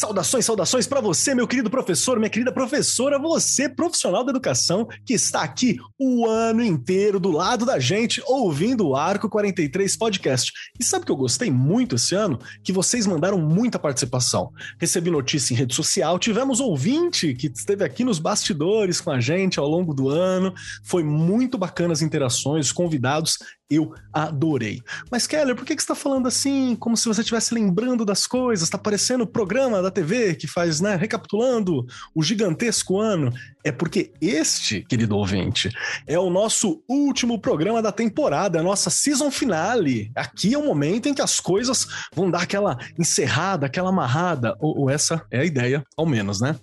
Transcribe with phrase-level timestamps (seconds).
[0.00, 5.12] Saudações, saudações para você, meu querido professor, minha querida professora, você, profissional da educação, que
[5.12, 10.52] está aqui o ano inteiro do lado da gente, ouvindo o Arco 43 Podcast.
[10.80, 12.38] E sabe que eu gostei muito esse ano?
[12.64, 14.50] Que vocês mandaram muita participação.
[14.80, 19.58] Recebi notícia em rede social, tivemos ouvinte que esteve aqui nos bastidores com a gente
[19.58, 20.54] ao longo do ano.
[20.82, 23.36] Foi muito bacana as interações, os convidados
[23.70, 24.82] eu adorei.
[25.10, 28.26] Mas, Keller, por que, que você está falando assim, como se você estivesse lembrando das
[28.26, 28.64] coisas?
[28.64, 33.32] Está parecendo o programa da TV que faz, né, recapitulando o gigantesco ano.
[33.62, 35.70] É porque este, querido ouvinte,
[36.06, 40.10] é o nosso último programa da temporada, a nossa season finale.
[40.14, 44.80] Aqui é o momento em que as coisas vão dar aquela encerrada, aquela amarrada, ou,
[44.80, 46.56] ou essa é a ideia, ao menos, né?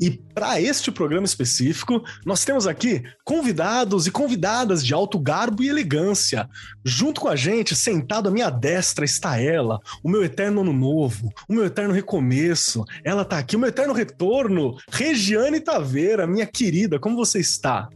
[0.00, 5.68] E para este programa específico, nós temos aqui convidados e convidadas de alto garbo e
[5.68, 6.48] elegância.
[6.84, 11.32] Junto com a gente, sentado à minha destra, está ela, o meu eterno ano novo,
[11.48, 12.84] o meu eterno recomeço.
[13.02, 17.88] Ela tá aqui, o meu eterno retorno, Regiane Taveira, minha querida, como você está?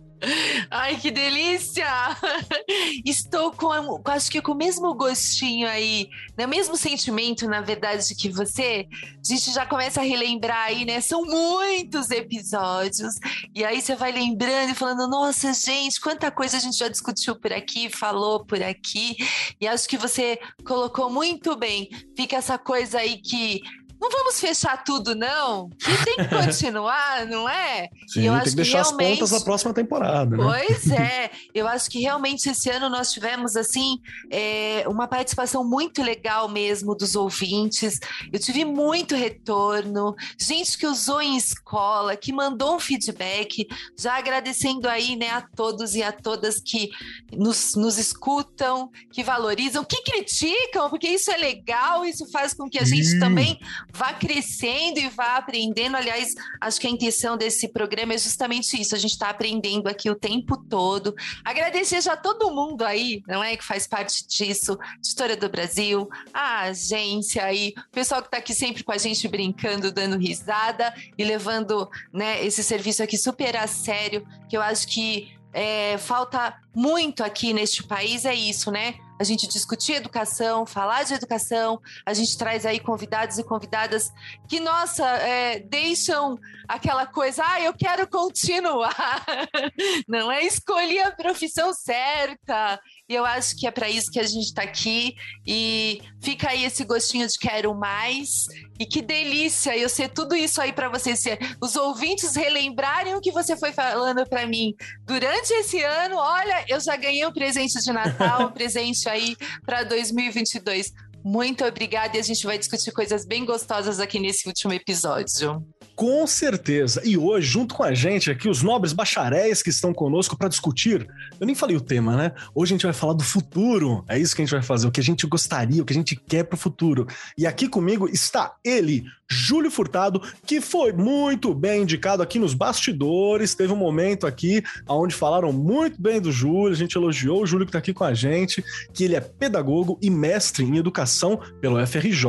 [0.70, 1.86] Ai, que delícia!
[3.04, 6.44] Estou com, acho que com o mesmo gostinho aí, né?
[6.44, 8.86] o mesmo sentimento, na verdade, que você.
[8.92, 11.00] A gente já começa a relembrar aí, né?
[11.00, 13.14] São muitos episódios.
[13.54, 17.36] E aí você vai lembrando e falando: nossa, gente, quanta coisa a gente já discutiu
[17.36, 19.16] por aqui, falou por aqui.
[19.60, 21.88] E acho que você colocou muito bem.
[22.16, 23.62] Fica essa coisa aí que
[24.00, 25.70] não vamos fechar tudo, não.
[25.70, 27.88] Que tem que continuar, não é?
[28.06, 29.12] Sim, eu tem acho que deixar que realmente...
[29.12, 30.36] as pontas da próxima temporada.
[30.36, 30.44] Né?
[30.44, 31.30] Pois é.
[31.54, 33.98] Eu acho que realmente esse ano nós tivemos, assim,
[34.30, 37.98] é, uma participação muito legal mesmo dos ouvintes.
[38.32, 43.66] Eu tive muito retorno, gente que usou em escola, que mandou um feedback,
[43.98, 46.90] já agradecendo aí, né, a todos e a todas que
[47.32, 52.78] nos, nos escutam, que valorizam, que criticam, porque isso é legal, isso faz com que
[52.78, 53.58] a gente também
[53.92, 55.96] vá crescendo e vá aprendendo.
[55.96, 58.94] Aliás, acho que a intenção desse programa é justamente isso.
[58.94, 61.14] A gente está aprendendo aqui o tempo todo.
[61.44, 63.56] Agradecer já todo mundo aí, não é?
[63.56, 68.54] Que faz parte disso, História do Brasil, a agência aí, o pessoal que está aqui
[68.54, 73.66] sempre com a gente brincando, dando risada e levando né, esse serviço aqui super a
[73.66, 78.94] sério, que eu acho que é, falta muito aqui neste país é isso, né?
[79.18, 84.12] A gente discutir educação, falar de educação, a gente traz aí convidados e convidadas
[84.46, 86.38] que, nossa, é, deixam
[86.68, 88.94] aquela coisa, ah, eu quero continuar.
[90.06, 94.26] Não é escolher a profissão certa, e eu acho que é para isso que a
[94.26, 95.16] gente está aqui.
[95.46, 98.46] E fica aí esse gostinho de quero mais.
[98.78, 101.24] E que delícia eu ser tudo isso aí para vocês.
[101.60, 104.74] Os ouvintes relembrarem o que você foi falando para mim
[105.06, 106.16] durante esse ano.
[106.16, 110.92] Olha, eu já ganhei um presente de Natal, um presente aí para 2022.
[111.24, 115.66] Muito obrigada e a gente vai discutir coisas bem gostosas aqui nesse último episódio.
[115.98, 117.02] Com certeza.
[117.04, 121.08] E hoje, junto com a gente aqui, os nobres bacharéis que estão conosco para discutir.
[121.40, 122.30] Eu nem falei o tema, né?
[122.54, 124.04] Hoje a gente vai falar do futuro.
[124.06, 125.96] É isso que a gente vai fazer, o que a gente gostaria, o que a
[125.96, 127.04] gente quer para o futuro.
[127.36, 133.54] E aqui comigo está ele, Júlio Furtado, que foi muito bem indicado aqui nos bastidores.
[133.54, 137.66] Teve um momento aqui onde falaram muito bem do Júlio, a gente elogiou o Júlio
[137.66, 141.84] que está aqui com a gente, que ele é pedagogo e mestre em educação pelo
[141.86, 142.24] FRJ,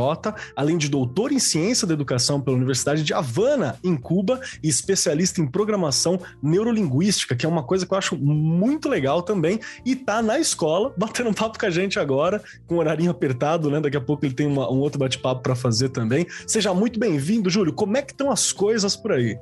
[0.55, 5.41] além de doutor em ciência da educação pela Universidade de Havana, em Cuba, e especialista
[5.41, 10.21] em programação neurolinguística, que é uma coisa que eu acho muito legal também, e tá
[10.21, 13.79] na escola, batendo um papo com a gente agora, com um horarinho apertado, né?
[13.79, 16.25] Daqui a pouco ele tem uma, um outro bate-papo para fazer também.
[16.47, 17.71] Seja muito muito bem-vindo, Júlio.
[17.71, 19.39] Como é que estão as coisas por aí?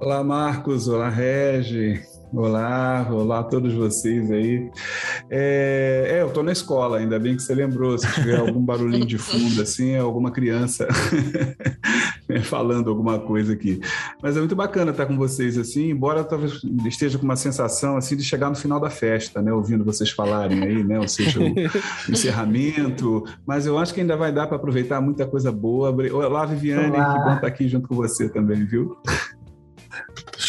[0.00, 0.88] Olá, Marcos.
[0.88, 2.02] Olá, Regi.
[2.32, 4.68] Olá, olá a todos vocês aí.
[5.30, 7.96] É, é eu estou na escola, ainda bem que você lembrou.
[7.96, 10.88] Se tiver algum barulhinho de fundo, assim, é alguma criança
[12.44, 13.80] falando alguma coisa aqui.
[14.20, 18.16] Mas é muito bacana estar com vocês, assim, embora talvez esteja com uma sensação, assim,
[18.16, 19.52] de chegar no final da festa, né?
[19.52, 20.98] Ouvindo vocês falarem aí, né?
[20.98, 21.54] Ou seja, o
[22.10, 23.24] encerramento.
[23.46, 25.94] Mas eu acho que ainda vai dar para aproveitar muita coisa boa.
[26.12, 27.14] Olá, Viviane, Olá.
[27.14, 28.96] que bom estar aqui junto com você também, viu?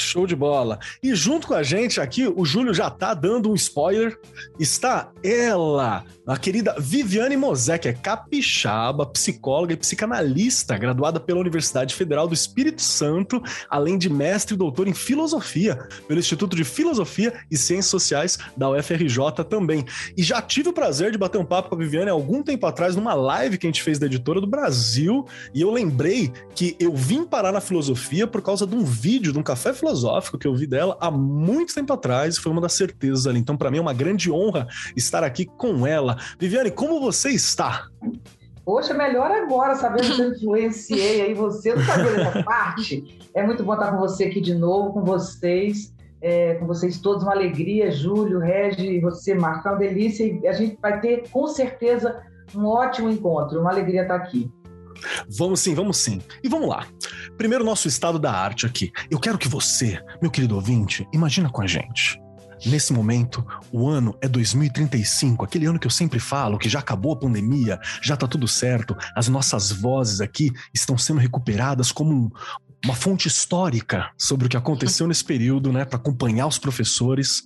[0.07, 0.79] Show de bola.
[1.03, 4.17] E junto com a gente aqui, o Júlio já tá dando um spoiler.
[4.59, 7.35] Está ela, a querida Viviane
[7.81, 14.09] que é capixaba, psicóloga e psicanalista, graduada pela Universidade Federal do Espírito Santo, além de
[14.09, 15.75] mestre e doutor em filosofia
[16.07, 19.85] pelo Instituto de Filosofia e Ciências Sociais da UFRJ também.
[20.15, 22.95] E já tive o prazer de bater um papo com a Viviane algum tempo atrás
[22.95, 26.95] numa live que a gente fez da editora do Brasil, e eu lembrei que eu
[26.95, 29.96] vim parar na filosofia por causa de um vídeo, de um café filosófico
[30.39, 33.39] que eu vi dela há muito tempo atrás, e foi uma das certezas ali.
[33.39, 36.17] Então, para mim é uma grande honra estar aqui com ela.
[36.39, 37.87] Viviane, como você está?
[38.65, 43.19] Poxa, melhor agora, sabendo que eu influenciei aí você, não sabia dessa parte.
[43.33, 47.23] É muito bom estar com você aqui de novo, com vocês, é, com vocês todos,
[47.23, 52.21] uma alegria, Júlio, Regi, você, Marcão, delícia, e a gente vai ter com certeza
[52.55, 54.51] um ótimo encontro, uma alegria estar aqui.
[55.29, 56.21] Vamos sim, vamos sim.
[56.43, 56.87] E vamos lá.
[57.37, 58.91] Primeiro, nosso estado da arte aqui.
[59.09, 62.19] Eu quero que você, meu querido ouvinte, imagina com a gente.
[62.65, 67.13] Nesse momento, o ano é 2035, aquele ano que eu sempre falo, que já acabou
[67.13, 72.29] a pandemia, já tá tudo certo, as nossas vozes aqui estão sendo recuperadas como um,
[72.83, 77.43] uma fonte histórica sobre o que aconteceu nesse período, né, para acompanhar os professores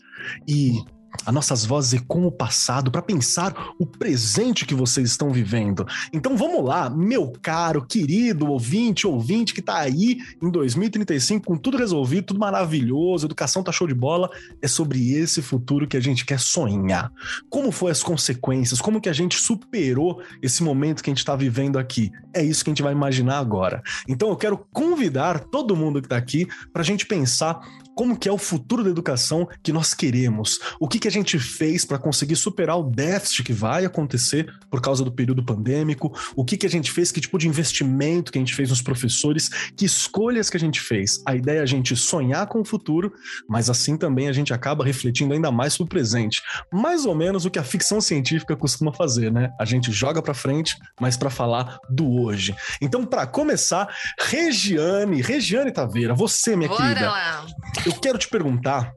[0.48, 0.82] e
[1.26, 5.86] as nossas vozes ecoam o passado para pensar o presente que vocês estão vivendo.
[6.12, 11.78] Então vamos lá, meu caro, querido ouvinte, ouvinte que tá aí em 2035 com tudo
[11.78, 14.30] resolvido, tudo maravilhoso, educação tá show de bola.
[14.62, 17.12] É sobre esse futuro que a gente quer sonhar.
[17.50, 18.82] Como foi as consequências?
[18.82, 22.12] Como que a gente superou esse momento que a gente está vivendo aqui?
[22.34, 23.84] É isso que a gente vai imaginar agora.
[24.08, 27.60] Então eu quero convidar todo mundo que tá aqui para a gente pensar
[27.96, 30.60] como que é o futuro da educação que nós queremos.
[30.80, 34.82] O que, que a gente fez para conseguir superar o déficit que vai acontecer por
[34.82, 36.12] causa do período pandêmico?
[36.36, 37.12] O que, que a gente fez?
[37.12, 39.50] Que tipo de investimento que a gente fez nos professores?
[39.76, 41.22] Que escolhas que a gente fez?
[41.26, 43.14] A ideia é a gente sonhar com o futuro,
[43.48, 46.42] mas assim também a gente acaba refletindo ainda mais sobre o presente.
[46.72, 49.50] Mais ou menos o que a ficção científica costuma fazer, né?
[49.60, 52.56] A gente joga para frente, mas para falar do hoje.
[52.82, 57.10] Então, para começar, Regiane, Regiane Taveira, você, minha Bora querida.
[57.10, 57.46] lá.
[57.86, 58.94] Eu quero te perguntar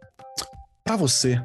[0.85, 1.41] para você,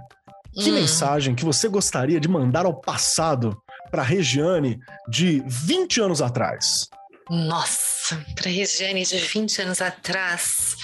[0.53, 0.73] que Hum.
[0.73, 6.89] mensagem que você gostaria de mandar ao passado para Regiane de 20 anos atrás?
[7.29, 10.75] Nossa, pra Regiane de 20 anos atrás,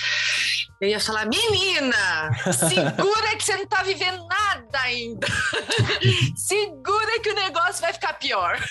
[0.79, 5.27] eu ia falar, menina, segura que você não tá vivendo nada ainda.
[6.37, 8.57] segura que o negócio vai ficar pior.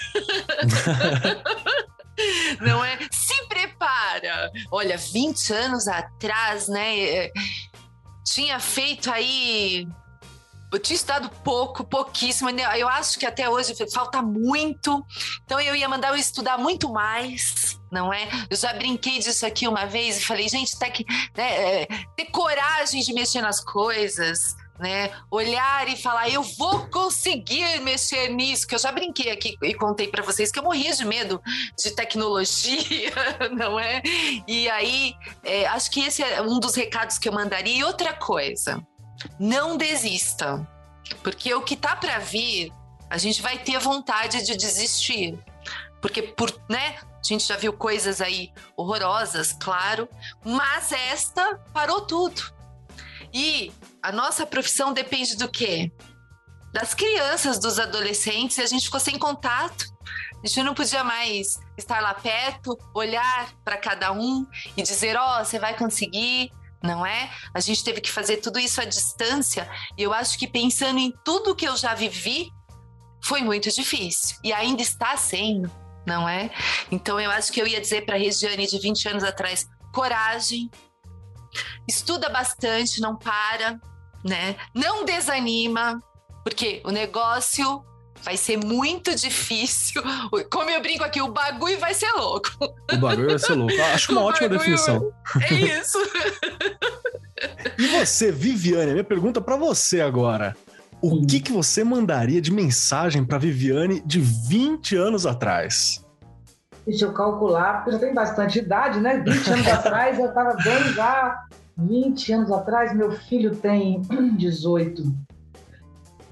[2.60, 2.96] Não é?
[3.10, 4.48] Se prepara.
[4.70, 7.28] Olha, 20 anos atrás, né?
[8.25, 9.87] Tinha feito aí.
[10.73, 12.50] Eu tinha estudado pouco, pouquíssimo.
[12.50, 15.06] né, Eu acho que até hoje falta muito.
[15.44, 18.29] Então eu ia mandar eu estudar muito mais, não é?
[18.50, 21.05] Eu já brinquei disso aqui uma vez e falei, gente, tá que,
[21.37, 21.87] né, é,
[22.17, 24.56] ter coragem de mexer nas coisas.
[24.79, 25.12] Né?
[25.31, 30.09] Olhar e falar, eu vou conseguir mexer nisso, que eu já brinquei aqui e contei
[30.09, 31.41] para vocês que eu morria de medo
[31.79, 33.12] de tecnologia,
[33.56, 34.03] não é?
[34.49, 37.79] E aí, é, acho que esse é um dos recados que eu mandaria.
[37.79, 38.85] E outra coisa,
[39.38, 40.67] não desista,
[41.23, 42.73] porque o que tá para vir,
[43.09, 45.38] a gente vai ter vontade de desistir,
[46.00, 46.97] porque por, né?
[47.00, 50.06] A gente já viu coisas aí horrorosas, claro,
[50.44, 52.53] mas esta parou tudo.
[53.32, 53.73] E
[54.04, 55.90] a nossa profissão depende do quê?
[56.74, 59.86] Das crianças, dos adolescentes, e a gente ficou sem contato.
[60.44, 64.46] A gente não podia mais estar lá perto, olhar para cada um
[64.76, 66.52] e dizer: Ó, oh, você vai conseguir,
[66.82, 67.30] não é?
[67.54, 69.66] A gente teve que fazer tudo isso à distância,
[69.96, 72.50] e eu acho que pensando em tudo que eu já vivi,
[73.22, 75.70] foi muito difícil, e ainda está sendo,
[76.06, 76.50] não é?
[76.92, 80.70] Então eu acho que eu ia dizer para a Regiane de 20 anos atrás: coragem,
[81.88, 83.80] estuda bastante, não para,
[84.25, 84.57] né?
[84.75, 86.00] Não desanima,
[86.43, 87.85] porque o negócio
[88.23, 90.02] vai ser muito difícil.
[90.50, 92.50] Como eu brinco aqui, o bagulho vai ser louco.
[92.93, 93.75] O bagulho vai ser louco.
[93.93, 95.12] Acho uma O ótima definição.
[95.40, 95.99] É isso.
[97.78, 100.57] E você, Viviane, minha pergunta para você agora.
[101.02, 106.02] O que, que você mandaria de mensagem para Viviane de 20 anos atrás?
[106.87, 109.19] Deixa eu calcular, porque eu já tenho bastante idade, né?
[109.19, 111.45] 20 anos atrás eu estava bem já.
[111.76, 114.00] 20 anos atrás, meu filho tem
[114.37, 115.02] 18.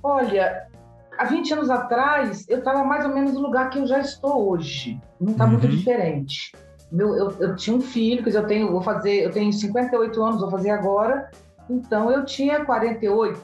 [0.02, 0.66] Olha,
[1.18, 4.50] há 20 anos atrás, eu estava mais ou menos no lugar que eu já estou
[4.50, 5.00] hoje.
[5.20, 5.70] Não está muito Uhum.
[5.70, 6.52] diferente.
[6.90, 10.22] Meu, eu, eu tinha um filho, quer dizer, eu tenho, vou fazer, eu tenho 58
[10.22, 11.30] anos, vou fazer agora.
[11.70, 13.40] Então eu tinha 48,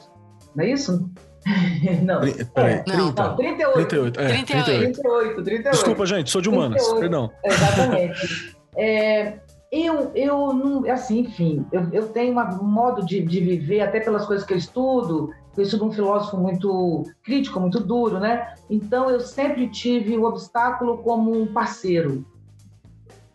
[0.55, 1.11] não é isso?
[2.05, 2.21] não.
[2.53, 3.23] Peraí, Não, 30.
[3.23, 3.89] Não, 38.
[3.89, 4.45] 38, é, 38.
[4.65, 4.93] 38.
[5.01, 5.71] 38, 38.
[5.71, 7.01] Desculpa, gente, sou de humanas, 38.
[7.01, 7.31] perdão.
[7.45, 8.59] Exatamente.
[8.81, 14.01] É, Eu, eu não, assim, enfim, eu, eu tenho um modo de, de viver, até
[14.01, 18.55] pelas coisas que eu estudo, eu estudo um filósofo muito crítico, muito duro, né?
[18.71, 22.25] Então eu sempre tive o obstáculo como um parceiro.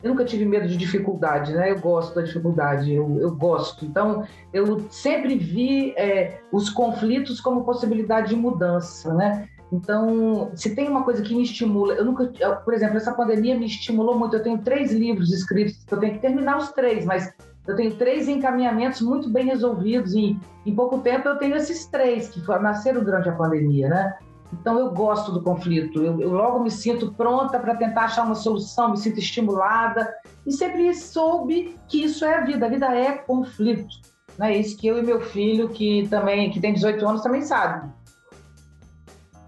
[0.01, 1.71] Eu nunca tive medo de dificuldade, né?
[1.71, 3.85] Eu gosto da dificuldade, eu, eu gosto.
[3.85, 9.47] Então eu sempre vi é, os conflitos como possibilidade de mudança, né?
[9.73, 12.27] Então, se tem uma coisa que me estimula, eu nunca,
[12.63, 14.35] por exemplo, essa pandemia me estimulou muito.
[14.35, 17.33] Eu tenho três livros escritos, eu tenho que terminar os três, mas
[17.65, 22.29] eu tenho três encaminhamentos muito bem resolvidos e em pouco tempo eu tenho esses três
[22.29, 24.15] que nasceram durante a pandemia, né?
[24.53, 28.35] Então eu gosto do conflito, eu, eu logo me sinto pronta para tentar achar uma
[28.35, 30.13] solução, me sinto estimulada
[30.45, 33.89] e sempre soube que isso é a vida, a vida é conflito.
[34.37, 34.57] Né?
[34.57, 37.89] Isso que eu e meu filho, que também que tem 18 anos, também sabe.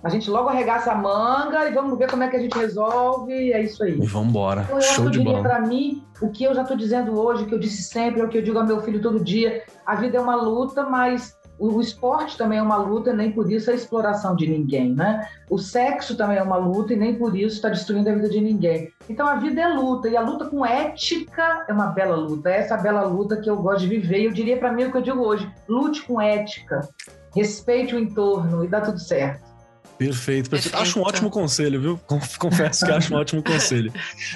[0.06, 3.52] A gente logo arregaça a manga e vamos ver como é que a gente resolve.
[3.52, 4.00] É isso aí.
[4.00, 4.62] E vamos embora.
[4.62, 5.42] Então, eu Show de bola.
[5.42, 8.24] Para mim, o que eu já estou dizendo hoje, o que eu disse sempre, é
[8.24, 11.36] o que eu digo ao meu filho todo dia: a vida é uma luta, mas
[11.58, 14.94] o esporte também é uma luta e nem por isso é a exploração de ninguém,
[14.94, 15.28] né?
[15.50, 18.40] O sexo também é uma luta e nem por isso está destruindo a vida de
[18.40, 18.94] ninguém.
[19.10, 22.52] Então a vida é luta e a luta com ética é uma bela luta.
[22.52, 24.20] É essa bela luta que eu gosto de viver.
[24.20, 26.88] E eu diria para mim o que eu digo hoje: lute com ética,
[27.36, 29.55] respeite o entorno e dá tudo certo.
[29.98, 30.76] Perfeito, perfeito.
[30.78, 32.00] Acho um ótimo conselho, viu?
[32.38, 33.94] Confesso que acho um ótimo conselho.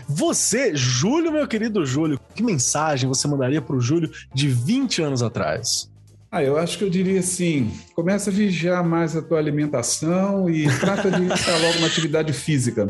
[0.08, 5.22] Você, Júlio, meu querido Júlio, que mensagem você mandaria para o Júlio de 20 anos
[5.22, 5.90] atrás?
[6.32, 10.68] Ah, eu acho que eu diria assim: começa a vigiar mais a tua alimentação e
[10.80, 12.88] trata de iniciar logo uma atividade física.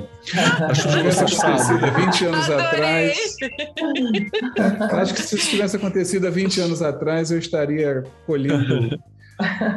[0.70, 2.66] Acho que tivesse acontecido há 20 anos Adorei.
[2.66, 3.18] atrás.
[4.92, 9.00] acho que se isso tivesse acontecido há 20 anos atrás, eu estaria colhendo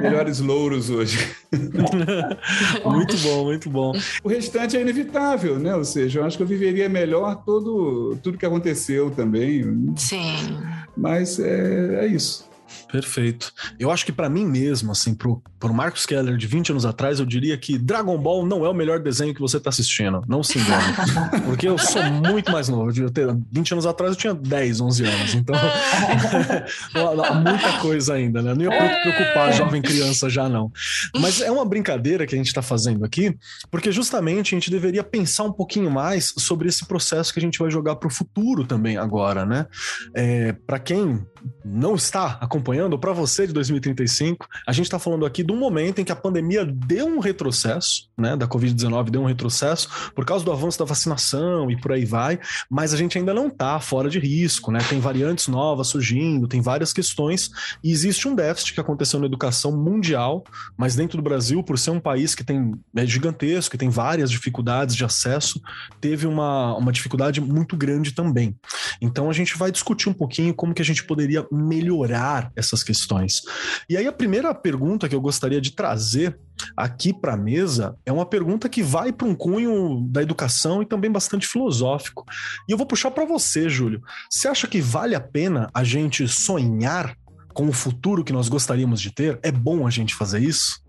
[0.00, 1.18] melhores louros hoje.
[2.84, 3.92] muito bom, muito bom.
[4.22, 5.74] O restante é inevitável, né?
[5.74, 9.92] Ou seja, eu acho que eu viveria melhor todo, tudo que aconteceu também.
[9.96, 10.58] Sim.
[10.96, 12.51] Mas é, é isso.
[12.90, 13.52] Perfeito.
[13.78, 17.20] Eu acho que para mim mesmo, assim, pro, pro Marcos Keller de 20 anos atrás,
[17.20, 20.22] eu diria que Dragon Ball não é o melhor desenho que você tá assistindo.
[20.28, 20.94] Não se engane.
[21.46, 22.92] Porque eu sou muito mais novo.
[23.00, 25.34] Eu ter, 20 anos atrás eu tinha 10, 11 anos.
[25.34, 25.54] Então,
[27.24, 28.54] há muita coisa ainda, né?
[28.54, 30.70] Não ia preocupar a jovem criança já, não.
[31.18, 33.36] Mas é uma brincadeira que a gente tá fazendo aqui,
[33.70, 37.58] porque justamente a gente deveria pensar um pouquinho mais sobre esse processo que a gente
[37.58, 39.66] vai jogar pro futuro também agora, né?
[40.14, 41.24] É, para quem
[41.64, 42.61] não está acompanhando,
[42.98, 46.64] para você de 2035, a gente está falando aqui um momento em que a pandemia
[46.64, 51.70] deu um retrocesso, né, da Covid-19 deu um retrocesso por causa do avanço da vacinação
[51.70, 52.38] e por aí vai,
[52.70, 54.78] mas a gente ainda não está fora de risco, né?
[54.88, 57.50] Tem variantes novas surgindo, tem várias questões
[57.82, 60.44] e existe um déficit que aconteceu na educação mundial,
[60.76, 64.30] mas dentro do Brasil, por ser um país que tem é gigantesco, que tem várias
[64.30, 65.60] dificuldades de acesso,
[66.00, 68.56] teve uma, uma dificuldade muito grande também.
[69.00, 73.42] Então a gente vai discutir um pouquinho como que a gente poderia melhorar essas questões.
[73.88, 76.38] E aí a primeira pergunta que eu gostaria de trazer
[76.76, 80.86] aqui para a mesa é uma pergunta que vai para um cunho da educação e
[80.86, 82.24] também bastante filosófico.
[82.68, 84.02] E eu vou puxar para você, Júlio.
[84.30, 87.16] Você acha que vale a pena a gente sonhar
[87.52, 89.38] com o futuro que nós gostaríamos de ter?
[89.42, 90.82] É bom a gente fazer isso?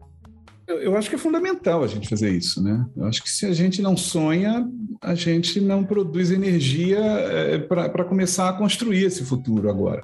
[0.67, 2.86] Eu, eu, acho que é fundamental a gente fazer isso, né?
[2.96, 4.65] Eu acho que se a gente não sonha,
[5.01, 10.03] a gente não produz energia é, para começar a construir esse futuro agora.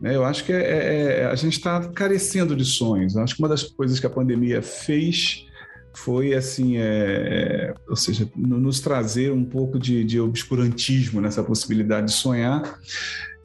[0.00, 0.14] Né?
[0.14, 3.14] Eu acho que é, é, é a gente está carecendo de sonhos.
[3.14, 5.46] Eu acho que uma das coisas que a pandemia fez
[5.94, 12.12] foi assim, é, ou seja, nos trazer um pouco de, de obscurantismo nessa possibilidade de
[12.12, 12.78] sonhar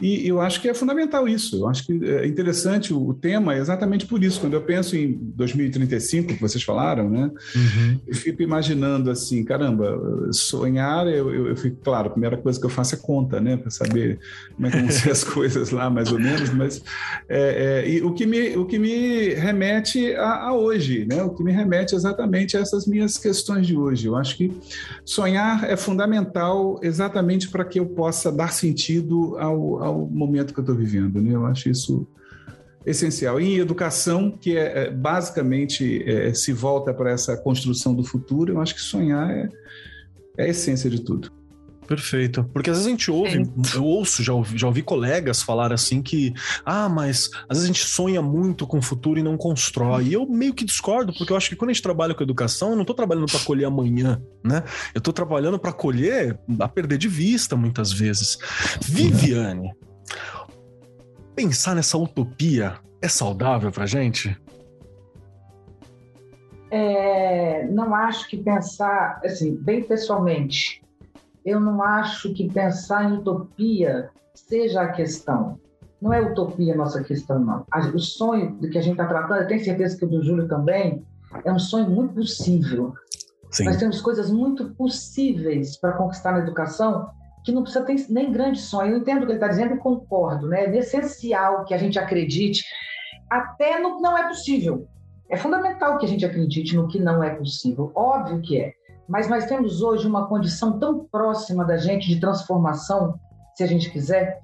[0.02, 1.58] e eu acho que é fundamental isso.
[1.58, 4.42] Eu acho que é interessante o tema exatamente por isso.
[4.42, 7.30] Quando eu penso em 2035, que vocês falaram, né?
[7.56, 8.00] Uhum.
[8.08, 10.00] Eu fico imaginando assim, caramba,
[10.32, 13.58] sonhar, eu, eu, eu, fico, claro, a primeira coisa que eu faço é conta, né?
[13.58, 14.20] Para saber
[14.56, 16.50] como é que vão ser as coisas lá, mais ou menos.
[16.50, 16.84] Mas
[17.30, 21.22] é, é, e o, que me, o que me remete a, a, hoje, né?
[21.22, 24.08] O que me remete exatamente a essas minhas questões de hoje.
[24.08, 24.52] Eu acho que
[25.06, 30.60] sonhar é fundamental exatamente para que eu possa dar sentido ao, ao ao momento que
[30.60, 31.22] eu estou vivendo.
[31.22, 31.36] Né?
[31.36, 32.08] Eu acho isso
[32.86, 33.40] essencial.
[33.40, 38.54] E em educação, que é, é basicamente é, se volta para essa construção do futuro,
[38.54, 39.50] eu acho que sonhar é,
[40.38, 41.32] é a essência de tudo.
[41.88, 42.44] Perfeito.
[42.54, 43.44] Porque às vezes a gente ouve,
[43.76, 46.34] eu ouço, já ouvi, já ouvi colegas falar assim que,
[46.66, 50.06] ah, mas às vezes a gente sonha muito com o futuro e não constrói.
[50.06, 52.70] E eu meio que discordo, porque eu acho que quando a gente trabalha com educação,
[52.70, 54.64] eu não estou trabalhando para colher amanhã, né?
[54.94, 58.38] Eu estou trabalhando para colher a perder de vista muitas vezes.
[58.82, 59.72] Viviane,
[61.36, 64.38] pensar nessa utopia é saudável para gente?
[66.70, 70.82] É, não acho que pensar, assim, bem pessoalmente,
[71.46, 75.60] eu não acho que pensar em utopia seja a questão.
[76.02, 77.66] Não é utopia a nossa questão, não.
[77.94, 80.48] O sonho do que a gente está tratando, eu tenho certeza que o do Júlio
[80.48, 81.06] também,
[81.46, 82.94] é um sonho muito possível.
[83.52, 83.66] Sim.
[83.66, 87.10] Nós temos coisas muito possíveis para conquistar na educação
[87.44, 88.94] que não precisa ter nem grande sonho.
[88.94, 90.48] Eu entendo o que ele está dizendo e concordo.
[90.48, 90.66] Né?
[90.66, 92.64] É essencial que a gente acredite
[93.30, 94.88] até no que não é possível.
[95.30, 97.92] É fundamental que a gente acredite no que não é possível.
[97.96, 98.74] Óbvio que é.
[99.12, 103.20] Mas nós temos hoje uma condição tão próxima da gente de transformação,
[103.54, 104.40] se a gente quiser.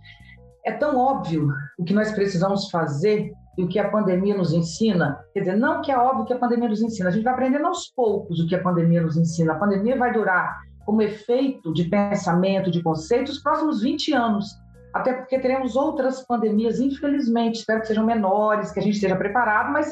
[0.66, 1.48] É tão óbvio
[1.80, 5.24] o que nós precisamos fazer e o que a pandemia nos ensina.
[5.34, 7.66] Quer dizer, não que é óbvio que a pandemia nos ensina, a gente vai aprendendo
[7.66, 9.54] aos poucos o que a pandemia nos ensina.
[9.54, 14.54] A pandemia vai durar como efeito de pensamento, de conceitos, os próximos 20 anos.
[14.94, 19.72] Até porque teremos outras pandemias, infelizmente, espero que sejam menores, que a gente esteja preparado,
[19.72, 19.90] mas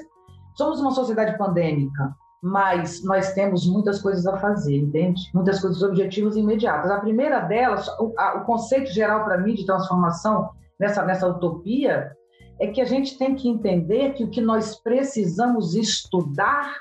[0.57, 2.13] somos uma sociedade pandêmica.
[2.47, 5.31] Mas nós temos muitas coisas a fazer, entende?
[5.33, 6.91] Muitas coisas, objetivos imediatos.
[6.91, 10.49] A primeira delas, o, a, o conceito geral para mim de transformação
[10.79, 12.11] nessa, nessa utopia,
[12.59, 16.75] é que a gente tem que entender que o que nós precisamos estudar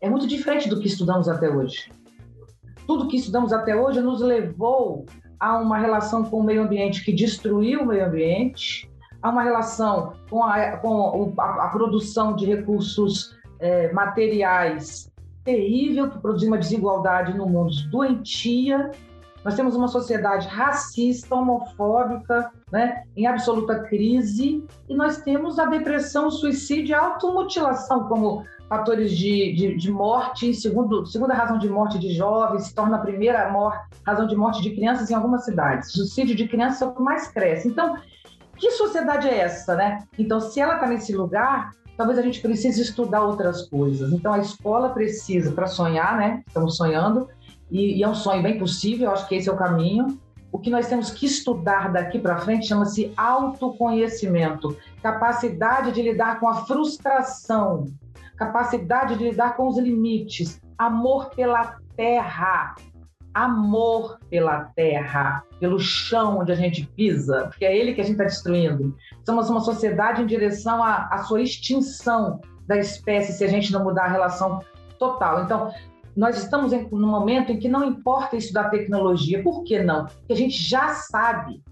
[0.00, 1.90] é muito diferente do que estudamos até hoje
[2.86, 5.06] tudo que estudamos até hoje nos levou
[5.38, 8.90] a uma relação com o meio ambiente que destruiu o meio ambiente,
[9.22, 15.10] a uma relação com a, com a, a produção de recursos é, materiais
[15.44, 18.90] terrível, que produziu uma desigualdade no mundo doentia.
[19.44, 26.28] Nós temos uma sociedade racista, homofóbica, né, em absoluta crise, e nós temos a depressão,
[26.28, 31.68] o suicídio e a automutilação como fatores de, de, de, morte, segundo, segunda razão de
[31.68, 33.52] morte de jovens, se torna a primeira
[34.06, 35.92] razão de morte de crianças em algumas cidades.
[35.92, 37.68] Suicídio de crianças é o que mais cresce.
[37.68, 37.96] Então,
[38.56, 39.98] que sociedade é essa, né?
[40.18, 44.12] Então, se ela está nesse lugar, talvez a gente precise estudar outras coisas.
[44.12, 46.42] Então, a escola precisa, para sonhar, né?
[46.46, 47.28] Estamos sonhando,
[47.70, 50.18] e, e é um sonho bem possível, eu acho que esse é o caminho.
[50.52, 56.48] O que nós temos que estudar daqui para frente chama-se autoconhecimento, capacidade de lidar com
[56.48, 57.86] a frustração,
[58.36, 62.76] capacidade de lidar com os limites, amor pela terra,
[63.32, 68.12] amor pela terra, pelo chão onde a gente pisa, porque é ele que a gente
[68.12, 68.96] está destruindo.
[69.24, 73.82] Somos uma sociedade em direção à, à sua extinção da espécie se a gente não
[73.84, 74.60] mudar a relação
[74.98, 75.44] total.
[75.44, 75.70] Então,
[76.16, 79.42] nós estamos em, num momento em que não importa estudar tecnologia.
[79.42, 80.06] Por que não?
[80.06, 81.62] Porque a gente já sabe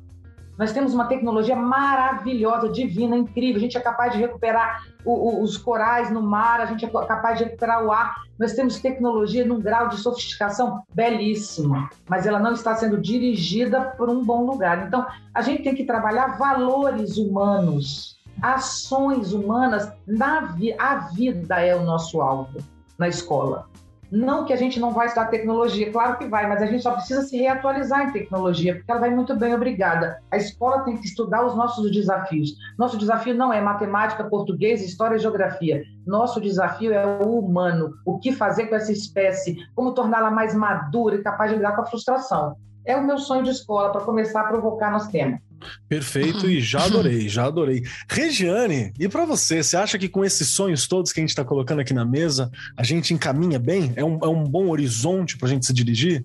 [0.63, 3.57] nós temos uma tecnologia maravilhosa, divina, incrível.
[3.57, 6.89] A gente é capaz de recuperar o, o, os corais no mar, a gente é
[6.89, 8.15] capaz de recuperar o ar.
[8.39, 14.09] Nós temos tecnologia num grau de sofisticação belíssimo, mas ela não está sendo dirigida por
[14.09, 14.87] um bom lugar.
[14.87, 19.93] Então, a gente tem que trabalhar valores humanos, ações humanas.
[20.07, 22.61] Na vi a vida é o nosso alvo
[22.97, 23.72] na escola.
[24.13, 26.93] Não que a gente não vai estudar tecnologia, claro que vai, mas a gente só
[26.93, 30.21] precisa se reatualizar em tecnologia, porque ela vai muito bem, obrigada.
[30.31, 32.51] A escola tem que estudar os nossos desafios.
[32.79, 35.83] Nosso desafio não é matemática, português, história e geografia.
[36.07, 37.95] Nosso desafio é o humano.
[38.05, 39.57] O que fazer com essa espécie?
[39.75, 42.55] Como torná-la mais madura e capaz de lidar com a frustração?
[42.85, 45.41] É o meu sonho de escola para começar a provocar nosso tema.
[45.89, 47.83] Perfeito e já adorei, já adorei.
[48.09, 51.45] Regiane, e para você, você acha que com esses sonhos todos que a gente está
[51.45, 53.93] colocando aqui na mesa, a gente encaminha bem?
[53.97, 56.25] É um, é um bom horizonte para a gente se dirigir?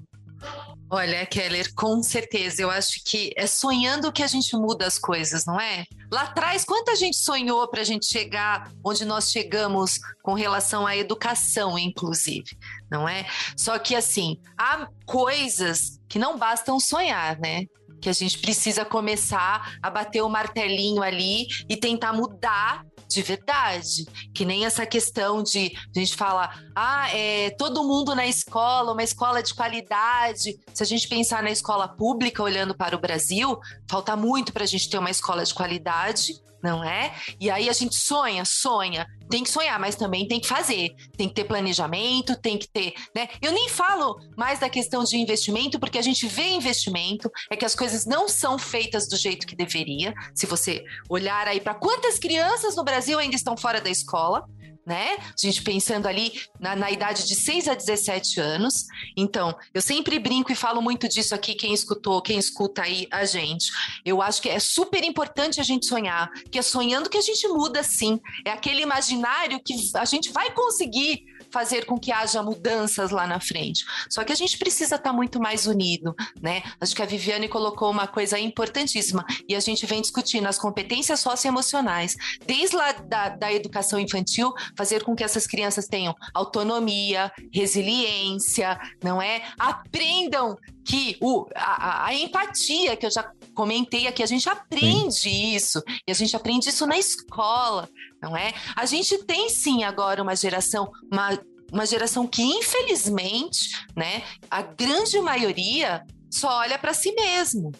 [0.89, 2.61] Olha, Keller, com certeza.
[2.61, 5.83] Eu acho que é sonhando que a gente muda as coisas, não é?
[6.09, 10.95] Lá atrás, quanta gente sonhou para a gente chegar onde nós chegamos com relação à
[10.95, 12.57] educação, inclusive,
[12.89, 13.25] não é?
[13.57, 17.65] Só que, assim, há coisas que não bastam sonhar, né?
[18.07, 24.05] Que a gente precisa começar a bater o martelinho ali e tentar mudar de verdade.
[24.33, 29.03] Que nem essa questão de a gente falar, ah, é todo mundo na escola, uma
[29.03, 30.57] escola de qualidade.
[30.73, 34.67] Se a gente pensar na escola pública, olhando para o Brasil, falta muito para a
[34.67, 37.13] gente ter uma escola de qualidade não é?
[37.39, 41.27] E aí a gente sonha, sonha, tem que sonhar, mas também tem que fazer, tem
[41.27, 43.27] que ter planejamento, tem que ter, né?
[43.41, 47.65] Eu nem falo mais da questão de investimento, porque a gente vê investimento, é que
[47.65, 50.13] as coisas não são feitas do jeito que deveria.
[50.33, 54.45] Se você olhar aí para quantas crianças no Brasil ainda estão fora da escola,
[54.87, 55.17] né?
[55.19, 58.85] A gente pensando ali na, na, idade de 6 a 17 anos.
[59.17, 63.25] Então, eu sempre brinco e falo muito disso aqui, quem escutou, quem escuta aí a
[63.25, 63.69] gente.
[64.05, 67.45] Eu acho que é super importante a gente sonhar, que é sonhando que a gente
[67.49, 68.17] muda sim.
[68.45, 71.25] É aquele imaginário que a gente vai conseguir
[71.57, 73.83] fazer com que haja mudanças lá na frente.
[74.07, 76.61] Só que a gente precisa estar muito mais unido, né?
[76.79, 81.19] Acho que a Viviane colocou uma coisa importantíssima e a gente vem discutindo as competências
[81.19, 82.15] socioemocionais,
[82.45, 89.19] desde lá da, da educação infantil, fazer com que essas crianças tenham autonomia, resiliência, não
[89.19, 89.41] é?
[89.57, 90.55] Aprendam
[90.87, 95.53] que o, a, a, empatia que eu já comentei aqui, a gente aprende sim.
[95.53, 97.89] isso, e a gente aprende isso na escola,
[98.21, 98.53] não é?
[98.73, 101.37] A gente tem sim agora uma geração, uma,
[101.73, 107.73] uma geração que, infelizmente, né, a grande maioria só olha para si mesmo.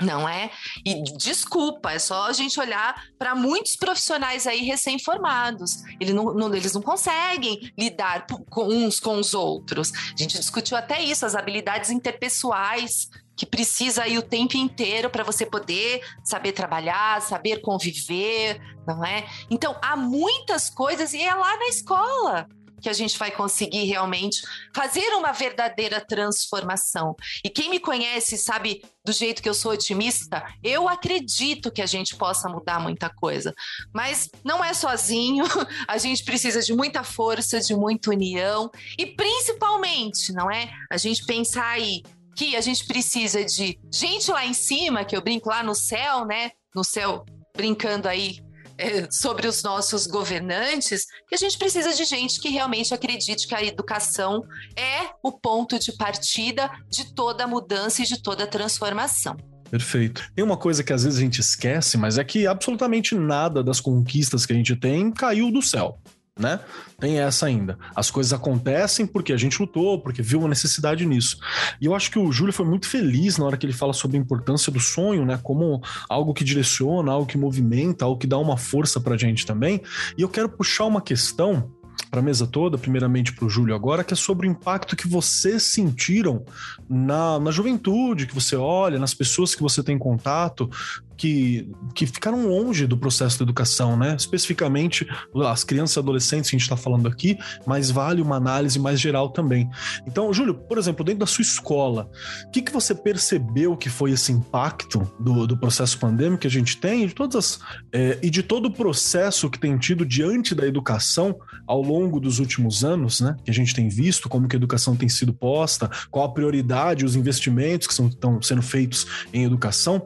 [0.00, 0.50] Não é?
[0.84, 5.82] E desculpa, é só a gente olhar para muitos profissionais aí recém-formados.
[6.00, 9.92] Eles não, não, eles não conseguem lidar com uns com os outros.
[9.92, 15.24] A gente discutiu até isso, as habilidades interpessoais que precisa aí o tempo inteiro para
[15.24, 19.26] você poder saber trabalhar, saber conviver, não é?
[19.50, 22.48] Então, há muitas coisas e é lá na escola
[22.84, 24.42] que a gente vai conseguir realmente
[24.74, 27.16] fazer uma verdadeira transformação.
[27.42, 31.86] E quem me conhece sabe do jeito que eu sou otimista, eu acredito que a
[31.86, 33.54] gente possa mudar muita coisa.
[33.90, 35.46] Mas não é sozinho,
[35.88, 40.70] a gente precisa de muita força, de muita união e principalmente, não é?
[40.92, 42.02] A gente pensar aí
[42.36, 46.26] que a gente precisa de gente lá em cima, que eu brinco lá no céu,
[46.26, 46.50] né?
[46.74, 47.24] No céu,
[47.56, 48.40] brincando aí
[48.78, 53.54] é, sobre os nossos governantes, que a gente precisa de gente que realmente acredite que
[53.54, 54.42] a educação
[54.76, 59.36] é o ponto de partida de toda mudança e de toda transformação.
[59.70, 60.22] Perfeito.
[60.34, 63.80] Tem uma coisa que às vezes a gente esquece, mas é que absolutamente nada das
[63.80, 65.98] conquistas que a gente tem caiu do céu
[66.38, 66.58] né?
[66.98, 67.78] Tem essa ainda.
[67.94, 71.38] As coisas acontecem porque a gente lutou, porque viu uma necessidade nisso.
[71.80, 74.16] E eu acho que o Júlio foi muito feliz na hora que ele fala sobre
[74.16, 75.38] a importância do sonho, né?
[75.42, 79.80] Como algo que direciona, algo que movimenta, algo que dá uma força pra gente também.
[80.18, 81.70] E eu quero puxar uma questão
[82.10, 85.08] para a mesa toda, primeiramente para o Júlio agora, que é sobre o impacto que
[85.08, 86.44] vocês sentiram
[86.88, 90.68] na, na juventude, que você olha, nas pessoas que você tem contato,
[91.16, 94.14] que, que ficaram longe do processo de educação, né?
[94.16, 95.06] Especificamente
[95.46, 99.00] as crianças e adolescentes que a gente está falando aqui, mas vale uma análise mais
[99.00, 99.68] geral também.
[100.06, 102.10] Então, Júlio, por exemplo, dentro da sua escola,
[102.46, 106.50] o que, que você percebeu que foi esse impacto do, do processo pandêmico que a
[106.50, 107.60] gente tem de todas as,
[107.92, 112.38] é, e de todo o processo que tem tido diante da educação ao longo dos
[112.38, 113.36] últimos anos, né?
[113.44, 117.04] Que a gente tem visto como que a educação tem sido posta, qual a prioridade,
[117.04, 120.04] os investimentos que estão sendo feitos em educação.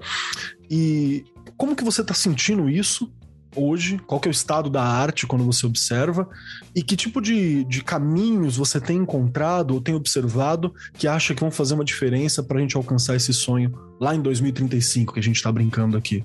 [0.71, 1.25] E
[1.57, 3.13] como que você está sentindo isso
[3.57, 3.99] hoje?
[4.07, 6.29] Qual que é o estado da arte quando você observa?
[6.75, 11.41] E que tipo de, de caminhos você tem encontrado ou tem observado que acha que
[11.41, 15.23] vão fazer uma diferença para a gente alcançar esse sonho lá em 2035 que a
[15.23, 16.25] gente está brincando aqui?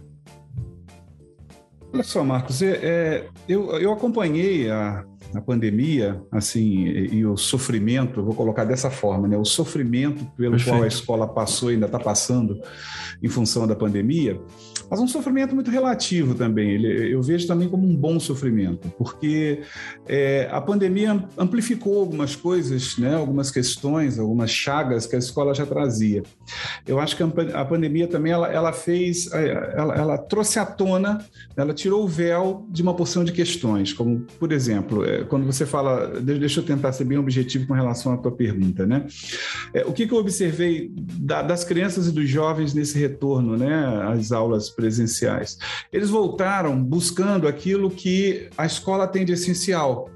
[1.93, 7.35] Olha só, Marcos, é, é, eu, eu acompanhei a, a pandemia, assim, e, e, o
[7.37, 9.37] sofrimento, vou colocar dessa forma, né?
[9.37, 10.75] O sofrimento pelo Perfeito.
[10.75, 12.59] qual a escola passou e ainda está passando
[13.21, 14.39] em função da pandemia,
[14.89, 16.71] mas um sofrimento muito relativo também.
[16.71, 19.61] Ele, eu vejo também como um bom sofrimento, porque
[20.07, 23.15] é, a pandemia amplificou algumas coisas, né?
[23.15, 26.23] Algumas questões, algumas chagas que a escola já trazia.
[26.85, 31.25] Eu acho que a pandemia também ela, ela fez, é, ela, ela trouxe à tona,
[31.55, 35.65] ela tirou o véu de uma porção de questões, como por exemplo é, quando você
[35.65, 39.05] fala, deixa eu tentar ser bem objetivo com relação à tua pergunta, né?
[39.73, 44.03] É, o que, que eu observei da, das crianças e dos jovens nesse retorno, né,
[44.07, 45.57] às aulas presenciais?
[45.91, 50.09] Eles voltaram buscando aquilo que a escola tem de essencial,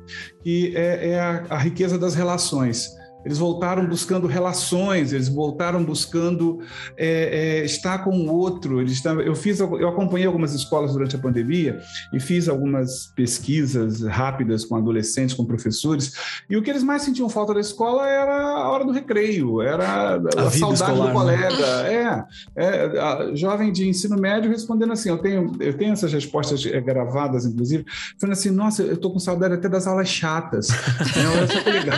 [0.44, 2.97] que é, é a, a riqueza das relações.
[3.28, 6.62] Eles voltaram buscando relações, eles voltaram buscando
[6.96, 8.80] é, é, estar com o outro.
[8.80, 11.78] Eles, eu fiz, eu acompanhei algumas escolas durante a pandemia
[12.14, 16.14] e fiz algumas pesquisas rápidas com adolescentes, com professores.
[16.50, 19.86] E o que eles mais sentiam falta da escola era a hora do recreio, era
[19.86, 21.12] a, a saudade escolar, do né?
[21.12, 21.84] colega.
[21.84, 22.26] Né?
[22.56, 25.10] É, é jovem de ensino médio respondendo assim.
[25.10, 27.86] Eu tenho, eu tenho essas respostas é, gravadas, inclusive,
[28.18, 30.70] falando assim: Nossa, eu estou com saudade até das aulas chatas.
[30.70, 31.98] Olha só que legal.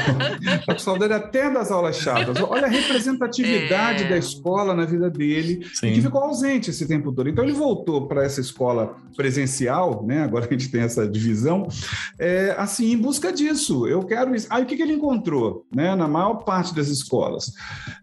[0.60, 2.42] Estou com saudade até das aulas chatas.
[2.42, 4.10] Olha a representatividade é...
[4.10, 5.94] da escola na vida dele, Sim.
[5.94, 7.30] que ficou ausente esse tempo todo.
[7.30, 10.24] Então ele voltou para essa escola presencial, né?
[10.24, 11.68] Agora a gente tem essa divisão,
[12.18, 13.88] é, assim, em busca disso.
[13.88, 14.48] Eu quero isso.
[14.50, 15.96] Aí o que, que ele encontrou, né?
[15.96, 17.54] Na maior parte das escolas,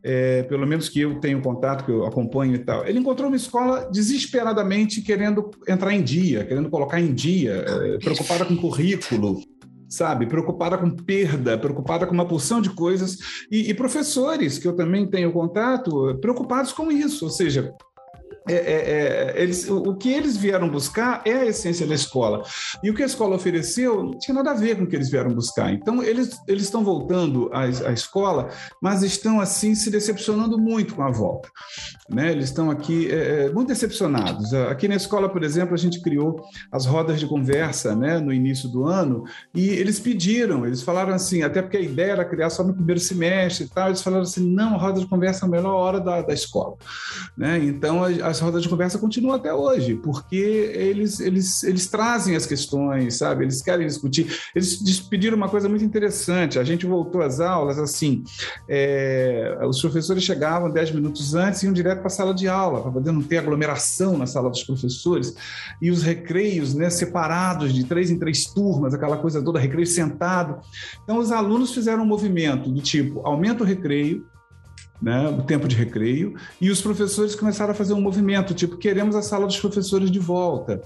[0.02, 3.36] é, pelo menos que eu tenho contato, que eu acompanho e tal, ele encontrou uma
[3.36, 9.40] escola desesperadamente querendo entrar em dia, querendo colocar em dia, é, preocupada com currículo,
[9.88, 10.26] sabe?
[10.26, 13.18] Preocupada com perda, preocupada com uma porção de coisas,
[13.50, 17.74] e, e, professores que eu também tenho contato, preocupados com isso, ou seja,
[18.48, 22.42] é, é, é, eles, o que eles vieram buscar é a essência da escola.
[22.82, 25.10] E o que a escola ofereceu não tinha nada a ver com o que eles
[25.10, 25.72] vieram buscar.
[25.72, 28.48] Então, eles, eles estão voltando à, à escola,
[28.80, 31.48] mas estão, assim, se decepcionando muito com a volta.
[32.08, 32.30] né?
[32.32, 34.52] Eles estão aqui é, muito decepcionados.
[34.54, 38.68] Aqui na escola, por exemplo, a gente criou as rodas de conversa, né, no início
[38.68, 42.62] do ano, e eles pediram, eles falaram assim, até porque a ideia era criar só
[42.62, 45.50] no primeiro semestre e tal, eles falaram assim, não, a roda de conversa é a
[45.50, 46.76] melhor hora da, da escola,
[47.36, 47.58] né?
[47.58, 48.02] Então
[48.36, 53.44] as rodas de conversa continuam até hoje, porque eles eles eles trazem as questões, sabe?
[53.44, 54.26] Eles querem discutir.
[54.54, 56.58] Eles pediram uma coisa muito interessante.
[56.58, 58.24] A gente voltou às aulas assim,
[58.68, 62.82] é, os professores chegavam 10 minutos antes e iam direto para a sala de aula,
[62.82, 65.34] para poder não ter aglomeração na sala dos professores,
[65.80, 70.60] e os recreios né, separados de três em três turmas, aquela coisa toda, recreio sentado.
[71.02, 74.26] Então, os alunos fizeram um movimento do tipo: aumenta o recreio,
[75.00, 79.14] né, o tempo de recreio, e os professores começaram a fazer um movimento, tipo, queremos
[79.14, 80.80] a sala dos professores de volta,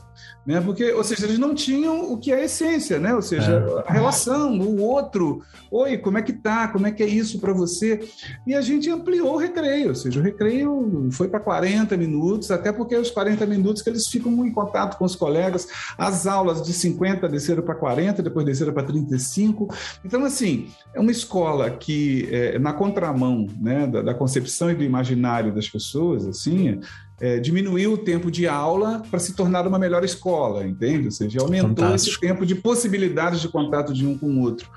[0.47, 3.65] né, porque, ou seja, eles não tinham o que é a essência, né, ou seja,
[3.87, 3.91] é.
[3.91, 7.53] a relação, o outro, oi, como é que tá, como é que é isso para
[7.53, 8.01] você,
[8.47, 12.73] e a gente ampliou o recreio, ou seja, o recreio foi para 40 minutos, até
[12.73, 16.73] porque os 40 minutos que eles ficam em contato com os colegas, as aulas de
[16.73, 19.69] 50 desceram para 40, depois desceram para 35,
[20.05, 24.83] então, assim, é uma escola que, é, na contramão, né, da, da, concepção e do
[24.83, 26.81] imaginário das pessoas, assim,
[27.21, 31.05] é, diminuiu o tempo de aula para se tornar uma melhor escola, entende?
[31.05, 32.13] Ou seja, aumentou Fantástico.
[32.13, 34.69] esse tempo de possibilidades de contato de um com o outro.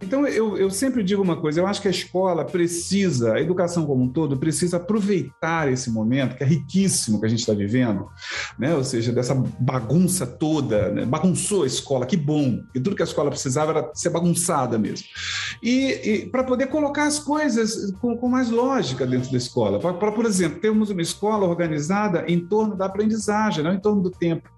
[0.00, 3.84] Então, eu, eu sempre digo uma coisa: eu acho que a escola precisa, a educação
[3.84, 8.06] como um todo, precisa aproveitar esse momento, que é riquíssimo que a gente está vivendo,
[8.56, 8.74] né?
[8.74, 11.04] ou seja, dessa bagunça toda, né?
[11.04, 15.06] bagunçou a escola, que bom, e tudo que a escola precisava era ser bagunçada mesmo.
[15.60, 19.80] E, e para poder colocar as coisas com, com mais lógica dentro da escola.
[19.80, 24.02] Para, por exemplo, termos uma escola organizada organizada em torno da aprendizagem, não em torno
[24.02, 24.48] do tempo.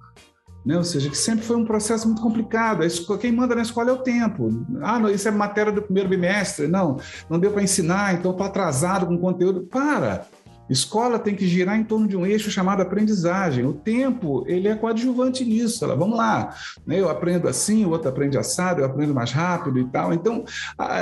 [0.65, 0.77] Né?
[0.77, 2.83] Ou seja, que sempre foi um processo muito complicado.
[3.19, 4.49] Quem manda na escola é o tempo.
[4.83, 6.67] Ah, não, isso é matéria do primeiro bimestre.
[6.67, 6.99] Não,
[7.31, 9.63] não deu para ensinar, então estou atrasado com o conteúdo.
[9.63, 10.27] Para!
[10.71, 13.67] Escola tem que girar em torno de um eixo chamado aprendizagem.
[13.67, 15.85] O tempo, ele é coadjuvante nisso.
[15.85, 16.55] Ela, vamos lá,
[16.87, 17.01] né?
[17.01, 20.15] eu aprendo assim, o outro aprende assado, eu aprendo mais rápido e tal.
[20.15, 20.45] Então,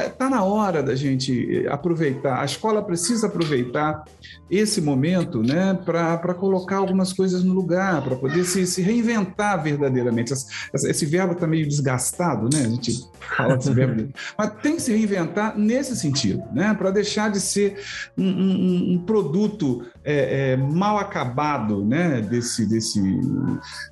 [0.07, 2.41] está na hora da gente aproveitar.
[2.41, 4.05] A escola precisa aproveitar
[4.51, 10.33] esse momento né, para colocar algumas coisas no lugar, para poder se, se, reinventar verdadeiramente.
[10.33, 10.47] Esse,
[10.89, 12.65] esse verbo está meio desgastado, né?
[12.65, 13.05] A gente
[13.37, 16.73] fala desse verbo, mas tem que se reinventar nesse sentido, né?
[16.73, 17.79] Para deixar de ser
[18.17, 23.03] um, um, um produto produto é, é, mal acabado né, desse, desse,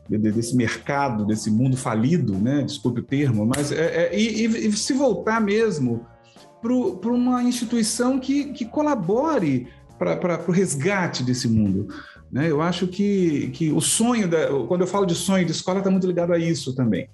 [0.09, 4.92] desse mercado, desse mundo falido, né, desculpe o termo, mas é, é e, e, se
[4.92, 6.07] voltar mesmo
[6.62, 11.88] para uma instituição que, que colabore para o resgate desse mundo.
[12.31, 12.50] Né?
[12.50, 15.90] Eu acho que, que o sonho, da, quando eu falo de sonho de escola, está
[15.90, 17.09] muito ligado a isso também.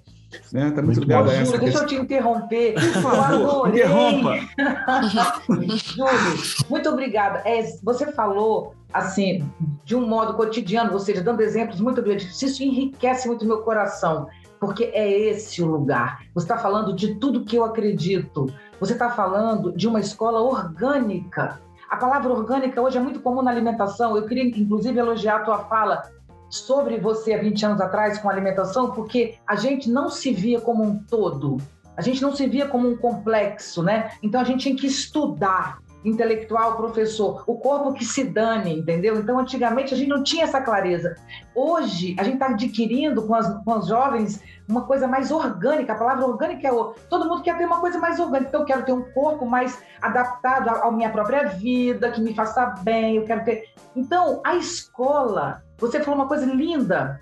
[0.51, 0.71] Né?
[0.71, 2.73] Tá muito, muito ligado a essa Júlio, deixa eu te interromper.
[2.73, 4.35] Por favor, interrompa.
[5.49, 7.41] Júlio, muito obrigada.
[7.45, 9.49] É, você falou assim,
[9.83, 14.27] de um modo cotidiano, ou seja, dando exemplos muito objetivos, isso enriquece muito meu coração,
[14.59, 16.21] porque é esse o lugar.
[16.33, 18.53] Você está falando de tudo que eu acredito.
[18.79, 21.59] Você está falando de uma escola orgânica.
[21.89, 24.15] A palavra orgânica hoje é muito comum na alimentação.
[24.15, 26.03] Eu queria, inclusive, elogiar a tua fala
[26.53, 30.83] sobre você há 20 anos atrás com alimentação, porque a gente não se via como
[30.83, 31.57] um todo.
[31.97, 34.11] A gente não se via como um complexo, né?
[34.21, 39.17] Então a gente tinha que estudar intelectual, professor, o corpo que se dane, entendeu?
[39.17, 41.15] Então, antigamente a gente não tinha essa clareza.
[41.55, 45.93] Hoje, a gente está adquirindo com, as, com os jovens uma coisa mais orgânica.
[45.93, 46.71] A palavra orgânica é.
[47.09, 48.49] Todo mundo quer ter uma coisa mais orgânica.
[48.49, 52.65] Então, eu quero ter um corpo mais adaptado à minha própria vida, que me faça
[52.81, 53.15] bem.
[53.15, 53.69] Eu quero ter.
[53.95, 57.19] Então, a escola você falou uma coisa linda.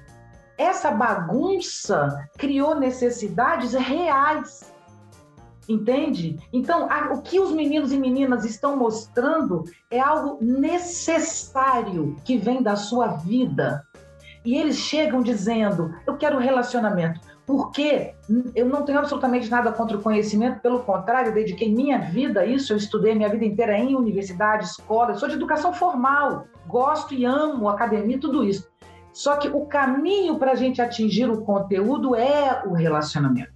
[0.57, 4.71] Essa bagunça criou necessidades reais.
[5.67, 6.37] Entende?
[6.51, 12.61] Então, a, o que os meninos e meninas estão mostrando é algo necessário que vem
[12.61, 13.85] da sua vida.
[14.43, 17.21] E eles chegam dizendo: Eu quero relacionamento.
[17.51, 18.13] Porque
[18.55, 22.71] eu não tenho absolutamente nada contra o conhecimento, pelo contrário, dediquei minha vida a isso.
[22.71, 27.25] Eu estudei minha vida inteira em universidade, escola, eu sou de educação formal gosto e
[27.25, 28.69] amo academia, tudo isso.
[29.13, 33.51] Só que o caminho para a gente atingir o conteúdo é o relacionamento.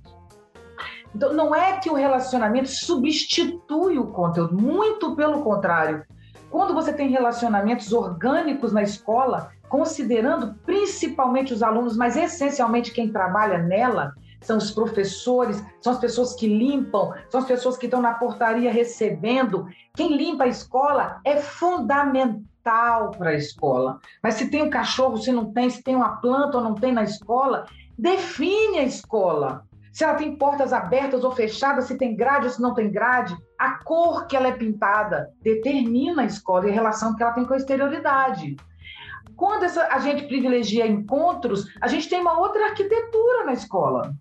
[1.15, 6.03] Então, não é que o relacionamento substitui o conteúdo, muito pelo contrário.
[6.49, 13.57] Quando você tem relacionamentos orgânicos na escola, considerando principalmente os alunos, mas essencialmente quem trabalha
[13.57, 18.13] nela, são os professores, são as pessoas que limpam, são as pessoas que estão na
[18.13, 19.67] portaria recebendo.
[19.93, 23.99] Quem limpa a escola é fundamental para a escola.
[24.23, 26.93] Mas se tem um cachorro, se não tem, se tem uma planta ou não tem
[26.93, 27.65] na escola,
[27.97, 29.65] define a escola.
[29.91, 33.35] se ela tem portas abertas ou fechadas, se tem grade ou se não tem grade,
[33.57, 37.45] a cor que ela é pintada determina a escola e a relação que ela tem
[37.45, 38.55] com a exterioridade.
[39.35, 44.13] Quando essa, a gente privilegia encontros, a gente tem uma outra arquitetura na escola.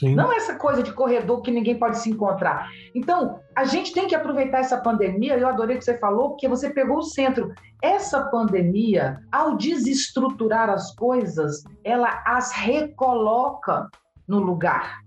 [0.00, 0.14] Sim.
[0.14, 2.70] Não essa coisa de corredor que ninguém pode se encontrar.
[2.94, 5.36] Então, a gente tem que aproveitar essa pandemia.
[5.36, 7.52] Eu adorei o que você falou, porque você pegou o centro.
[7.82, 13.90] Essa pandemia, ao desestruturar as coisas, ela as recoloca
[14.26, 15.00] no lugar.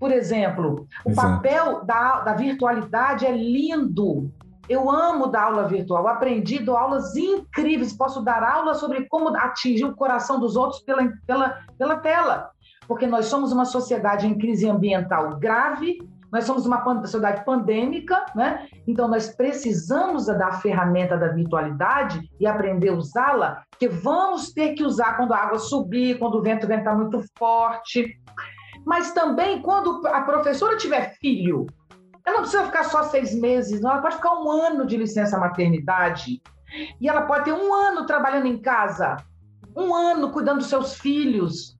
[0.00, 1.28] Por exemplo, o Exato.
[1.28, 4.32] papel da, da virtualidade é lindo.
[4.68, 9.84] Eu amo dar aula virtual, aprendi, dou aulas incríveis, posso dar aula sobre como atingir
[9.84, 12.50] o coração dos outros pela, pela, pela tela.
[12.88, 15.98] Porque nós somos uma sociedade em crise ambiental grave,
[16.34, 18.66] nós somos uma sociedade pandêmica, né?
[18.88, 24.82] Então nós precisamos da ferramenta da virtualidade e aprender a usá-la, que vamos ter que
[24.82, 28.18] usar quando a água subir, quando o vento ventar muito forte.
[28.84, 31.66] Mas também quando a professora tiver filho,
[32.24, 33.90] ela não precisa ficar só seis meses, não.
[33.90, 36.40] Ela pode ficar um ano de licença maternidade.
[37.00, 39.16] E ela pode ter um ano trabalhando em casa,
[39.76, 41.76] um ano cuidando dos seus filhos.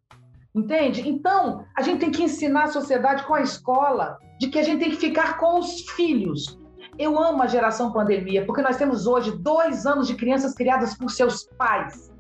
[0.55, 1.09] Entende?
[1.09, 4.81] Então, a gente tem que ensinar a sociedade com a escola de que a gente
[4.81, 6.61] tem que ficar com os filhos.
[6.97, 11.11] Eu amo a geração pandemia, porque nós temos hoje dois anos de crianças criadas por
[11.11, 12.13] seus pais.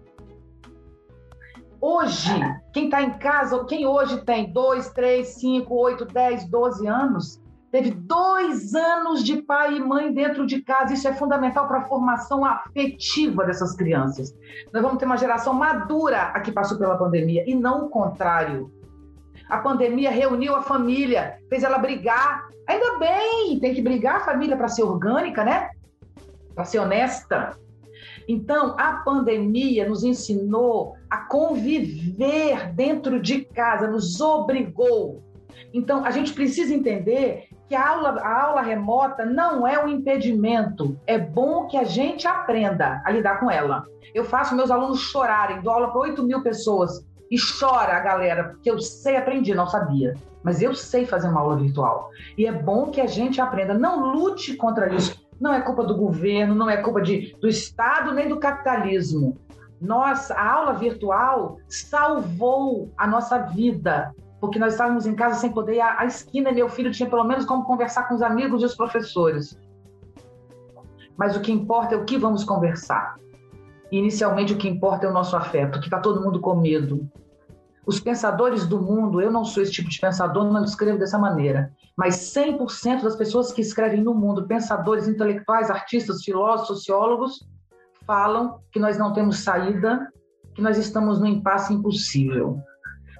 [1.80, 2.30] Hoje,
[2.72, 7.43] quem está em casa, quem hoje tem dois, três, cinco, oito, dez, doze anos,
[7.74, 10.94] teve dois anos de pai e mãe dentro de casa.
[10.94, 14.32] Isso é fundamental para a formação afetiva dessas crianças.
[14.72, 18.70] Nós vamos ter uma geração madura a que passou pela pandemia e não o contrário.
[19.48, 22.46] A pandemia reuniu a família, fez ela brigar.
[22.68, 25.70] Ainda bem, tem que brigar a família para ser orgânica, né?
[26.54, 27.58] Para ser honesta.
[28.28, 35.24] Então, a pandemia nos ensinou a conviver dentro de casa, nos obrigou.
[35.72, 40.98] Então, a gente precisa entender que a aula, a aula remota não é um impedimento.
[41.06, 43.84] É bom que a gente aprenda a lidar com ela.
[44.14, 48.44] Eu faço meus alunos chorarem, dou aula para 8 mil pessoas e chora a galera,
[48.44, 50.14] porque eu sei, aprendi, não sabia.
[50.42, 52.10] Mas eu sei fazer uma aula virtual.
[52.36, 53.72] E é bom que a gente aprenda.
[53.72, 55.24] Não lute contra isso.
[55.40, 59.38] Não é culpa do governo, não é culpa de, do Estado nem do capitalismo.
[59.80, 65.76] Nossa, a aula virtual salvou a nossa vida porque nós estávamos em casa sem poder
[65.76, 68.66] ir à, esquina e meu filho tinha pelo menos como conversar com os amigos e
[68.66, 69.58] os professores.
[71.16, 73.16] Mas o que importa é o que vamos conversar.
[73.90, 77.08] Inicialmente, o que importa é o nosso afeto, que está todo mundo com medo.
[77.86, 81.72] Os pensadores do mundo, eu não sou esse tipo de pensador, não escrevo dessa maneira,
[81.96, 87.48] mas 100% das pessoas que escrevem no mundo, pensadores, intelectuais, artistas, filósofos, sociólogos,
[88.06, 90.06] falam que nós não temos saída,
[90.54, 92.60] que nós estamos no impasse impossível.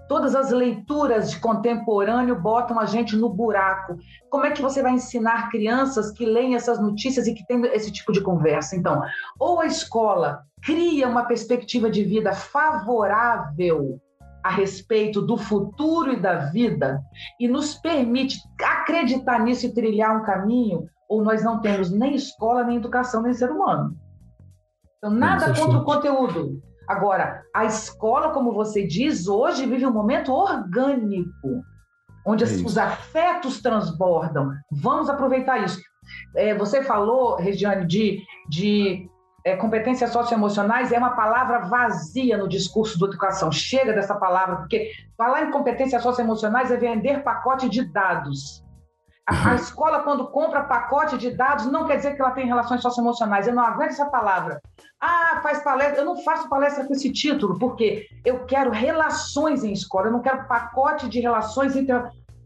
[0.08, 3.96] Todas as leituras de contemporâneo botam a gente no buraco.
[4.30, 7.90] Como é que você vai ensinar crianças que leem essas notícias e que têm esse
[7.90, 8.76] tipo de conversa?
[8.76, 9.02] Então,
[9.38, 13.98] ou a escola cria uma perspectiva de vida favorável
[14.42, 17.00] a respeito do futuro e da vida
[17.40, 22.62] e nos permite acreditar nisso e trilhar um caminho, ou nós não temos nem escola,
[22.62, 23.96] nem educação, nem ser humano.
[24.98, 30.32] Então, nada contra o conteúdo, Agora, a escola, como você diz, hoje vive um momento
[30.32, 31.64] orgânico,
[32.26, 34.52] onde é os afetos transbordam.
[34.70, 35.80] Vamos aproveitar isso.
[36.36, 39.08] É, você falou, Regiane, de, de
[39.44, 43.52] é, competências socioemocionais, é uma palavra vazia no discurso da educação.
[43.52, 48.63] Chega dessa palavra, porque falar em competências socioemocionais é vender pacote de dados.
[49.26, 52.82] A, a, escola, quando compra pacote de dados, não quer dizer que ela tem relações
[52.82, 53.46] socioemocionais.
[53.46, 54.60] Eu não aguento essa palavra.
[55.00, 56.02] Ah, faz palestra.
[56.02, 60.08] Eu não faço palestra com esse título, porque eu quero relações em escola.
[60.08, 61.94] Eu não quero pacote de relações entre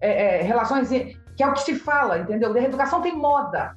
[0.01, 2.53] é, é, relações que é o que se fala, entendeu?
[2.53, 3.77] A educação tem moda.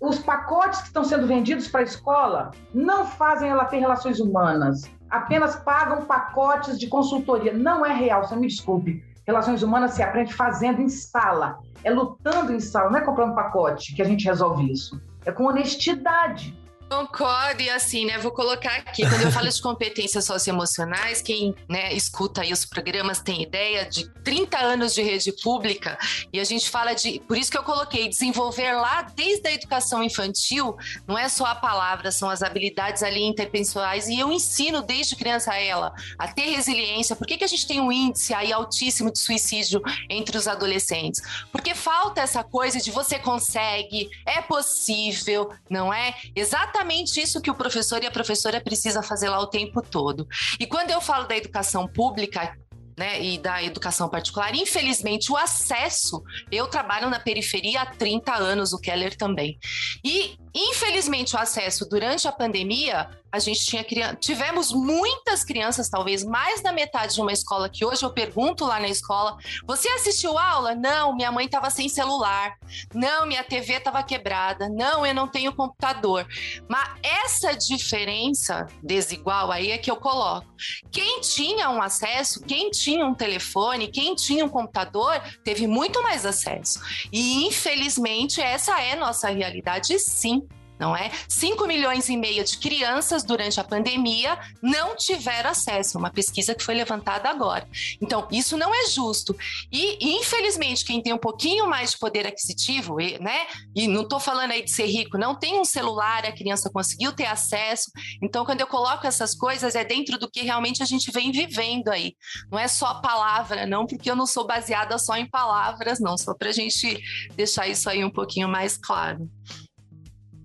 [0.00, 4.90] Os pacotes que estão sendo vendidos para a escola não fazem ela ter relações humanas.
[5.10, 7.52] Apenas pagam pacotes de consultoria.
[7.52, 9.02] Não é real, você me desculpe.
[9.28, 13.94] Relações humanas se aprende fazendo em sala é lutando em sala, não é comprando pacote
[13.94, 14.98] que a gente resolve isso.
[15.22, 16.57] É com honestidade.
[16.88, 18.16] Concordo, e assim, né?
[18.16, 23.20] Vou colocar aqui, quando eu falo de competências socioemocionais, quem né, escuta aí os programas
[23.20, 25.98] tem ideia de 30 anos de rede pública,
[26.32, 27.20] e a gente fala de.
[27.28, 31.54] Por isso que eu coloquei, desenvolver lá desde a educação infantil, não é só a
[31.54, 36.50] palavra, são as habilidades ali interpessoais, e eu ensino desde criança a ela a ter
[36.50, 37.14] resiliência.
[37.14, 41.20] Por que, que a gente tem um índice aí altíssimo de suicídio entre os adolescentes?
[41.52, 46.14] Porque falta essa coisa de você consegue, é possível, não é?
[46.34, 50.26] Exatamente exatamente isso que o professor e a professora precisa fazer lá o tempo todo.
[50.58, 52.56] E quando eu falo da educação pública,
[52.96, 54.52] né, e da educação particular.
[54.56, 59.56] Infelizmente, o acesso, eu trabalho na periferia há 30 anos, o Keller também.
[60.04, 63.84] E Infelizmente, o acesso durante a pandemia, a gente tinha
[64.18, 68.80] tivemos muitas crianças, talvez mais da metade de uma escola que hoje eu pergunto lá
[68.80, 70.74] na escola: você assistiu aula?
[70.74, 72.56] Não, minha mãe estava sem celular.
[72.92, 74.68] Não, minha TV estava quebrada.
[74.68, 76.26] Não, eu não tenho computador.
[76.66, 80.48] Mas essa diferença desigual aí é que eu coloco.
[80.90, 86.26] Quem tinha um acesso, quem tinha um telefone, quem tinha um computador, teve muito mais
[86.26, 86.80] acesso.
[87.12, 90.47] E infelizmente essa é nossa realidade, sim
[90.78, 91.10] não é?
[91.28, 96.64] 5 milhões e meio de crianças durante a pandemia não tiveram acesso, uma pesquisa que
[96.64, 97.68] foi levantada agora.
[98.00, 99.36] Então, isso não é justo.
[99.72, 103.46] E, infelizmente, quem tem um pouquinho mais de poder aquisitivo, né?
[103.74, 107.12] E não estou falando aí de ser rico, não tem um celular, a criança conseguiu
[107.12, 107.90] ter acesso.
[108.22, 111.88] Então, quando eu coloco essas coisas, é dentro do que realmente a gente vem vivendo
[111.88, 112.14] aí.
[112.50, 116.34] Não é só palavra, não, porque eu não sou baseada só em palavras, não, só
[116.34, 116.98] para a gente
[117.34, 119.28] deixar isso aí um pouquinho mais claro.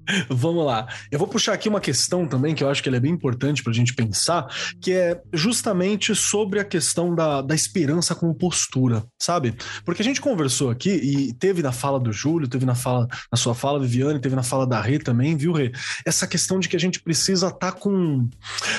[0.29, 0.87] Vamos lá.
[1.11, 3.71] Eu vou puxar aqui uma questão também que eu acho que é bem importante para
[3.71, 4.47] a gente pensar,
[4.79, 9.55] que é justamente sobre a questão da, da esperança como postura, sabe?
[9.83, 13.37] Porque a gente conversou aqui e teve na fala do Júlio, teve na fala na
[13.37, 15.71] sua fala, Viviane, teve na fala da Rê também, viu, Rê?
[16.05, 18.29] Essa questão de que a gente precisa estar tá com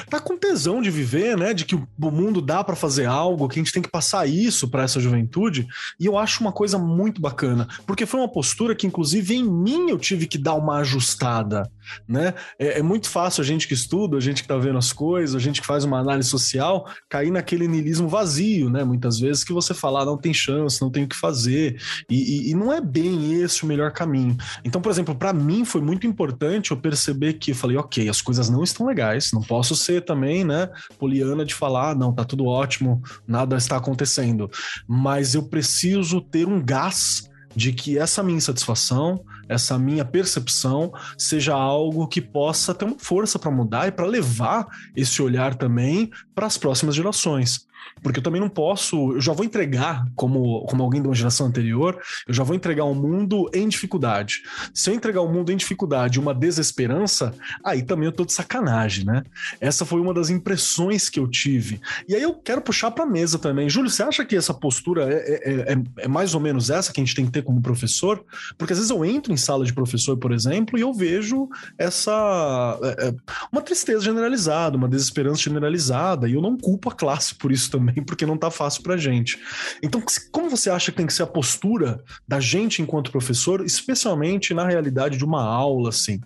[0.08, 1.54] tá com tesão de viver, né?
[1.54, 4.68] De que o mundo dá para fazer algo, que a gente tem que passar isso
[4.68, 5.66] para essa juventude.
[5.98, 9.90] E eu acho uma coisa muito bacana, porque foi uma postura que inclusive em mim
[9.90, 11.70] eu tive que dar uma ajustada ajustada,
[12.06, 12.34] né?
[12.58, 15.34] É, é, muito fácil a gente que estuda, a gente que está vendo as coisas,
[15.34, 18.84] a gente que faz uma análise social, cair naquele niilismo vazio, né?
[18.84, 22.48] Muitas vezes que você fala, ah, não tem chance, não tem o que fazer, e,
[22.48, 24.36] e, e não é bem esse o melhor caminho.
[24.64, 28.20] Então, por exemplo, para mim foi muito importante eu perceber que eu falei, ok, as
[28.20, 32.24] coisas não estão legais, não posso ser também, né, poliana de falar, ah, não, tá
[32.24, 34.50] tudo ótimo, nada está acontecendo,
[34.86, 41.54] mas eu preciso ter um gás de que essa minha insatisfação, essa minha percepção seja
[41.54, 44.66] algo que possa ter uma força para mudar e para levar
[44.96, 47.66] esse olhar também para as próximas gerações
[48.02, 51.46] porque eu também não posso, eu já vou entregar, como, como alguém de uma geração
[51.46, 54.42] anterior, eu já vou entregar um mundo em dificuldade.
[54.72, 59.04] Se eu entregar um mundo em dificuldade uma desesperança, aí também eu tô de sacanagem,
[59.04, 59.22] né?
[59.60, 61.80] Essa foi uma das impressões que eu tive.
[62.08, 63.68] E aí eu quero puxar para a mesa também.
[63.68, 67.00] Júlio, você acha que essa postura é, é, é, é, mais ou menos essa que
[67.00, 68.24] a gente tem que ter como professor?
[68.58, 72.78] Porque às vezes eu entro em sala de professor, por exemplo, e eu vejo essa.
[72.82, 73.14] É, é,
[73.50, 78.02] uma tristeza generalizada, uma desesperança generalizada, e eu não culpo a classe por isso também
[78.06, 79.38] porque não tá fácil pra gente.
[79.82, 80.00] Então,
[80.30, 84.66] como você acha que tem que ser a postura da gente enquanto professor, especialmente na
[84.66, 86.20] realidade de uma aula, assim?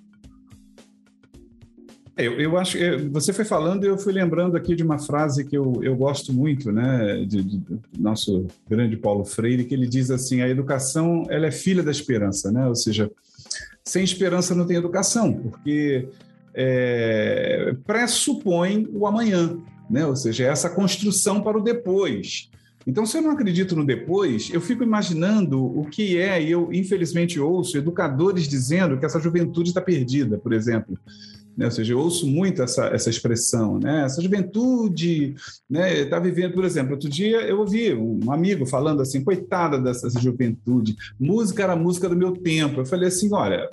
[2.16, 4.98] É, eu, eu acho que você foi falando e eu fui lembrando aqui de uma
[4.98, 7.62] frase que eu, eu gosto muito, né, de, de,
[7.98, 12.52] nosso grande Paulo Freire, que ele diz assim: a educação ela é filha da esperança,
[12.52, 12.66] né?
[12.66, 13.10] Ou seja,
[13.84, 16.08] sem esperança não tem educação, porque
[16.52, 19.56] é, pressupõe o amanhã
[19.88, 20.06] né?
[20.06, 22.50] ou seja, é essa construção para o depois.
[22.86, 26.72] Então, se eu não acredito no depois, eu fico imaginando o que é, e eu
[26.72, 30.98] infelizmente ouço educadores dizendo que essa juventude está perdida, por exemplo.
[31.54, 31.66] Né?
[31.66, 34.04] Ou seja, eu ouço muito essa, essa expressão, né?
[34.04, 35.34] Essa juventude
[35.68, 40.08] né, está vivendo, por exemplo, outro dia eu ouvi um amigo falando assim, coitada dessa
[40.20, 42.80] juventude, música era a música do meu tempo.
[42.80, 43.68] Eu falei assim, olha,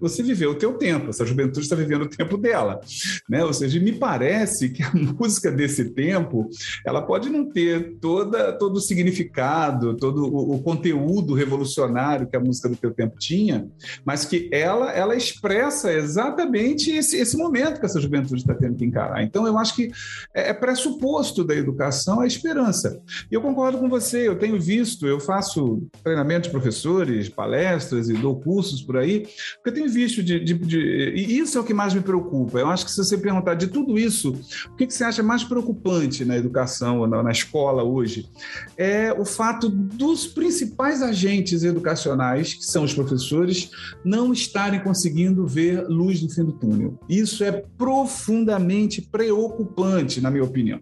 [0.00, 2.80] você viveu o teu tempo, essa juventude está vivendo o tempo dela,
[3.28, 3.44] né?
[3.44, 6.48] Ou seja, me parece que a música desse tempo,
[6.84, 12.40] ela pode não ter toda todo o significado, todo o, o conteúdo revolucionário que a
[12.40, 13.68] música do teu tempo tinha,
[14.04, 18.84] mas que ela ela expressa exatamente esse, esse momento que essa juventude está tendo que
[18.84, 19.22] encarar.
[19.22, 19.90] Então, eu acho que
[20.34, 23.00] é, é pressuposto da educação a esperança.
[23.30, 28.14] E eu concordo com você, eu tenho visto, eu faço treinamento de professores, palestras e
[28.14, 29.20] dou cursos por aí,
[29.54, 32.58] porque eu tenho visto de, de, de, E isso é o que mais me preocupa.
[32.58, 34.36] Eu acho que se você perguntar de tudo isso,
[34.66, 38.28] o que, que você acha mais preocupante na educação, na, na escola hoje?
[38.76, 43.70] É o fato dos principais agentes educacionais, que são os professores,
[44.04, 46.98] não estarem conseguindo ver luz no fim do túnel.
[47.08, 50.80] Isso é profundamente preocupante, na minha opinião.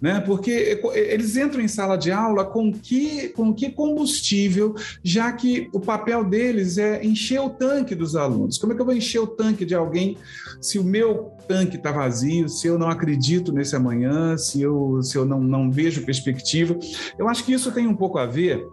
[0.00, 0.20] Né?
[0.20, 5.80] Porque eles entram em sala de aula com que, com que combustível, já que o
[5.80, 8.58] papel deles é encher o tanque dos alunos alunos.
[8.58, 10.16] Como é que eu vou encher o tanque de alguém
[10.60, 15.16] se o meu tanque está vazio, se eu não acredito nesse amanhã, se eu, se
[15.16, 16.78] eu não, não vejo perspectiva?
[17.18, 18.66] Eu acho que isso tem um pouco a ver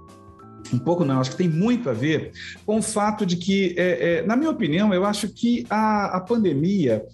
[0.76, 2.32] um pouco não, acho que tem muito a ver
[2.66, 6.20] com o fato de que, é, é, na minha opinião, eu acho que a, a
[6.20, 7.06] pandemia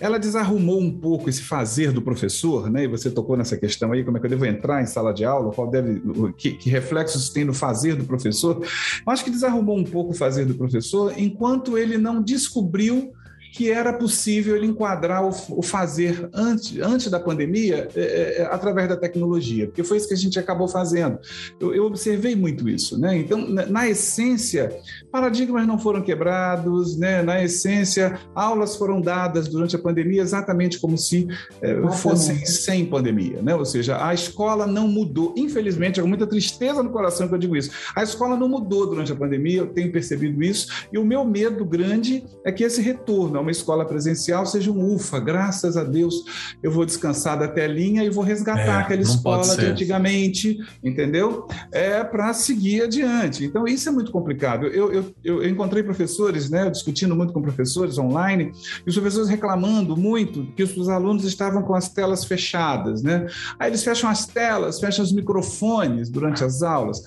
[0.00, 2.84] ela desarrumou um pouco esse fazer do professor, né?
[2.84, 5.24] E você tocou nessa questão aí, como é que eu devo entrar em sala de
[5.24, 6.02] aula, qual deve,
[6.36, 8.60] que, que reflexos tem no fazer do professor.
[8.60, 13.12] Eu acho que desarrumou um pouco o fazer do professor enquanto ele não descobriu
[13.52, 18.88] que era possível ele enquadrar o, fazer antes, antes da pandemia é, é, é, através
[18.88, 21.18] da tecnologia, porque foi isso que a gente acabou fazendo.
[21.58, 23.16] Eu, eu observei muito isso, né?
[23.16, 24.78] Então, na, na, essência,
[25.10, 27.22] paradigmas não foram quebrados, né?
[27.22, 31.26] Na essência, aulas foram dadas durante a pandemia exatamente como se
[31.60, 33.54] é, fossem sem pandemia, né?
[33.54, 35.34] Ou seja, a escola não mudou.
[35.36, 37.70] Infelizmente, é com muita tristeza no coração que eu digo isso.
[37.96, 41.64] A escola não mudou durante a pandemia, eu tenho percebido isso, e o meu medo
[41.64, 46.24] grande é que esse retorno uma escola presencial seja um ufa, graças a Deus
[46.62, 51.46] eu vou descansar da telinha e vou resgatar é, aquela escola de antigamente, entendeu?
[51.72, 53.44] É para seguir adiante.
[53.44, 54.66] Então isso é muito complicado.
[54.66, 58.52] Eu, eu, eu encontrei professores, né, discutindo muito com professores online,
[58.86, 63.26] e os professores reclamando muito que os alunos estavam com as telas fechadas, né?
[63.58, 67.02] Aí eles fecham as telas, fecham os microfones durante as aulas.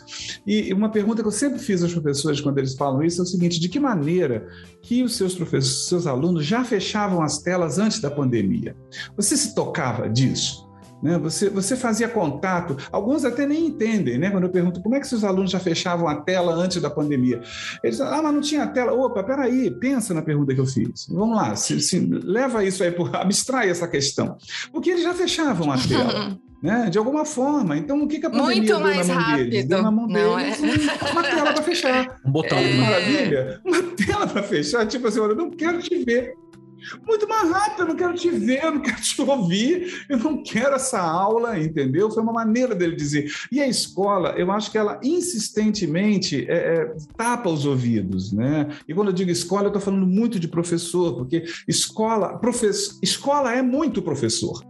[0.46, 3.28] E uma pergunta que eu sempre fiz aos professores quando eles falam isso é o
[3.28, 4.48] seguinte: de que maneira
[4.82, 8.76] que os seus professores, seus alunos alunos já fechavam as telas antes da pandemia.
[9.18, 10.64] Você se tocava disso?
[11.02, 11.18] Né?
[11.18, 14.32] Você, você fazia contato, alguns até nem entendem, né?
[14.32, 17.42] Quando eu pergunto como é que seus alunos já fechavam a tela antes da pandemia.
[17.84, 18.94] Eles ah, mas não tinha tela.
[18.94, 21.08] Opa, peraí, pensa na pergunta que eu fiz.
[21.10, 24.38] Vamos lá, se, se, leva isso aí, por, abstrai essa questão.
[24.72, 26.40] Porque eles já fechavam a tela.
[26.64, 26.90] Né?
[26.90, 27.78] De alguma forma.
[27.78, 29.50] Então, o que, que a pandemia Muito deu mais na mão rápido.
[29.50, 29.66] deles?
[29.66, 31.12] Deu na mão não deles é?
[31.12, 32.22] uma tela para fechar.
[32.26, 32.58] Um botão.
[32.58, 32.74] É.
[32.78, 33.62] Maravilha.
[33.66, 34.88] Uma tela para fechar.
[34.88, 36.36] Tipo assim, olha, eu não quero te ver.
[37.06, 40.44] Muito mais rápido, eu não quero te ver, eu não quero te ouvir, eu não
[40.44, 42.12] quero essa aula, entendeu?
[42.12, 43.32] Foi uma maneira dele dizer.
[43.52, 48.70] E a escola, eu acho que ela insistentemente é, é, tapa os ouvidos, né?
[48.88, 53.54] E quando eu digo escola, eu estou falando muito de professor, porque escola, professor, escola
[53.54, 54.62] é muito professor.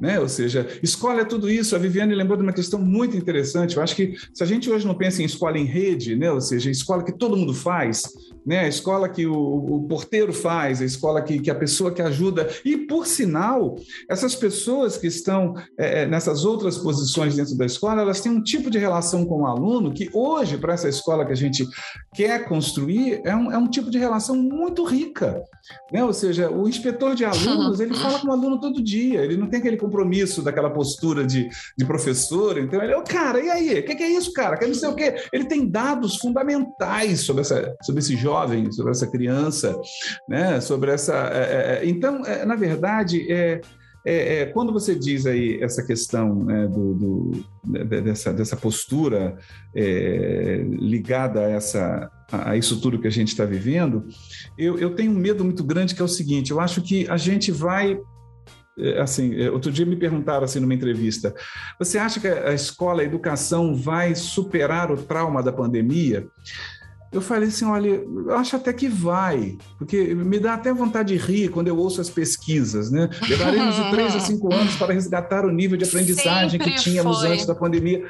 [0.00, 0.20] Né?
[0.20, 1.74] Ou seja, escola é tudo isso.
[1.74, 3.76] A Viviane lembrou de uma questão muito interessante.
[3.76, 6.30] Eu acho que se a gente hoje não pensa em escola em rede, né?
[6.30, 8.02] ou seja, escola que todo mundo faz,
[8.46, 8.60] né?
[8.60, 12.48] a escola que o, o porteiro faz, a escola que, que, a pessoa que ajuda.
[12.64, 13.76] E, por sinal,
[14.08, 18.42] essas pessoas que estão é, é, nessas outras posições dentro da escola, elas têm um
[18.42, 21.66] tipo de relação com o aluno que hoje, para essa escola que a gente
[22.14, 25.42] quer construir, é um, é um tipo de relação muito rica.
[25.92, 26.04] Né?
[26.04, 29.48] Ou seja, o inspetor de alunos, ele fala com o aluno todo dia, ele não
[29.48, 32.58] tem aquele compromisso daquela postura de, de professor.
[32.58, 33.80] Então, ele, cara, e aí?
[33.80, 34.56] O que, que, é isso, cara?
[34.56, 35.16] Que não sei o quê.
[35.32, 39.78] Ele tem dados fundamentais sobre, essa, sobre esse jovem, sobre essa criança,
[40.28, 40.60] né?
[40.60, 41.14] sobre essa.
[41.32, 43.60] É, é, é então, é, na verdade, é,
[44.04, 47.44] é, é, quando você diz aí essa questão né, do, do,
[47.84, 49.36] dessa, dessa postura
[49.74, 54.06] é, ligada a, essa, a isso tudo que a gente está vivendo,
[54.56, 57.16] eu, eu tenho um medo muito grande que é o seguinte: eu acho que a
[57.16, 58.00] gente vai
[59.00, 61.34] assim, é, outro dia me perguntaram assim numa entrevista,
[61.78, 66.26] você acha que a escola, a educação vai superar o trauma da pandemia?
[67.10, 71.20] eu falei assim: olha, eu acho até que vai, porque me dá até vontade de
[71.20, 73.08] rir quando eu ouço as pesquisas, né?
[73.28, 77.20] Levaremos de três a cinco anos para resgatar o nível de aprendizagem Sempre que tínhamos
[77.20, 77.32] foi.
[77.32, 78.04] antes da pandemia.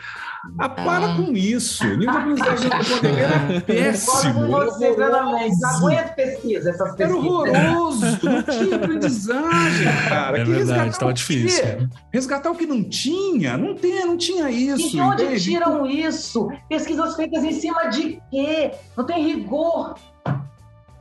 [0.57, 1.16] Ah, para ah.
[1.16, 1.84] com isso!
[1.84, 4.47] O nível de aprendizagem da pandemia era péssimo.
[4.47, 7.01] Você, Não aguento pesquisa, essas pesquisas.
[7.01, 10.39] Era horroroso, não tinha aprendizagem, cara.
[10.39, 11.64] É que verdade, estava difícil.
[12.12, 13.57] Resgatar o que não tinha?
[13.57, 14.86] Não tem, não tinha isso.
[14.86, 15.43] E de onde entende?
[15.43, 16.49] tiram isso?
[16.68, 18.72] Pesquisas feitas em cima de quê?
[18.97, 19.95] não tem rigor.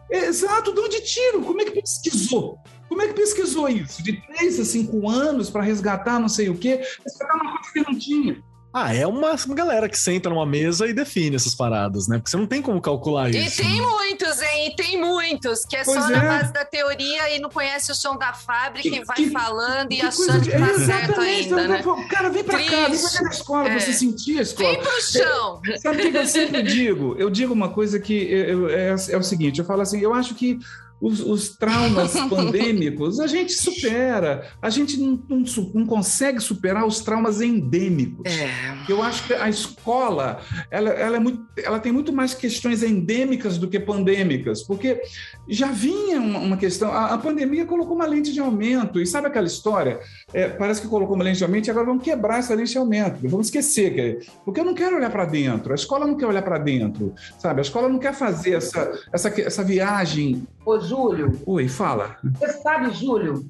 [0.09, 1.41] Exato, de onde tiro?
[1.41, 2.59] Como é que pesquisou?
[2.87, 4.01] Como é que pesquisou isso?
[4.01, 6.81] De três a cinco anos para resgatar não sei o quê?
[7.03, 8.41] Resgatar uma coisa que não tinha.
[8.73, 12.17] Ah, é uma galera que senta numa mesa e define essas paradas, né?
[12.17, 13.61] Porque você não tem como calcular e isso.
[13.61, 13.87] E tem né?
[13.87, 14.67] muitos, hein?
[14.67, 16.15] E tem muitos, que é pois só é.
[16.15, 19.29] na base da teoria e não conhece o chão da fábrica que, e vai que,
[19.31, 20.51] falando que e achando de...
[20.51, 21.83] que tá certo ainda, né?
[22.09, 22.71] Cara, vem pra Triste.
[22.71, 23.79] cá, vem pra cá na escola, é.
[23.79, 24.69] você sentir a escola.
[24.69, 25.61] Vem pro chão.
[25.81, 27.15] Sabe o que eu sempre digo?
[27.17, 30.59] Eu digo uma coisa que é, é o seguinte, eu falo assim, eu acho que
[31.01, 35.43] os, os traumas pandêmicos a gente supera, a gente não, não,
[35.73, 38.25] não, consegue superar os traumas endêmicos.
[38.25, 38.49] É.
[38.89, 40.41] Eu acho que a escola
[40.71, 45.01] ela, ela, é muito, ela tem muito mais questões endêmicas do que pandêmicas, porque
[45.47, 46.91] já vinha uma, uma questão.
[46.91, 49.99] A, a, pandemia colocou uma lente de aumento, e sabe aquela história?
[50.33, 52.77] É, parece que colocou uma lente de aumento e agora vamos quebrar essa lente de
[52.77, 56.25] aumento, vamos esquecer, que, porque eu não quero olhar para dentro, a escola não quer
[56.25, 57.59] olhar para dentro, sabe?
[57.59, 61.31] A escola não quer fazer essa, essa, essa viagem Ô, Júlio.
[61.45, 62.17] Oi, fala.
[62.21, 63.49] Você sabe, Júlio,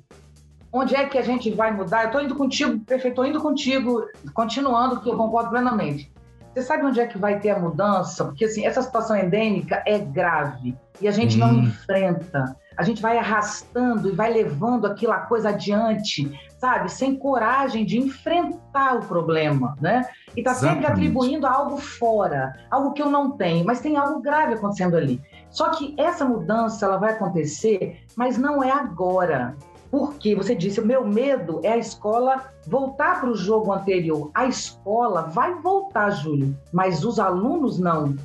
[0.71, 2.03] onde é que a gente vai mudar?
[2.03, 4.05] Eu estou indo contigo, prefeito, estou indo contigo,
[4.35, 6.13] continuando, que eu concordo plenamente.
[6.53, 8.23] Você sabe onde é que vai ter a mudança?
[8.23, 11.39] Porque assim, essa situação endêmica é grave e a gente hum.
[11.39, 12.55] não enfrenta.
[12.77, 16.91] A gente vai arrastando e vai levando aquela coisa adiante, sabe?
[16.91, 20.07] Sem coragem de enfrentar o problema, né?
[20.35, 24.21] E tá sempre atribuindo a algo fora, algo que eu não tenho, mas tem algo
[24.21, 25.19] grave acontecendo ali.
[25.49, 29.55] Só que essa mudança ela vai acontecer, mas não é agora.
[29.89, 34.29] Porque você disse, o meu medo é a escola voltar para o jogo anterior.
[34.33, 38.15] A escola vai voltar, Júlio, mas os alunos não.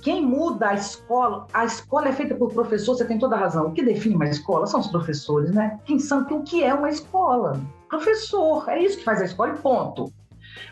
[0.00, 3.66] Quem muda a escola, a escola é feita por professor, você tem toda a razão.
[3.66, 5.80] O que define uma escola são os professores, né?
[5.84, 7.60] Quem sabe o que é uma escola?
[7.88, 10.12] Professor, é isso que faz a escola e ponto.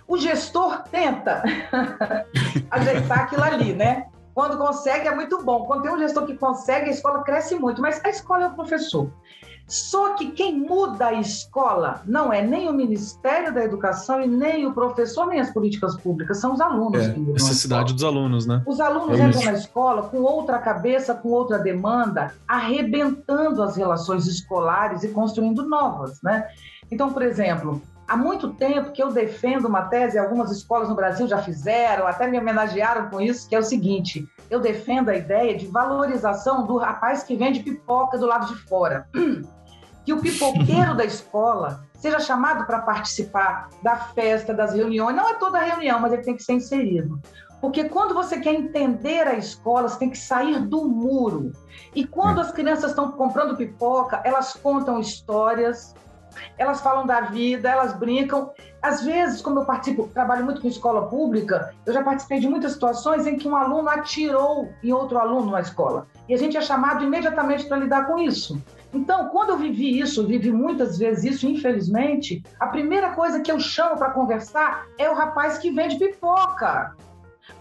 [0.07, 1.43] O gestor tenta
[2.71, 4.07] ajeitar aquilo ali, né?
[4.35, 5.65] Quando consegue é muito bom.
[5.65, 8.55] Quando tem um gestor que consegue, a escola cresce muito, mas a escola é o
[8.55, 9.11] professor.
[9.67, 14.67] Só que quem muda a escola não é nem o Ministério da Educação e nem
[14.67, 17.01] o professor, nem as políticas públicas, são os alunos.
[17.01, 18.63] É, necessidade dos alunos, né?
[18.67, 24.27] Os alunos é entram na escola com outra cabeça, com outra demanda, arrebentando as relações
[24.27, 26.47] escolares e construindo novas, né?
[26.91, 31.27] Então, por exemplo, há muito tempo que eu defendo uma tese, algumas escolas no Brasil
[31.27, 35.57] já fizeram, até me homenagearam com isso, que é o seguinte: eu defendo a ideia
[35.57, 39.09] de valorização do rapaz que vende pipoca do lado de fora.
[40.05, 45.17] Que o pipoqueiro da escola seja chamado para participar da festa, das reuniões.
[45.17, 47.19] Não é toda reunião, mas ele tem que ser inserido.
[47.59, 51.53] Porque quando você quer entender a escola, você tem que sair do muro.
[51.95, 55.95] E quando as crianças estão comprando pipoca, elas contam histórias,
[56.59, 58.53] elas falam da vida, elas brincam.
[58.83, 62.73] Às vezes, como eu participo, trabalho muito com escola pública, eu já participei de muitas
[62.73, 66.07] situações em que um aluno atirou em outro aluno na escola.
[66.29, 68.63] E a gente é chamado imediatamente para lidar com isso.
[68.93, 73.59] Então, quando eu vivi isso, vivi muitas vezes isso, infelizmente, a primeira coisa que eu
[73.59, 76.95] chamo para conversar é o rapaz que vende pipoca.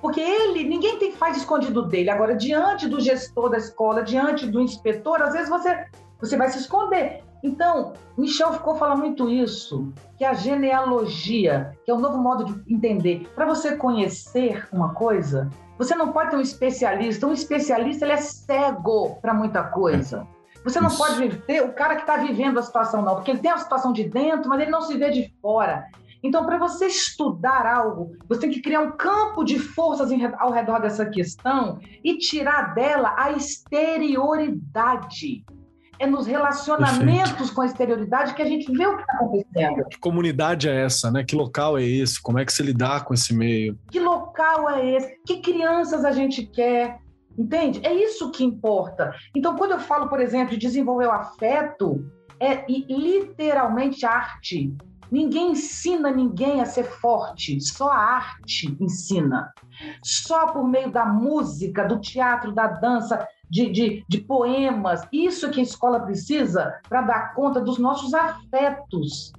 [0.02, 2.10] Porque ele, ninguém tem faz escondido dele.
[2.10, 5.88] Agora, diante do gestor da escola, diante do inspetor, às vezes você,
[6.20, 7.24] você vai se esconder.
[7.44, 12.46] Então, Michel ficou falando muito isso, que a genealogia, que é o um novo modo
[12.46, 13.28] de entender.
[13.36, 17.28] Para você conhecer uma coisa, você não pode ter um especialista.
[17.28, 20.26] Um especialista ele é cego para muita coisa.
[20.64, 20.98] Você não isso.
[20.98, 23.92] pode ter o cara que está vivendo a situação, não, porque ele tem a situação
[23.92, 25.86] de dentro, mas ele não se vê de fora.
[26.24, 30.80] Então, para você estudar algo, você tem que criar um campo de forças ao redor
[30.80, 35.44] dessa questão e tirar dela a exterioridade.
[36.04, 37.56] É nos relacionamentos Perfeito.
[37.56, 39.86] com a exterioridade que a gente vê o que está acontecendo.
[39.90, 41.24] Que comunidade é essa, né?
[41.24, 42.22] Que local é esse?
[42.22, 43.80] Como é que se lidar com esse meio?
[43.90, 45.18] Que local é esse?
[45.26, 47.00] Que crianças a gente quer?
[47.38, 47.80] Entende?
[47.84, 49.14] É isso que importa.
[49.34, 52.06] Então, quando eu falo, por exemplo, de desenvolver o afeto,
[52.38, 54.76] é literalmente arte.
[55.10, 59.54] Ninguém ensina ninguém a ser forte, só a arte ensina.
[60.04, 65.08] Só por meio da música, do teatro, da dança, de, de, de poemas.
[65.14, 69.32] Isso que a escola precisa para dar conta dos nossos afetos.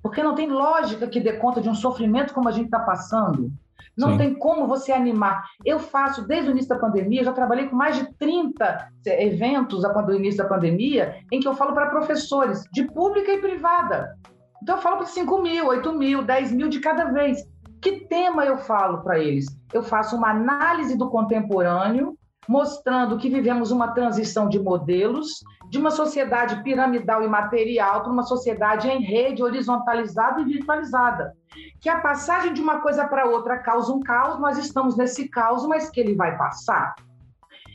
[0.00, 3.50] Porque não tem lógica que dê conta de um sofrimento como a gente está passando.
[3.98, 4.18] Não Sim.
[4.18, 5.46] tem como você animar.
[5.64, 10.14] Eu faço, desde o início da pandemia, já trabalhei com mais de 30 eventos do
[10.14, 14.16] início da pandemia, em que eu falo para professores, de pública e privada.
[14.62, 17.42] Então, eu falo para 5 mil, 8 mil, 10 mil de cada vez.
[17.82, 19.46] Que tema eu falo para eles?
[19.72, 22.16] Eu faço uma análise do contemporâneo
[22.48, 28.22] mostrando que vivemos uma transição de modelos, de uma sociedade piramidal e material para uma
[28.22, 31.34] sociedade em rede, horizontalizada e virtualizada.
[31.80, 35.66] Que a passagem de uma coisa para outra causa um caos, nós estamos nesse caos,
[35.66, 36.94] mas que ele vai passar.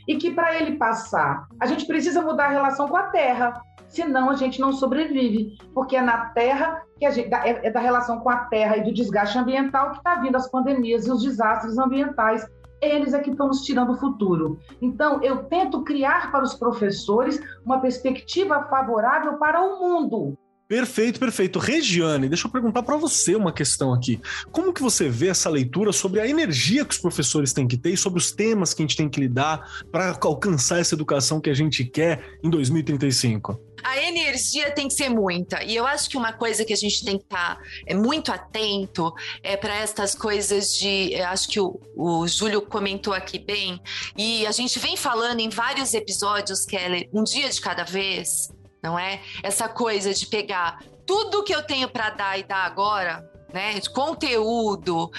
[0.08, 4.30] E que para ele passar, a gente precisa mudar a relação com a Terra, senão
[4.30, 8.20] a gente não sobrevive, porque é na Terra que a gente é, é da relação
[8.20, 11.78] com a Terra e do desgaste ambiental que está vindo as pandemias e os desastres
[11.78, 12.44] ambientais
[12.82, 14.58] eles é que estão nos tirando o futuro.
[14.80, 20.36] Então, eu tento criar para os professores uma perspectiva favorável para o mundo.
[20.72, 21.58] Perfeito, perfeito.
[21.58, 24.18] Regiane, deixa eu perguntar para você uma questão aqui.
[24.50, 27.90] Como que você vê essa leitura sobre a energia que os professores têm que ter
[27.90, 31.50] e sobre os temas que a gente tem que lidar para alcançar essa educação que
[31.50, 33.60] a gente quer em 2035?
[33.84, 35.62] a energia tem que ser muita.
[35.64, 38.30] E eu acho que uma coisa que a gente tem que estar tá, é, muito
[38.30, 39.12] atento
[39.42, 41.16] é para estas coisas de.
[41.16, 43.80] Acho que o, o Júlio comentou aqui bem,
[44.16, 48.48] e a gente vem falando em vários episódios, Kelly, um dia de cada vez,
[48.82, 49.20] não é?
[49.42, 53.90] Essa coisa de pegar tudo que eu tenho para dar e dar agora né, de
[53.90, 55.10] conteúdo.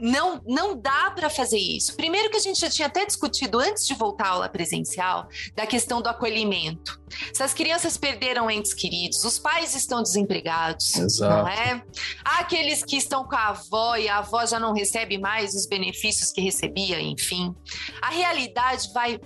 [0.00, 1.94] Não, não dá para fazer isso.
[1.94, 5.66] Primeiro que a gente já tinha até discutido antes de voltar à aula presencial da
[5.66, 7.00] questão do acolhimento.
[7.32, 11.42] Se as crianças perderam entes queridos, os pais estão desempregados, Exato.
[11.42, 11.82] não é?
[12.24, 15.66] Há aqueles que estão com a avó e a avó já não recebe mais os
[15.66, 17.54] benefícios que recebia, enfim.
[18.00, 19.20] A realidade vai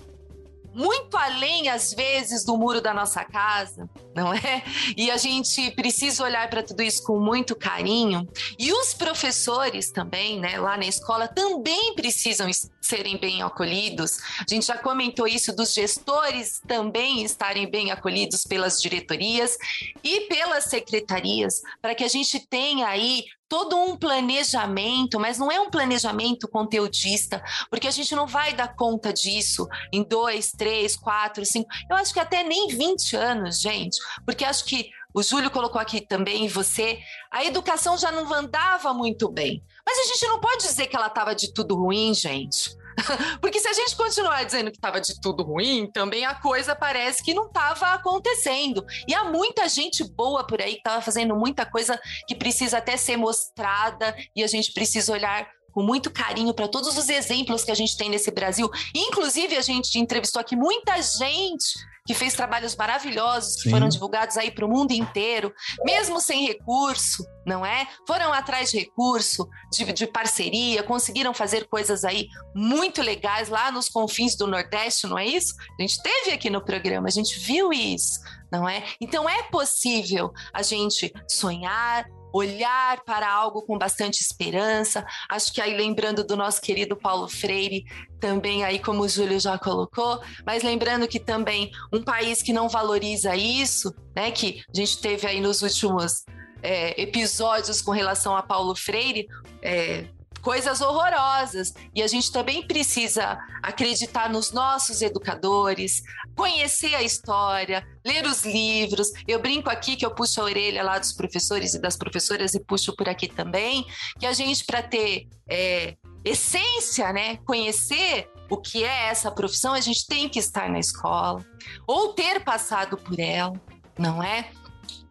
[0.77, 4.64] muito além, às vezes, do muro da nossa casa, não é?
[4.97, 8.27] E a gente precisa olhar para tudo isso com muito carinho.
[8.59, 12.51] E os professores também, né, lá na escola, também precisam
[12.81, 14.19] serem bem acolhidos.
[14.41, 19.59] A gente já comentou isso dos gestores também estarem bem acolhidos pelas diretorias
[20.03, 25.61] e pelas secretarias, para que a gente tenha aí todo um planejamento, mas não é
[25.61, 31.45] um planejamento conteudista, porque a gente não vai dar conta disso em dois, três, quatro,
[31.45, 35.81] cinco, eu acho que até nem 20 anos, gente, porque acho que o Júlio colocou
[35.81, 36.99] aqui também, você,
[37.31, 39.63] a educação já não andava muito bem.
[39.85, 42.77] Mas a gente não pode dizer que ela estava de tudo ruim, gente.
[43.41, 47.23] Porque se a gente continuar dizendo que estava de tudo ruim, também a coisa parece
[47.23, 48.85] que não estava acontecendo.
[49.07, 52.97] E há muita gente boa por aí que estava fazendo muita coisa que precisa até
[52.97, 57.71] ser mostrada e a gente precisa olhar com muito carinho para todos os exemplos que
[57.71, 58.71] a gente tem nesse Brasil.
[58.95, 63.63] Inclusive, a gente entrevistou aqui muita gente que fez trabalhos maravilhosos, Sim.
[63.63, 65.53] que foram divulgados aí para o mundo inteiro,
[65.85, 67.87] mesmo sem recurso, não é?
[68.07, 73.89] Foram atrás de recurso, de, de, parceria, conseguiram fazer coisas aí muito legais lá nos
[73.89, 75.55] confins do Nordeste, não é isso?
[75.79, 78.85] A gente teve aqui no programa, a gente viu isso, não é?
[79.01, 85.05] Então é possível a gente sonhar, olhar para algo com bastante esperança.
[85.28, 87.84] Acho que aí lembrando do nosso querido Paulo Freire,
[88.20, 92.68] também aí como o Júlio já colocou, mas lembrando que também um país que não
[92.68, 96.24] valoriza isso, né, que a gente teve aí nos últimos
[96.62, 99.26] é, episódios com relação a Paulo Freire,
[99.62, 100.07] é,
[100.47, 101.74] coisas horrorosas.
[101.92, 106.05] E a gente também precisa acreditar nos nossos educadores,
[106.36, 109.09] conhecer a história, ler os livros.
[109.26, 112.61] Eu brinco aqui que eu puxo a orelha lá dos professores e das professoras e
[112.61, 113.84] puxo por aqui também,
[114.20, 119.80] que a gente, para ter é, essência, né, conhecer o que é essa profissão, a
[119.80, 121.44] gente tem que estar na escola
[121.88, 123.61] ou ter passado por ela,
[123.99, 124.49] não é?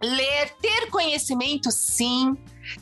[0.02, 2.38] Ler, ter conhecimento, sim.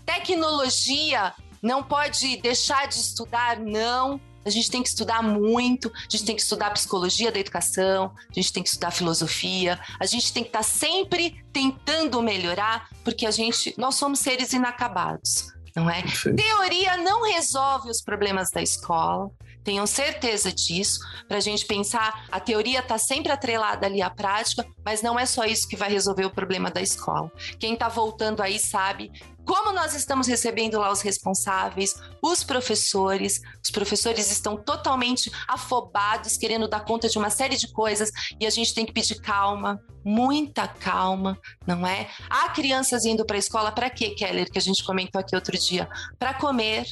[0.06, 1.34] Tecnologia
[1.64, 4.20] não pode deixar de estudar, não.
[4.46, 8.34] A gente tem que estudar muito, a gente tem que estudar psicologia da educação, a
[8.34, 13.32] gente tem que estudar filosofia, a gente tem que estar sempre tentando melhorar, porque a
[13.32, 16.04] gente, nós somos seres inacabados, não é?
[16.36, 19.32] Teoria não resolve os problemas da escola,
[19.64, 24.66] tenham certeza disso, para a gente pensar, a teoria está sempre atrelada ali à prática,
[24.84, 27.32] mas não é só isso que vai resolver o problema da escola.
[27.60, 29.12] Quem está voltando aí sabe
[29.46, 33.42] como nós estamos recebendo lá os responsáveis, os professores.
[33.62, 38.10] Os professores estão totalmente afobados, querendo dar conta de uma série de coisas
[38.40, 41.38] e a gente tem que pedir calma, muita calma,
[41.68, 42.10] não é?
[42.30, 45.58] Há crianças indo para a escola para quê, Keller, que a gente comentou aqui outro
[45.58, 45.90] dia?
[46.18, 46.86] Para comer,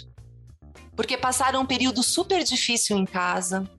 [0.96, 3.70] porque passaram um período super difícil em casa.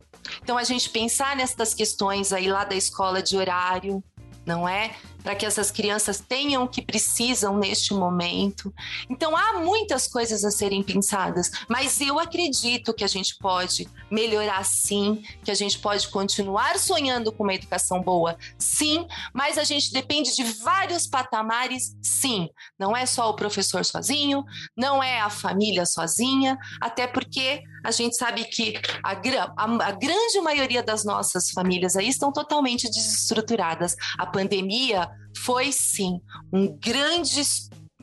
[0.42, 4.02] Então, a gente pensar nessas questões aí lá da escola de horário,
[4.46, 4.94] não é?
[5.22, 8.72] Para que essas crianças tenham o que precisam neste momento.
[9.08, 14.64] Então, há muitas coisas a serem pensadas, mas eu acredito que a gente pode melhorar
[14.64, 19.92] sim, que a gente pode continuar sonhando com uma educação boa, sim, mas a gente
[19.92, 22.48] depende de vários patamares, sim.
[22.78, 24.44] Não é só o professor sozinho,
[24.76, 30.40] não é a família sozinha, até porque a gente sabe que a, a, a grande
[30.40, 33.96] maioria das nossas famílias aí estão totalmente desestruturadas.
[34.18, 36.20] A pandemia foi sim
[36.52, 37.42] um grande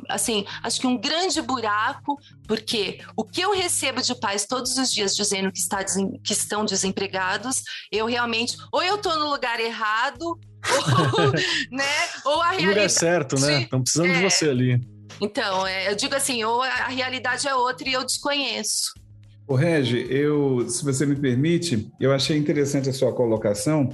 [0.08, 4.92] assim, acho que um grande buraco, porque o que eu recebo de pais todos os
[4.92, 10.40] dias dizendo que, está, que estão desempregados, eu realmente, ou eu estou no lugar errado,
[11.20, 11.32] ou,
[11.72, 11.84] né,
[12.26, 12.66] ou a realidade...
[12.66, 13.64] O lugar certo, né?
[13.64, 14.82] Estão precisando é, de você ali.
[15.22, 18.94] Então, é, eu digo assim, ou a realidade é outra e eu desconheço.
[19.50, 23.90] O Regi, eu, se você me permite, eu achei interessante a sua colocação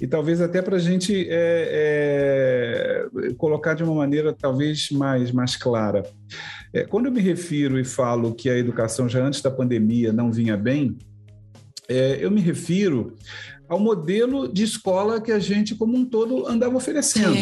[0.00, 5.56] e talvez até para a gente é, é, colocar de uma maneira talvez mais, mais
[5.56, 6.04] clara.
[6.72, 10.30] É, quando eu me refiro e falo que a educação já antes da pandemia não
[10.30, 10.96] vinha bem,
[11.88, 13.16] é, eu me refiro
[13.68, 17.34] ao modelo de escola que a gente, como um todo, andava oferecendo.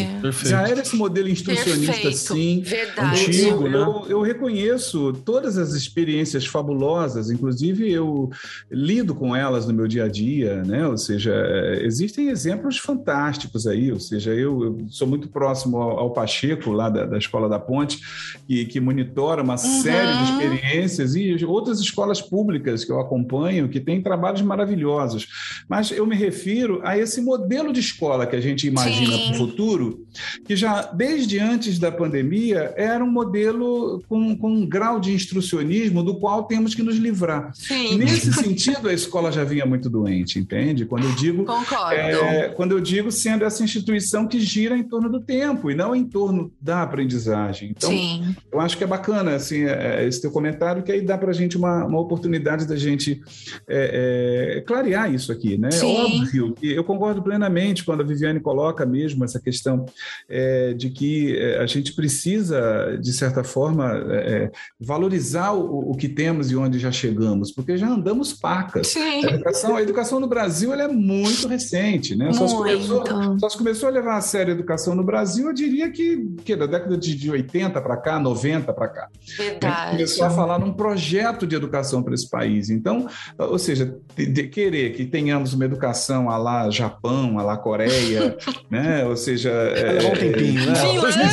[0.44, 2.16] Já era esse modelo instrucionista, Perfeito.
[2.16, 3.22] sim, Verdade.
[3.22, 3.68] antigo.
[3.68, 3.78] Né?
[3.78, 8.30] Eu, eu reconheço todas as experiências fabulosas, inclusive eu
[8.70, 10.86] lido com elas no meu dia a dia, né?
[10.86, 11.34] Ou seja,
[11.82, 16.88] existem exemplos fantásticos aí, ou seja, eu, eu sou muito próximo ao, ao Pacheco, lá
[16.88, 18.00] da, da, Escola da Ponte,
[18.46, 19.82] que, que monitora uma uhum.
[19.82, 25.26] série de experiências e outras escolas públicas que eu acompanho que têm trabalhos maravilhosos.
[25.68, 29.34] Mas eu me refiro a esse modelo de escola que a gente imagina para o
[29.34, 30.06] futuro,
[30.44, 36.02] que já desde antes da pandemia era um modelo com, com um grau de instrucionismo
[36.02, 37.52] do qual temos que nos livrar.
[37.54, 37.96] Sim.
[37.98, 40.84] Nesse sentido, a escola já vinha muito doente, entende?
[40.84, 41.46] Quando eu digo,
[41.92, 45.94] é, quando eu digo sendo essa instituição que gira em torno do tempo e não
[45.94, 47.70] em torno da aprendizagem.
[47.70, 48.34] Então, Sim.
[48.52, 51.30] eu acho que é bacana assim é, é esse teu comentário que aí dá para
[51.30, 53.20] a gente uma, uma oportunidade da gente
[53.68, 55.70] é, é, clarear isso aqui, né?
[55.70, 55.96] Sim.
[55.96, 59.86] Óbvio que eu concordo plenamente quando a Viviane coloca mesmo essa questão
[60.28, 66.08] é, de que é, a gente precisa, de certa forma, é, valorizar o, o, que
[66.08, 68.88] temos e onde já chegamos, porque já andamos pacas.
[68.88, 69.24] Sim.
[69.26, 72.32] A educação, a educação no Brasil é muito recente, né?
[72.32, 73.04] Só se, começou,
[73.38, 76.56] só se começou a levar a sério a educação no Brasil, eu diria que, que
[76.56, 79.08] da década de 80 para cá, 90 para cá.
[79.36, 79.92] Verdade.
[79.92, 82.70] Começou a falar num projeto de educação para esse país.
[82.70, 83.06] Então,
[83.38, 88.36] ou seja, de, de querer que tenhamos uma educação a lá Japão, a lá Coreia,
[88.70, 89.04] né?
[89.04, 90.74] Ou seja, é, um tempinho, né?
[90.74, 91.28] Finlândia,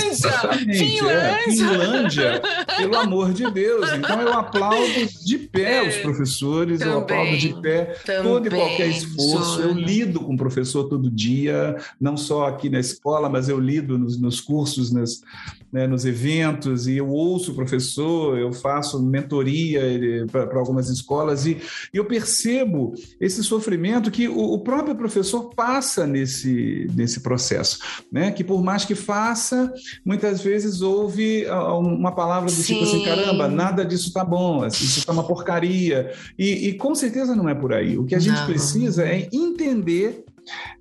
[0.73, 1.11] Finlândia.
[1.11, 2.41] É, Finlândia,
[2.77, 3.91] pelo amor de Deus.
[3.93, 8.49] Então eu aplaudo de pé os professores, também, eu aplaudo de pé também, todo e
[8.49, 9.61] qualquer esforço.
[9.61, 13.97] Eu lido com o professor todo dia, não só aqui na escola, mas eu lido
[13.97, 15.21] nos, nos cursos, nas,
[15.71, 19.81] né, nos eventos, e eu ouço o professor, eu faço mentoria
[20.31, 21.57] para algumas escolas, e,
[21.93, 27.79] e, eu percebo esse sofrimento que o, o, próprio professor passa nesse, nesse processo,
[28.11, 28.31] né?
[28.31, 29.71] que por mais que faça,
[30.05, 32.73] muitas vezes ouve uma palavra do Sim.
[32.73, 37.35] tipo assim, caramba, nada disso está bom, isso está uma porcaria, e, e, com certeza
[37.35, 37.97] não é por aí.
[37.97, 38.45] O que a gente não.
[38.45, 40.23] precisa é entender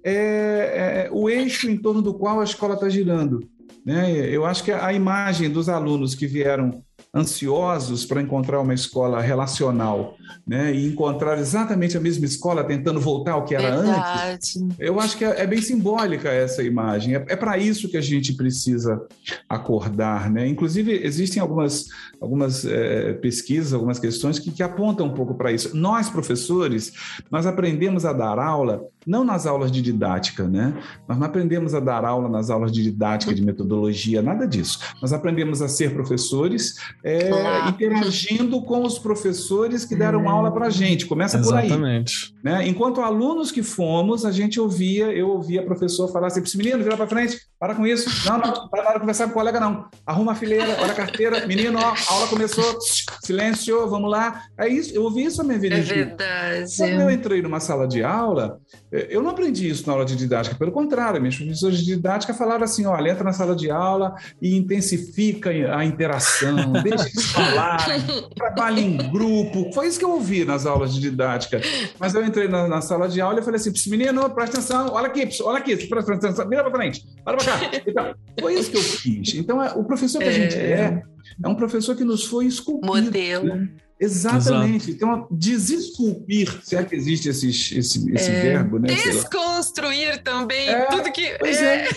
[0.05, 3.49] é, é, o eixo em torno do qual a escola está girando.
[3.87, 4.11] Né?
[4.29, 6.85] Eu acho que a imagem dos alunos que vieram
[7.17, 13.33] ansiosos para encontrar uma escola relacional, né, e encontrar exatamente a mesma escola tentando voltar
[13.33, 14.33] ao que era Verdade.
[14.35, 14.65] antes.
[14.79, 17.15] Eu acho que é, é, bem simbólica essa imagem.
[17.15, 19.01] É, é para isso que a gente precisa
[19.49, 20.47] acordar, né?
[20.47, 21.87] Inclusive existem algumas
[22.21, 25.77] algumas é, pesquisas, algumas questões que, que apontam um pouco para isso.
[25.77, 26.93] Nós professores,
[27.31, 30.75] nós aprendemos a dar aula não nas aulas de didática, né?
[31.09, 34.81] Nós não aprendemos a dar aula nas aulas de didática, de metodologia, nada disso.
[35.01, 36.75] Nós aprendemos a ser professores
[37.07, 37.69] é, claro.
[37.69, 41.07] interagindo com os professores que deram hum, aula para a gente.
[41.07, 41.69] Começa exatamente.
[41.69, 41.79] por aí.
[41.79, 42.35] Exatamente.
[42.43, 42.67] Né?
[42.67, 47.07] Enquanto alunos que fomos, a gente ouvia, eu ouvia professor falar assim: menino, vira para
[47.07, 48.29] frente, para com isso.
[48.29, 49.89] Não, não, para conversar com o colega, não.
[50.05, 52.79] Arruma a fileira, olha a carteira, menino, ó, a aula começou,
[53.23, 54.43] silêncio, vamos lá.
[54.59, 55.77] É isso, eu ouvi isso a minha vida.
[55.77, 56.77] É verdade.
[56.77, 58.59] Quando eu entrei numa sala de aula,
[58.93, 62.35] é, eu não aprendi isso na aula de didática, pelo contrário, meus professores de didática
[62.35, 67.87] falaram assim: olha, entra na sala de aula e intensifica a interação, deixa eles falar,
[68.35, 69.73] trabalha em grupo.
[69.73, 71.61] Foi isso que eu ouvi nas aulas de didática.
[71.99, 75.07] Mas eu entrei na, na sala de aula e falei assim: menino, presta atenção, olha
[75.07, 77.46] aqui, olha aqui, presta atenção, vira para frente, olha para.
[77.87, 79.35] Então, foi isso que eu fiz.
[79.35, 81.03] Então, é, o professor que a gente é, é,
[81.43, 82.87] é um professor que nos foi esculpido.
[82.87, 83.45] Modelo.
[83.45, 83.69] Né?
[83.99, 84.91] Exatamente.
[84.91, 84.91] Exato.
[84.91, 88.89] Então, desesculpir, se é que existe esse, esse, esse é, verbo, né?
[88.89, 91.37] Desconstruir também é, tudo que.
[91.39, 91.89] Pois é.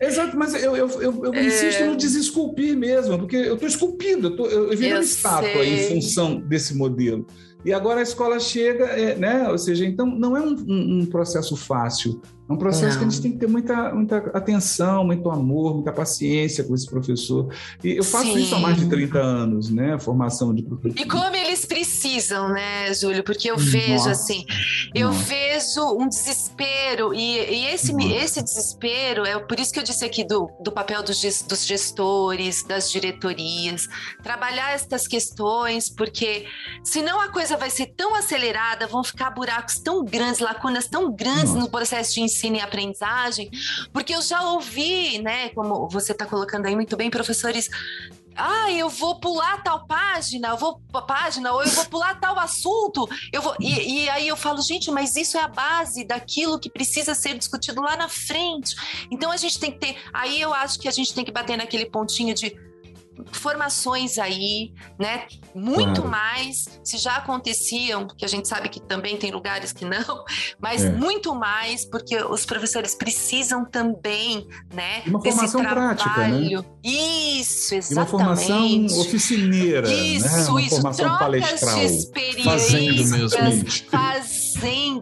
[0.00, 0.06] é.
[0.06, 1.46] Exato, mas eu, eu, eu, eu é.
[1.46, 5.88] insisto no desesculpir mesmo, porque eu estou esculpindo, eu, tô, eu, eu uma estátua em
[5.88, 7.26] função desse modelo.
[7.64, 9.48] E agora a escola chega, né?
[9.48, 12.22] Ou seja, então não é um, um, um processo fácil.
[12.48, 12.98] É um processo Não.
[13.00, 16.88] que a gente tem que ter muita, muita atenção, muito amor, muita paciência com esse
[16.88, 17.52] professor.
[17.84, 18.38] E eu faço Sim.
[18.38, 19.98] isso há mais de 30 anos, né?
[19.98, 20.98] Formação de professor.
[20.98, 23.22] E como eles precisam, né, Júlio?
[23.22, 24.12] Porque eu vejo Nossa.
[24.12, 24.46] assim,
[24.94, 25.24] eu Nossa.
[25.24, 30.24] vejo um desespero, e, e esse, esse desespero é por isso que eu disse aqui
[30.24, 33.86] do, do papel dos, dos gestores, das diretorias,
[34.22, 36.46] trabalhar estas questões, porque
[36.82, 41.52] senão a coisa vai ser tão acelerada, vão ficar buracos tão grandes, lacunas tão grandes
[41.52, 43.50] no processo de ensino ensino e aprendizagem,
[43.92, 47.68] porque eu já ouvi, né, como você está colocando aí muito bem, professores
[48.40, 53.08] ah, eu vou pular tal página, eu vou página, ou eu vou pular tal assunto,
[53.32, 53.56] eu vou.
[53.58, 57.36] E, e, aí eu falo, gente, mas isso é a base daquilo que precisa ser
[57.36, 58.76] discutido lá na frente.
[59.10, 59.96] Então a gente tem que ter.
[60.12, 62.56] Aí eu acho que a gente tem que bater naquele pontinho de
[63.32, 65.26] formações aí, né?
[65.54, 66.08] Muito claro.
[66.08, 70.24] mais, se já aconteciam, que a gente sabe que também tem lugares que não,
[70.60, 70.90] mas é.
[70.90, 75.02] muito mais, porque os professores precisam também, né?
[75.06, 76.62] Uma formação prática, né?
[76.82, 77.90] Isso, exatamente.
[77.90, 80.46] E uma formação oficineira, isso, né?
[80.48, 81.78] Uma isso, formação trocas palestral.
[81.78, 83.90] de experiências, fazendo mesmo.
[83.90, 84.37] fazendo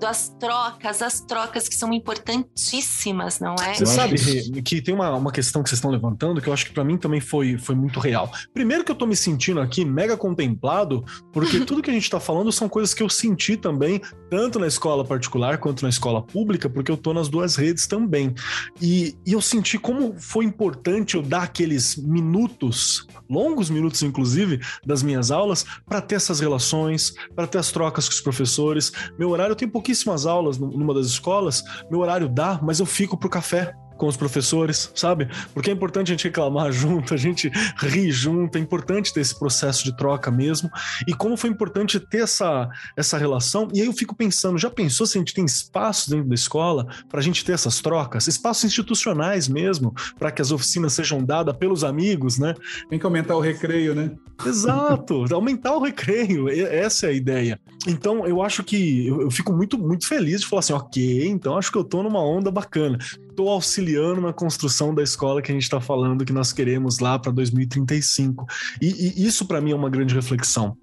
[0.06, 3.74] as trocas, as trocas que são importantíssimas, não é?
[3.74, 6.72] Você sabe que tem uma, uma questão que vocês estão levantando que eu acho que
[6.72, 8.30] para mim também foi, foi muito real.
[8.54, 12.18] Primeiro que eu tô me sentindo aqui mega contemplado, porque tudo que a gente tá
[12.18, 14.00] falando são coisas que eu senti também,
[14.30, 18.34] tanto na escola particular quanto na escola pública, porque eu tô nas duas redes também.
[18.80, 25.02] E, e eu senti como foi importante eu dar aqueles minutos, longos minutos inclusive, das
[25.02, 28.92] minhas aulas, para ter essas relações, para ter as trocas com os professores.
[29.18, 33.16] Meu horário, eu tenho pouquíssimas aulas numa das escolas, meu horário dá, mas eu fico
[33.16, 35.28] pro café com os professores, sabe?
[35.52, 39.38] Porque é importante a gente reclamar junto, a gente rir junto, é importante ter esse
[39.38, 40.70] processo de troca mesmo.
[41.06, 43.68] E como foi importante ter essa, essa relação.
[43.72, 46.86] E aí eu fico pensando, já pensou se a gente tem espaço dentro da escola
[47.08, 48.26] para a gente ter essas trocas?
[48.26, 52.54] Espaços institucionais mesmo, para que as oficinas sejam dadas pelos amigos, né?
[52.88, 54.12] Tem que aumentar o recreio, né?
[54.44, 57.60] Exato, aumentar o recreio, essa é a ideia.
[57.86, 61.72] Então eu acho que eu, fico muito, muito feliz de falar assim, ok, então acho
[61.72, 62.98] que eu tô numa onda bacana
[63.36, 67.18] estou auxiliando na construção da escola que a gente está falando que nós queremos lá
[67.18, 68.46] para 2035.
[68.80, 70.74] E, e isso para mim é uma grande reflexão.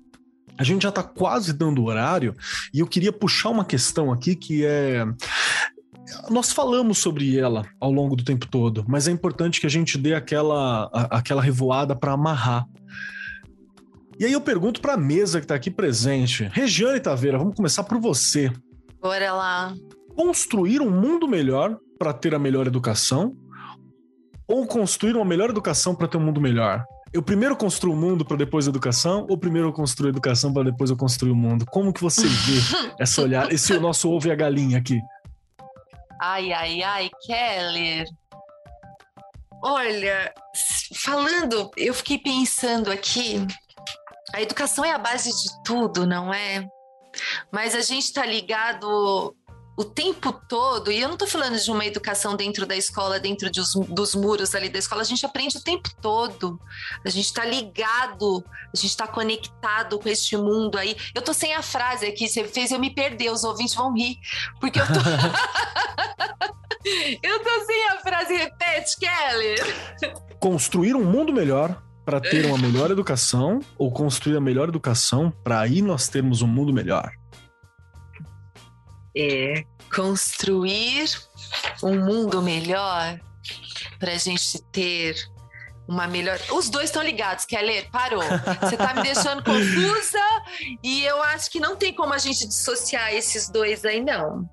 [0.56, 2.36] A gente já está quase dando horário
[2.72, 5.04] e eu queria puxar uma questão aqui que é
[6.30, 9.98] nós falamos sobre ela ao longo do tempo todo, mas é importante que a gente
[9.98, 12.68] dê aquela, aquela revoada para amarrar.
[14.20, 17.84] E aí eu pergunto para a mesa que está aqui presente, Regiane Taveira, vamos começar
[17.84, 18.52] por você.
[19.02, 19.74] Bora lá.
[20.16, 23.36] Construir um mundo melhor para ter a melhor educação
[24.48, 26.86] ou construir uma melhor educação para ter um mundo melhor?
[27.12, 30.54] Eu primeiro construo o mundo para depois a educação ou primeiro eu construo a educação
[30.54, 31.66] para depois eu construir o mundo?
[31.66, 32.60] Como que você vê
[33.00, 35.00] essa olhar, esse é o nosso ovo e a galinha aqui?
[36.22, 38.06] Ai, ai, ai, Keller.
[39.62, 40.34] Olha,
[40.96, 43.46] falando, eu fiquei pensando aqui,
[44.34, 46.68] a educação é a base de tudo, não é?
[47.52, 49.36] Mas a gente está ligado
[49.76, 53.50] o tempo todo, e eu não estou falando de uma educação dentro da escola, dentro
[53.50, 56.60] de os, dos muros ali da escola, a gente aprende o tempo todo.
[57.04, 60.96] A gente está ligado, a gente está conectado com este mundo aí.
[61.16, 64.18] Eu tô sem a frase aqui, você fez eu me perder, os ouvintes vão rir,
[64.60, 64.94] porque eu tô.
[67.24, 69.56] eu tô sem a frase, repete, Kelly.
[70.40, 75.60] Construir um mundo melhor para ter uma melhor educação ou construir a melhor educação para
[75.60, 77.12] aí nós termos um mundo melhor?
[79.16, 81.10] é construir
[81.84, 83.20] um mundo melhor
[84.00, 85.16] para a gente ter
[85.88, 86.40] uma melhor.
[86.52, 88.24] Os dois estão ligados, Keller, parou.
[88.62, 90.20] Você está me deixando confusa
[90.82, 94.50] e eu acho que não tem como a gente dissociar esses dois aí, não.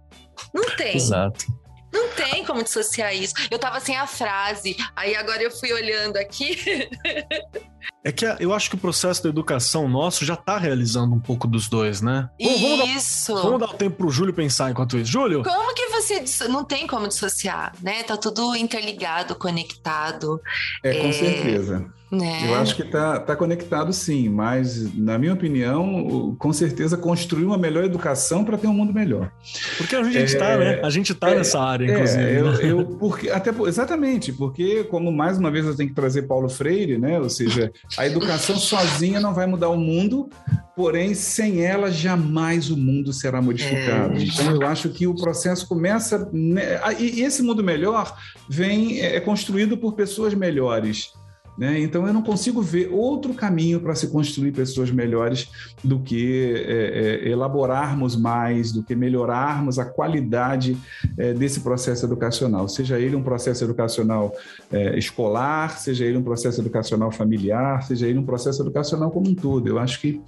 [0.53, 0.97] Não tem.
[0.97, 1.47] Exato.
[1.93, 3.35] Não tem como dissociar isso.
[3.51, 6.89] Eu tava sem a frase, aí agora eu fui olhando aqui.
[8.05, 11.47] É que eu acho que o processo da educação nosso já está realizando um pouco
[11.47, 12.29] dos dois, né?
[12.39, 13.35] Isso.
[13.35, 15.11] Vamos dar, vamos dar o tempo pro Júlio pensar enquanto isso.
[15.11, 15.43] Júlio?
[15.43, 16.49] Como que você.
[16.49, 18.03] Não tem como dissociar, né?
[18.03, 20.41] Tá tudo interligado, conectado.
[20.83, 21.13] É, com é...
[21.13, 21.91] certeza.
[22.11, 22.51] Né?
[22.51, 27.57] Eu acho que está tá conectado sim, mas, na minha opinião, com certeza construir uma
[27.57, 29.31] melhor educação para ter um mundo melhor.
[29.79, 30.81] Porque a gente está, é, né?
[30.83, 32.23] A gente está é, nessa área, é, inclusive.
[32.23, 36.23] É, eu, eu, porque, até, exatamente, porque, como mais uma vez eu tenho que trazer
[36.23, 37.21] Paulo Freire, né?
[37.21, 40.29] Ou seja, a educação sozinha não vai mudar o mundo,
[40.77, 44.19] porém, sem ela, jamais o mundo será modificado.
[44.19, 44.23] É.
[44.23, 46.29] Então, eu acho que o processo começa.
[46.33, 48.17] Né, e esse mundo melhor
[48.49, 51.13] vem é construído por pessoas melhores.
[51.61, 51.79] Né?
[51.79, 55.51] Então, eu não consigo ver outro caminho para se construir pessoas melhores
[55.85, 60.75] do que é, é, elaborarmos mais, do que melhorarmos a qualidade
[61.19, 64.33] é, desse processo educacional, seja ele um processo educacional
[64.73, 69.35] é, escolar, seja ele um processo educacional familiar, seja ele um processo educacional como um
[69.35, 69.69] todo.
[69.69, 70.19] Eu acho que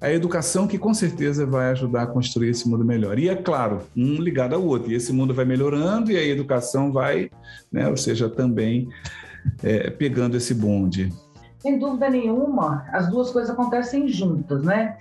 [0.00, 3.18] a educação que com certeza vai ajudar a construir esse mundo melhor.
[3.18, 4.90] E é claro, um ligado ao outro.
[4.90, 7.30] E esse mundo vai melhorando e a educação vai,
[7.70, 8.88] né, ou seja, também
[9.62, 11.12] é, pegando esse bonde?
[11.58, 14.96] Sem dúvida nenhuma, as duas coisas acontecem juntas, né?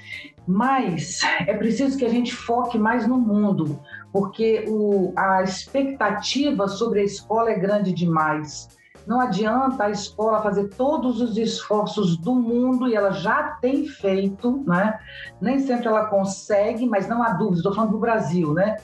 [0.45, 3.79] Mas é preciso que a gente foque mais no mundo,
[4.11, 8.69] porque o, a expectativa sobre a escola é grande demais.
[9.07, 14.63] Não adianta a escola fazer todos os esforços do mundo, e ela já tem feito,
[14.67, 14.99] né?
[15.39, 18.77] Nem sempre ela consegue, mas não há dúvida, estou falando do Brasil, né?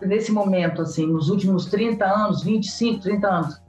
[0.00, 3.61] Nesse momento, assim, nos últimos 30 anos, 25, 30 anos,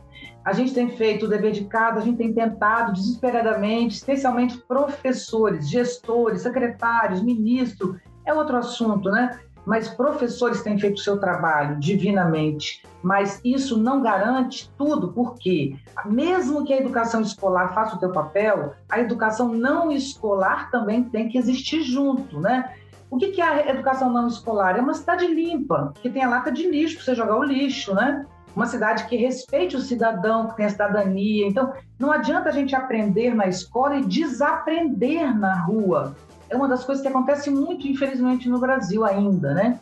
[0.46, 5.70] a gente tem feito o dever de casa, a gente tem tentado desesperadamente, especialmente professores,
[5.70, 9.40] gestores, secretários, ministros, é outro assunto, né?
[9.66, 16.66] Mas professores têm feito o seu trabalho divinamente, mas isso não garante tudo, porque mesmo
[16.66, 21.38] que a educação escolar faça o seu papel, a educação não escolar também tem que
[21.38, 22.74] existir junto, né?
[23.10, 24.78] O que é a educação não escolar?
[24.78, 27.94] É uma cidade limpa, que tem a lata de lixo para você jogar o lixo,
[27.94, 28.26] né?
[28.56, 31.48] Uma cidade que respeite o cidadão, que tem a cidadania.
[31.48, 36.16] Então, não adianta a gente aprender na escola e desaprender na rua.
[36.50, 39.80] É uma das coisas que acontece muito, infelizmente, no Brasil ainda, né?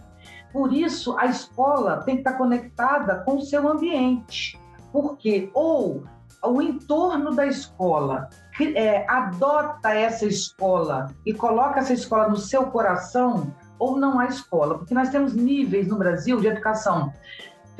[0.53, 4.59] Por isso, a escola tem que estar conectada com o seu ambiente.
[4.91, 6.03] Porque ou
[6.43, 8.29] o entorno da escola
[8.75, 14.77] é, adota essa escola e coloca essa escola no seu coração, ou não há escola.
[14.77, 17.11] Porque nós temos níveis no Brasil de educação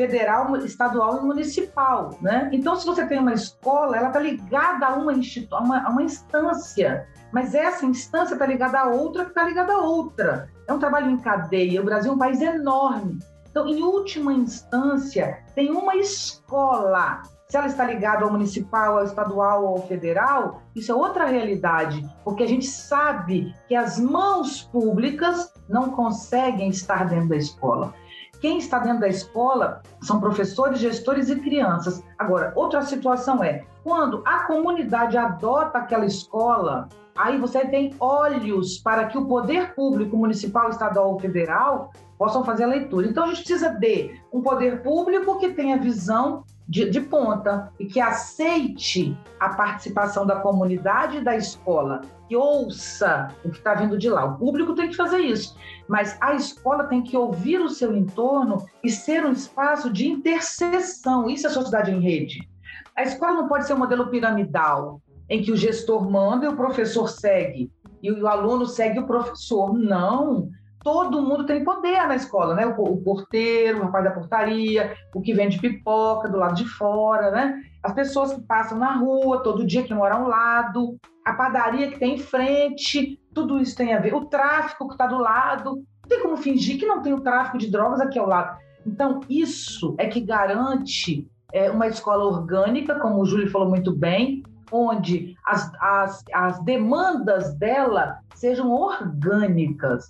[0.02, 2.50] federal, estadual e municipal, né?
[2.52, 5.90] Então, se você tem uma escola, ela está ligada a uma, institu a uma, a
[5.90, 10.50] uma instância, mas essa instância está ligada a outra, que está ligada a outra.
[10.68, 11.82] É um trabalho em cadeia.
[11.82, 13.20] O Brasil é um país enorme.
[13.50, 19.64] Então, em última instância, tem uma escola se ela está ligada ao municipal, ao estadual
[19.64, 25.54] ou ao federal, isso é outra realidade, porque a gente sabe que as mãos públicas
[25.68, 27.94] não conseguem estar dentro da escola.
[28.42, 32.04] Quem está dentro da escola são professores, gestores e crianças.
[32.18, 39.06] Agora, outra situação é quando a comunidade adota aquela escola, aí você tem olhos para
[39.06, 43.08] que o poder público municipal, estadual ou federal possam fazer a leitura.
[43.08, 47.86] Então, a gente precisa de um poder público que tenha visão de, de ponta e
[47.86, 52.02] que aceite a participação da comunidade e da escola,
[52.32, 54.24] que ouça o que está vindo de lá.
[54.24, 55.54] O público tem que fazer isso,
[55.86, 61.30] mas a escola tem que ouvir o seu entorno e ser um espaço de interseção.
[61.30, 62.50] Isso é sociedade em rede.
[62.96, 66.56] A escola não pode ser um modelo piramidal, em que o gestor manda e o
[66.56, 67.70] professor segue,
[68.02, 69.78] e o aluno segue o professor.
[69.78, 70.48] Não
[70.84, 72.66] todo mundo tem poder na escola, né?
[72.66, 77.62] O, porteiro, o rapaz da portaria, o que vende pipoca do lado de fora, né?
[77.84, 82.00] As pessoas que passam na rua todo dia, que moram ao lado, a padaria que
[82.00, 84.14] tem em frente, tudo isso tem a ver.
[84.14, 87.58] O tráfico que está do lado, não tem como fingir que não tem o tráfico
[87.58, 88.58] de drogas aqui ao lado.
[88.86, 94.44] Então, isso é que garante é, uma escola orgânica, como o Júlio falou muito bem,
[94.72, 100.10] onde as, as, as demandas dela sejam orgânicas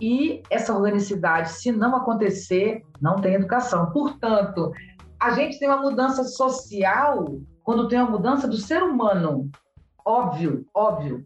[0.00, 3.90] e essa organicidade, se não acontecer, não tem educação.
[3.90, 4.72] Portanto,
[5.18, 7.24] a gente tem uma mudança social
[7.62, 9.48] quando tem uma mudança do ser humano.
[10.04, 11.24] Óbvio, óbvio.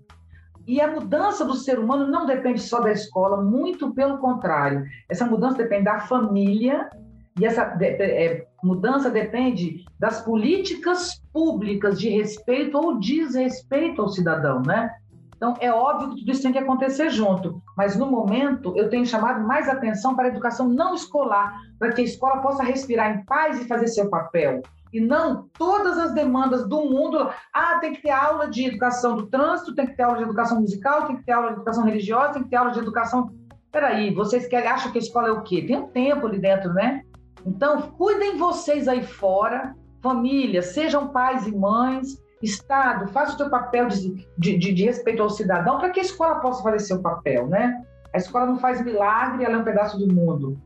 [0.67, 4.85] E a mudança do ser humano não depende só da escola, muito pelo contrário.
[5.09, 6.91] Essa mudança depende da família,
[7.39, 14.61] e essa de, é, mudança depende das políticas públicas de respeito ou desrespeito ao cidadão,
[14.63, 14.91] né?
[15.37, 19.05] Então, é óbvio que tudo isso tem que acontecer junto, mas no momento eu tenho
[19.05, 23.25] chamado mais atenção para a educação não escolar, para que a escola possa respirar em
[23.25, 24.63] paz e fazer seu papel.
[24.97, 27.31] E não todas as demandas do mundo.
[27.53, 30.59] Ah, tem que ter aula de educação do trânsito, tem que ter aula de educação
[30.59, 33.31] musical, tem que ter aula de educação religiosa, tem que ter aula de educação.
[33.71, 35.61] Peraí, vocês querem, acham que a escola é o quê?
[35.67, 37.03] Tem um tempo ali dentro, né?
[37.45, 43.89] Então, cuidem vocês aí fora, família, sejam pais e mães, Estado, faça o seu papel
[43.89, 47.49] de, de, de, de respeito ao cidadão para que a escola possa fazer seu papel,
[47.49, 47.83] né?
[48.15, 50.59] A escola não faz milagre, ela é um pedaço do mundo.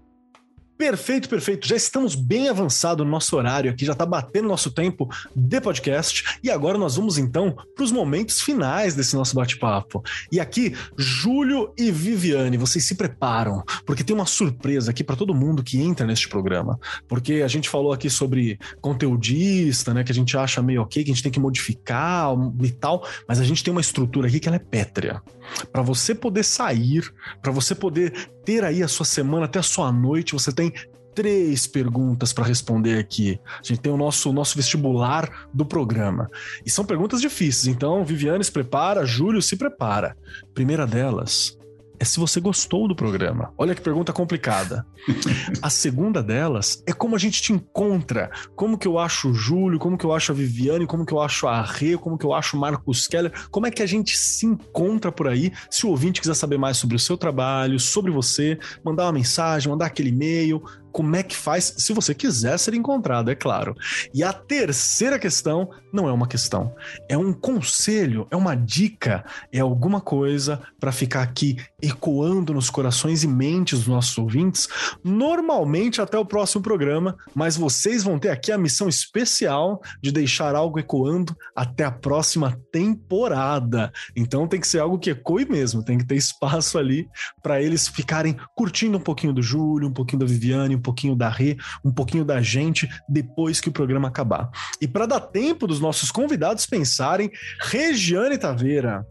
[0.81, 1.69] Perfeito, perfeito.
[1.69, 6.39] Já estamos bem avançado no nosso horário aqui, já está batendo nosso tempo de podcast.
[6.43, 10.03] E agora nós vamos então para os momentos finais desse nosso bate-papo.
[10.33, 15.35] E aqui, Júlio e Viviane, vocês se preparam, porque tem uma surpresa aqui para todo
[15.35, 16.81] mundo que entra neste programa.
[17.07, 21.11] Porque a gente falou aqui sobre conteudista, né, que a gente acha meio ok, que
[21.11, 22.31] a gente tem que modificar
[22.63, 25.21] e tal, mas a gente tem uma estrutura aqui que ela é pétrea.
[25.73, 29.93] Para você poder sair, para você poder ter aí a sua semana até a sua
[29.93, 30.73] noite, você tem
[31.15, 33.39] três perguntas para responder aqui.
[33.47, 36.31] A gente tem o nosso, nosso vestibular do programa.
[36.65, 40.17] E são perguntas difíceis, então Viviane se prepara, Júlio se prepara.
[40.55, 41.59] Primeira delas,
[42.01, 43.53] é se você gostou do programa.
[43.59, 44.87] Olha que pergunta complicada.
[45.61, 48.31] A segunda delas é como a gente te encontra.
[48.57, 51.21] Como que eu acho o Júlio, como que eu acho a Viviane, como que eu
[51.21, 53.33] acho a Rê, como que eu acho o Marcos Keller.
[53.51, 55.53] Como é que a gente se encontra por aí?
[55.71, 59.71] Se o ouvinte quiser saber mais sobre o seu trabalho, sobre você, mandar uma mensagem,
[59.71, 63.75] mandar aquele e-mail, como é que faz se você quiser ser encontrado, é claro.
[64.13, 66.75] E a terceira questão não é uma questão,
[67.09, 73.25] é um conselho, é uma dica, é alguma coisa para ficar aqui ecoando nos corações
[73.25, 74.69] e mentes dos nossos ouvintes,
[75.03, 80.55] normalmente até o próximo programa, mas vocês vão ter aqui a missão especial de deixar
[80.55, 83.93] algo ecoando até a próxima temporada.
[84.15, 87.09] Então tem que ser algo que ecoe mesmo, tem que ter espaço ali
[87.43, 91.29] para eles ficarem curtindo um pouquinho do Júlio, um pouquinho da Viviane, um pouquinho da
[91.29, 94.51] Rê, um pouquinho da gente depois que o programa acabar.
[94.81, 99.07] E para dar tempo dos nossos convidados pensarem, Regiane Taveira,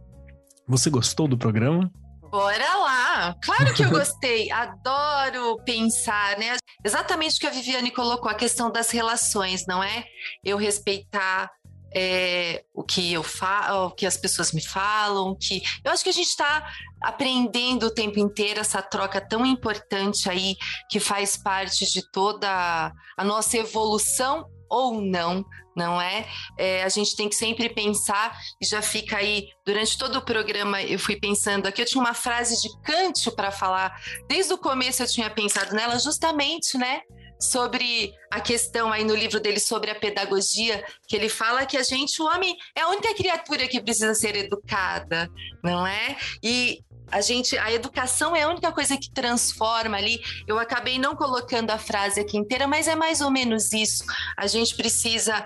[0.68, 1.92] você gostou do programa?
[2.30, 3.36] Bora lá!
[3.44, 6.58] Claro que eu gostei, adoro pensar, né?
[6.84, 10.06] Exatamente o que a Viviane colocou, a questão das relações, não é?
[10.44, 11.50] Eu respeitar
[11.96, 16.10] é, o que eu falo, o que as pessoas me falam, que eu acho que
[16.10, 16.70] a gente está
[17.02, 20.56] aprendendo o tempo inteiro essa troca tão importante aí
[20.90, 25.44] que faz parte de toda a nossa evolução ou não,
[25.76, 26.28] não é?
[26.58, 26.84] é?
[26.84, 31.00] A gente tem que sempre pensar, e já fica aí, durante todo o programa eu
[31.00, 35.08] fui pensando aqui, eu tinha uma frase de Kant para falar, desde o começo eu
[35.08, 37.02] tinha pensado nela, justamente, né?
[37.40, 41.84] Sobre a questão aí no livro dele sobre a pedagogia, que ele fala que a
[41.84, 45.30] gente, o homem, é a única criatura que precisa ser educada,
[45.64, 46.18] não é?
[46.44, 50.20] E a gente, a educação é a única coisa que transforma ali.
[50.48, 54.04] Eu acabei não colocando a frase aqui inteira, mas é mais ou menos isso.
[54.38, 55.44] A gente precisa,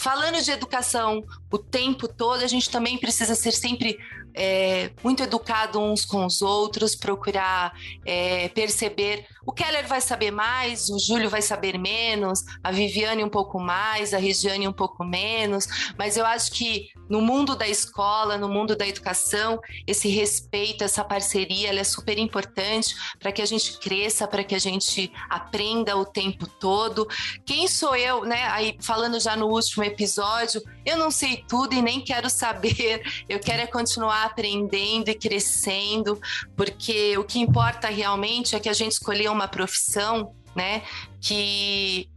[0.00, 1.22] falando de educação
[1.52, 3.96] o tempo todo, a gente também precisa ser sempre
[4.34, 7.72] é, muito educado uns com os outros, procurar
[8.04, 9.26] é, perceber.
[9.46, 14.12] O Keller vai saber mais, o Júlio vai saber menos, a Viviane um pouco mais,
[14.12, 18.74] a Regiane um pouco menos, mas eu acho que no mundo da escola, no mundo
[18.74, 24.26] da educação, esse respeito, essa parceria, ela é super importante para que a gente cresça,
[24.26, 27.06] para que a gente aprenda o tempo todo.
[27.44, 28.46] Quem sou eu, né?
[28.48, 33.02] Aí falando já no último episódio, eu não sei tudo e nem quero saber.
[33.28, 36.20] Eu quero é continuar aprendendo e crescendo,
[36.56, 40.82] porque o que importa realmente é que a gente escolheu uma profissão, né?
[41.20, 42.08] Que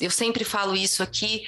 [0.00, 1.42] eu sempre falo isso aqui,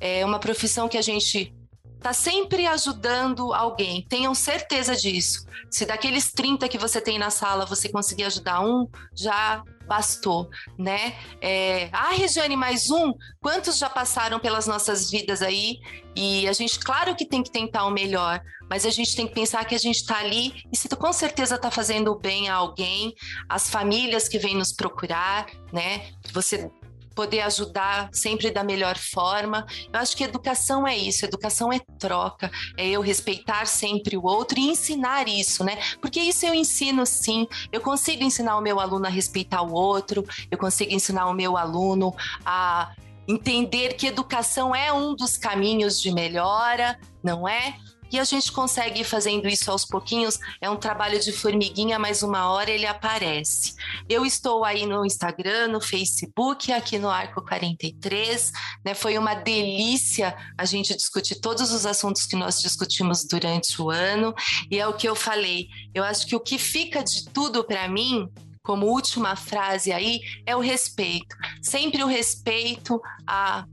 [0.00, 1.54] é uma profissão que a gente
[1.96, 4.04] está sempre ajudando alguém.
[4.06, 5.46] Tenham certeza disso.
[5.70, 10.48] Se daqueles 30 que você tem na sala você conseguir ajudar um, já bastou,
[10.78, 11.14] né?
[11.40, 13.12] É, ah, Regiane, mais um?
[13.40, 15.78] Quantos já passaram pelas nossas vidas aí?
[16.16, 19.34] E a gente, claro que tem que tentar o melhor, mas a gente tem que
[19.34, 23.14] pensar que a gente está ali e se com certeza está fazendo bem a alguém,
[23.48, 26.08] as famílias que vêm nos procurar, né?
[26.32, 26.70] Você
[27.14, 29.66] poder ajudar sempre da melhor forma.
[29.92, 34.58] Eu acho que educação é isso, educação é troca, é eu respeitar sempre o outro
[34.58, 35.78] e ensinar isso, né?
[36.00, 37.46] Porque isso eu ensino sim.
[37.72, 41.56] Eu consigo ensinar o meu aluno a respeitar o outro, eu consigo ensinar o meu
[41.56, 42.14] aluno
[42.44, 42.94] a
[43.26, 47.74] entender que educação é um dos caminhos de melhora, não é?
[48.14, 50.38] E a gente consegue ir fazendo isso aos pouquinhos.
[50.60, 53.74] É um trabalho de formiguinha, mas uma hora ele aparece.
[54.08, 58.52] Eu estou aí no Instagram, no Facebook, aqui no Arco 43.
[58.84, 58.94] Né?
[58.94, 64.32] Foi uma delícia a gente discutir todos os assuntos que nós discutimos durante o ano.
[64.70, 65.66] E é o que eu falei.
[65.92, 68.30] Eu acho que o que fica de tudo para mim
[68.62, 71.36] como última frase aí, é o respeito.
[71.60, 73.66] Sempre o respeito a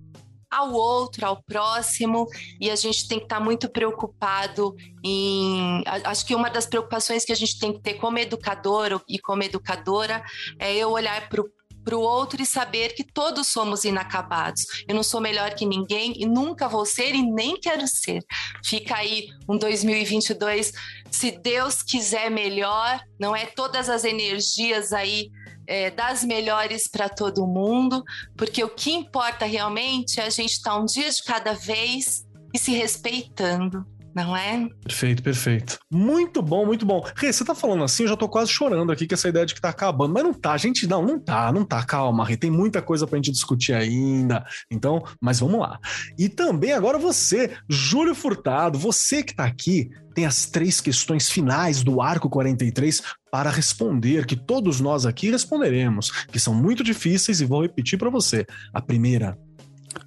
[0.51, 2.27] ao outro, ao próximo,
[2.59, 5.81] e a gente tem que estar tá muito preocupado em.
[6.03, 9.43] Acho que uma das preocupações que a gente tem que ter como educador e como
[9.43, 10.21] educadora
[10.59, 11.49] é eu olhar para o
[11.83, 14.65] para o outro e saber que todos somos inacabados.
[14.87, 18.23] Eu não sou melhor que ninguém e nunca vou ser e nem quero ser.
[18.63, 20.71] Fica aí um 2022,
[21.09, 25.31] se Deus quiser melhor, não é todas as energias aí
[25.71, 28.03] é, das melhores para todo mundo,
[28.35, 32.25] porque o que importa realmente é a gente estar tá um dia de cada vez
[32.53, 34.67] e se respeitando não é?
[34.83, 35.79] Perfeito, perfeito.
[35.89, 37.01] Muito bom, muito bom.
[37.15, 39.55] Rê, você tá falando assim, eu já tô quase chorando aqui com essa ideia de
[39.55, 42.51] que tá acabando, mas não tá, gente, não, não tá, não tá, calma, Rê, tem
[42.51, 45.79] muita coisa pra gente discutir ainda, então, mas vamos lá.
[46.17, 51.83] E também agora você, Júlio Furtado, você que tá aqui, tem as três questões finais
[51.83, 57.45] do Arco 43 para responder, que todos nós aqui responderemos, que são muito difíceis e
[57.45, 58.45] vou repetir para você.
[58.73, 59.39] A primeira,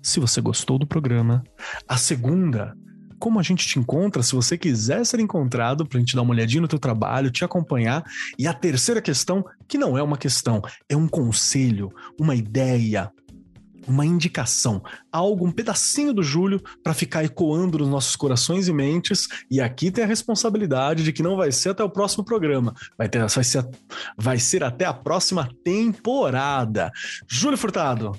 [0.02, 1.42] se você gostou do programa.
[1.88, 2.76] A segunda,
[3.18, 6.32] como a gente te encontra, se você quiser ser encontrado, para a gente dar uma
[6.32, 8.04] olhadinha no teu trabalho, te acompanhar.
[8.38, 11.90] E a terceira questão, que não é uma questão, é um conselho,
[12.20, 13.10] uma ideia,
[13.86, 19.28] uma indicação, algo, um pedacinho do Júlio para ficar ecoando nos nossos corações e mentes.
[19.50, 23.08] E aqui tem a responsabilidade de que não vai ser até o próximo programa, vai,
[23.08, 23.68] ter, vai, ser,
[24.16, 26.90] vai ser até a próxima temporada.
[27.28, 28.12] Júlio Furtado,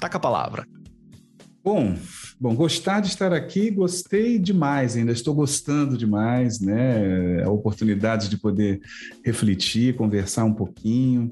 [0.00, 0.79] taca a palavra.
[1.62, 1.94] Bom,
[2.40, 7.42] bom, gostar de estar aqui, gostei demais, ainda estou gostando demais, né?
[7.42, 8.80] A oportunidade de poder
[9.22, 11.28] refletir, conversar um pouquinho,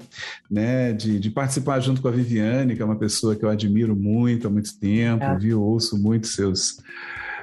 [0.49, 0.93] né?
[0.93, 4.47] De, de participar junto com a Viviane, que é uma pessoa que eu admiro muito
[4.47, 5.35] há muito tempo, é.
[5.35, 5.63] viu?
[5.63, 6.77] Ouço muito seus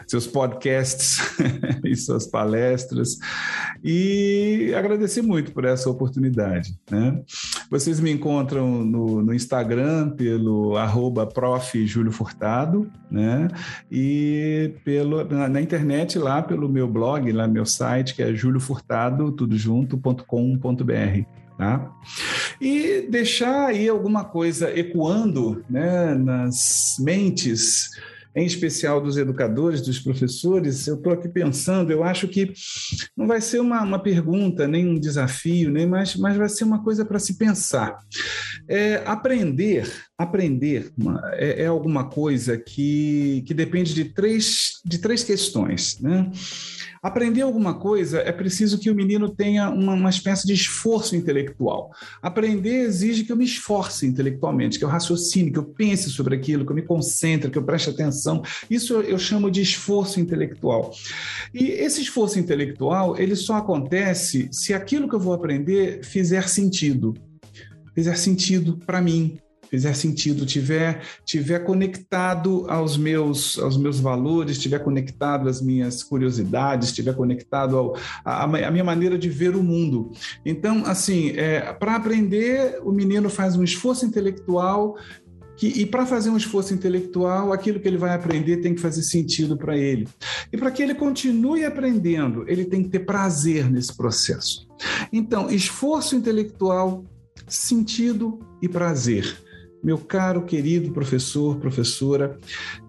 [0.06, 1.18] seus podcasts
[1.84, 3.18] e suas palestras.
[3.82, 6.78] E agradecer muito por essa oportunidade.
[6.90, 7.20] Né?
[7.70, 11.28] Vocês me encontram no, no Instagram pelo arroba
[12.12, 13.48] Furtado, né?
[13.90, 19.32] E pelo, na, na, internet lá pelo meu blog, lá meu site, que é juliofurtado,
[19.32, 19.56] tudo.
[21.56, 21.90] Tá?
[22.60, 27.90] E deixar aí alguma coisa ecoando né, nas mentes
[28.36, 32.52] em especial dos educadores, dos professores, eu estou aqui pensando, eu acho que
[33.16, 36.84] não vai ser uma, uma pergunta, nem um desafio, nem mais, mas vai ser uma
[36.84, 37.98] coisa para se pensar.
[38.68, 40.92] É, aprender, aprender
[41.32, 46.30] é, é, alguma coisa que, que depende de três, de três questões, né?
[47.06, 51.92] Aprender alguma coisa é preciso que o menino tenha uma, uma espécie de esforço intelectual.
[52.20, 56.66] Aprender exige que eu me esforce intelectualmente, que eu raciocine, que eu pense sobre aquilo,
[56.66, 58.42] que eu me concentre, que eu preste atenção.
[58.68, 60.90] Isso eu, chamo de esforço intelectual.
[61.54, 67.14] E esse esforço intelectual, ele só acontece se aquilo que eu vou aprender fizer sentido.
[67.94, 69.38] Fizer sentido para mim,
[69.70, 76.92] fizer sentido, tiver tiver conectado aos meus aos meus valores, tiver conectado às minhas curiosidades,
[76.92, 80.12] tiver conectado ao, a, a minha maneira de ver o mundo.
[80.44, 84.96] Então, assim, é, para aprender, o menino faz um esforço intelectual
[85.56, 89.02] que, e para fazer um esforço intelectual, aquilo que ele vai aprender tem que fazer
[89.02, 90.06] sentido para ele.
[90.52, 94.68] E para que ele continue aprendendo, ele tem que ter prazer nesse processo.
[95.12, 97.04] Então, esforço intelectual,
[97.48, 99.45] sentido e prazer.
[99.86, 102.36] Meu caro, querido professor, professora,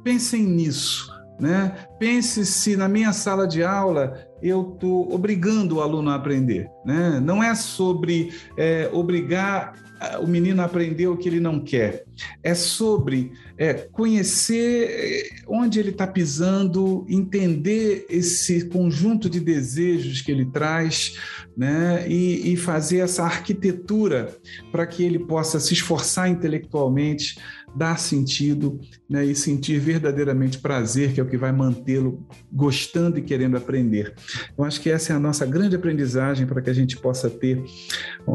[0.03, 1.15] pensem nisso.
[1.39, 1.85] Né?
[1.99, 6.67] Pense se na minha sala de aula eu estou obrigando o aluno a aprender.
[6.83, 7.19] Né?
[7.19, 9.75] Não é sobre é, obrigar
[10.21, 12.05] o menino a aprender o que ele não quer.
[12.43, 20.31] É sobre é, conhecer é, onde ele está pisando, entender esse conjunto de desejos que
[20.31, 21.17] ele traz,
[21.55, 22.05] né?
[22.07, 24.35] E, e fazer essa arquitetura
[24.71, 27.37] para que ele possa se esforçar intelectualmente,
[27.75, 28.79] dar sentido
[29.09, 29.25] né?
[29.25, 34.13] e sentir verdadeiramente prazer, que é o que vai mantê-lo gostando e querendo aprender.
[34.57, 37.63] Eu acho que essa é a nossa grande aprendizagem para que a gente possa ter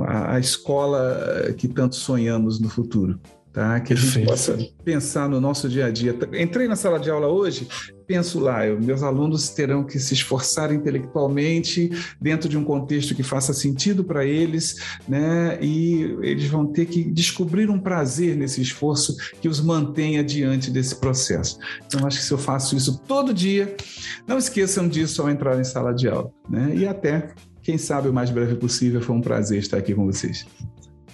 [0.07, 3.19] a, a escola que tanto sonhamos no futuro
[3.53, 3.79] tá?
[3.81, 6.17] Que a gente possa pensar no nosso dia a dia.
[6.41, 7.69] Entrei na sala de aula hoje,
[8.13, 11.91] penso lá, eu, meus alunos terão que se esforçar intelectualmente
[12.21, 14.77] dentro de um contexto que faça sentido para eles,
[15.09, 15.59] né?
[15.63, 20.97] E eles vão ter que descobrir um prazer nesse esforço que os mantenha diante desse
[20.97, 21.59] processo.
[21.87, 23.75] Então, acho que se eu faço isso todo dia,
[24.29, 26.71] não esqueçam disso ao entrar em sala de aula, né?
[26.77, 27.33] E até,
[27.63, 29.01] quem sabe, o mais breve possível.
[29.01, 30.45] Foi um prazer estar aqui com vocês.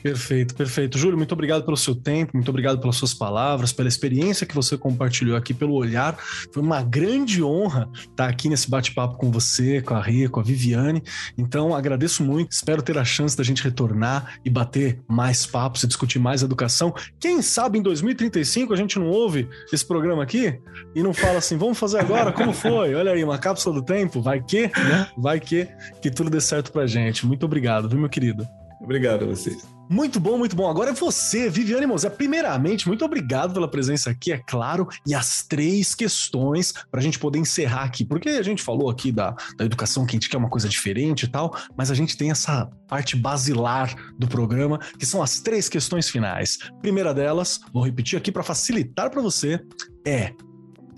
[0.03, 0.97] Perfeito, perfeito.
[0.97, 4.77] Júlio, muito obrigado pelo seu tempo, muito obrigado pelas suas palavras, pela experiência que você
[4.77, 6.17] compartilhou aqui, pelo olhar.
[6.53, 10.43] Foi uma grande honra estar aqui nesse bate-papo com você, com a Ria, com a
[10.43, 11.03] Viviane.
[11.37, 15.87] Então, agradeço muito, espero ter a chance da gente retornar e bater mais papos e
[15.87, 16.95] discutir mais educação.
[17.19, 20.59] Quem sabe em 2035 a gente não ouve esse programa aqui
[20.95, 22.95] e não fala assim, vamos fazer agora, como foi?
[22.95, 25.09] Olha aí, uma cápsula do tempo, vai que, né?
[25.17, 25.69] Vai que,
[26.01, 27.27] que tudo dê certo pra gente.
[27.27, 28.47] Muito obrigado, viu, meu querido?
[28.81, 29.78] Obrigado a vocês.
[29.89, 30.69] Muito bom, muito bom.
[30.69, 32.11] Agora é você, Viviane Mozé.
[32.11, 37.19] Primeiramente, muito obrigado pela presença aqui, é claro, e as três questões para a gente
[37.19, 40.37] poder encerrar aqui, porque a gente falou aqui da, da educação que a gente quer
[40.37, 45.07] uma coisa diferente e tal, mas a gente tem essa parte basilar do programa, que
[45.07, 46.59] são as três questões finais.
[46.83, 49.59] Primeira delas, vou repetir aqui para facilitar para você,
[50.07, 50.33] é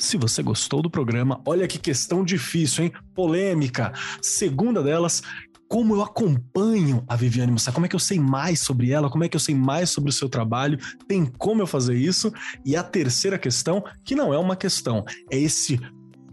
[0.01, 2.93] se você gostou do programa, olha que questão difícil, hein?
[3.15, 3.93] Polêmica.
[4.23, 5.23] Segunda delas,
[5.71, 9.23] como eu acompanho a Viviane Mussa, como é que eu sei mais sobre ela, como
[9.23, 10.77] é que eu sei mais sobre o seu trabalho,
[11.07, 12.33] tem como eu fazer isso?
[12.67, 15.81] E a terceira questão, que não é uma questão, é esse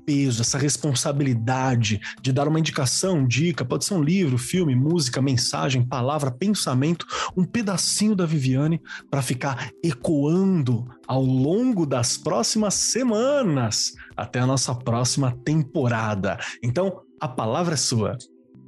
[0.07, 5.85] peso, essa responsabilidade de dar uma indicação, dica, pode ser um livro, filme, música, mensagem,
[5.85, 7.05] palavra, pensamento,
[7.35, 8.81] um pedacinho da Viviane
[9.11, 16.39] para ficar ecoando ao longo das próximas semanas até a nossa próxima temporada.
[16.63, 18.17] Então, a palavra é sua.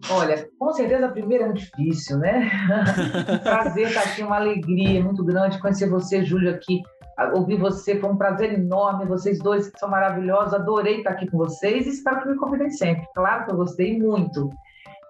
[0.10, 2.50] Olha, com certeza a primeira é muito difícil, né?
[3.44, 6.82] prazer estar aqui, uma alegria muito grande conhecer você, Júlio, aqui
[7.34, 9.06] ouvir você, foi um prazer enorme.
[9.06, 13.06] Vocês dois são maravilhosos, adorei estar aqui com vocês e espero que me convidem sempre.
[13.14, 14.50] Claro que eu gostei muito.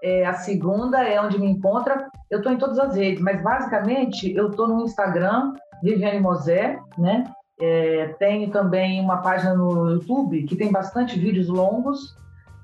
[0.01, 2.07] É, a segunda é onde me encontra.
[2.29, 5.53] Eu estou em todas as redes, mas basicamente eu estou no Instagram,
[5.83, 7.25] Viviane Mosé, né?
[7.61, 12.15] É, tenho também uma página no YouTube que tem bastante vídeos longos,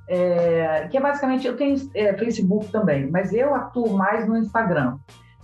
[0.08, 4.98] é, que é basicamente, eu tenho é, Facebook também, mas eu atuo mais no Instagram.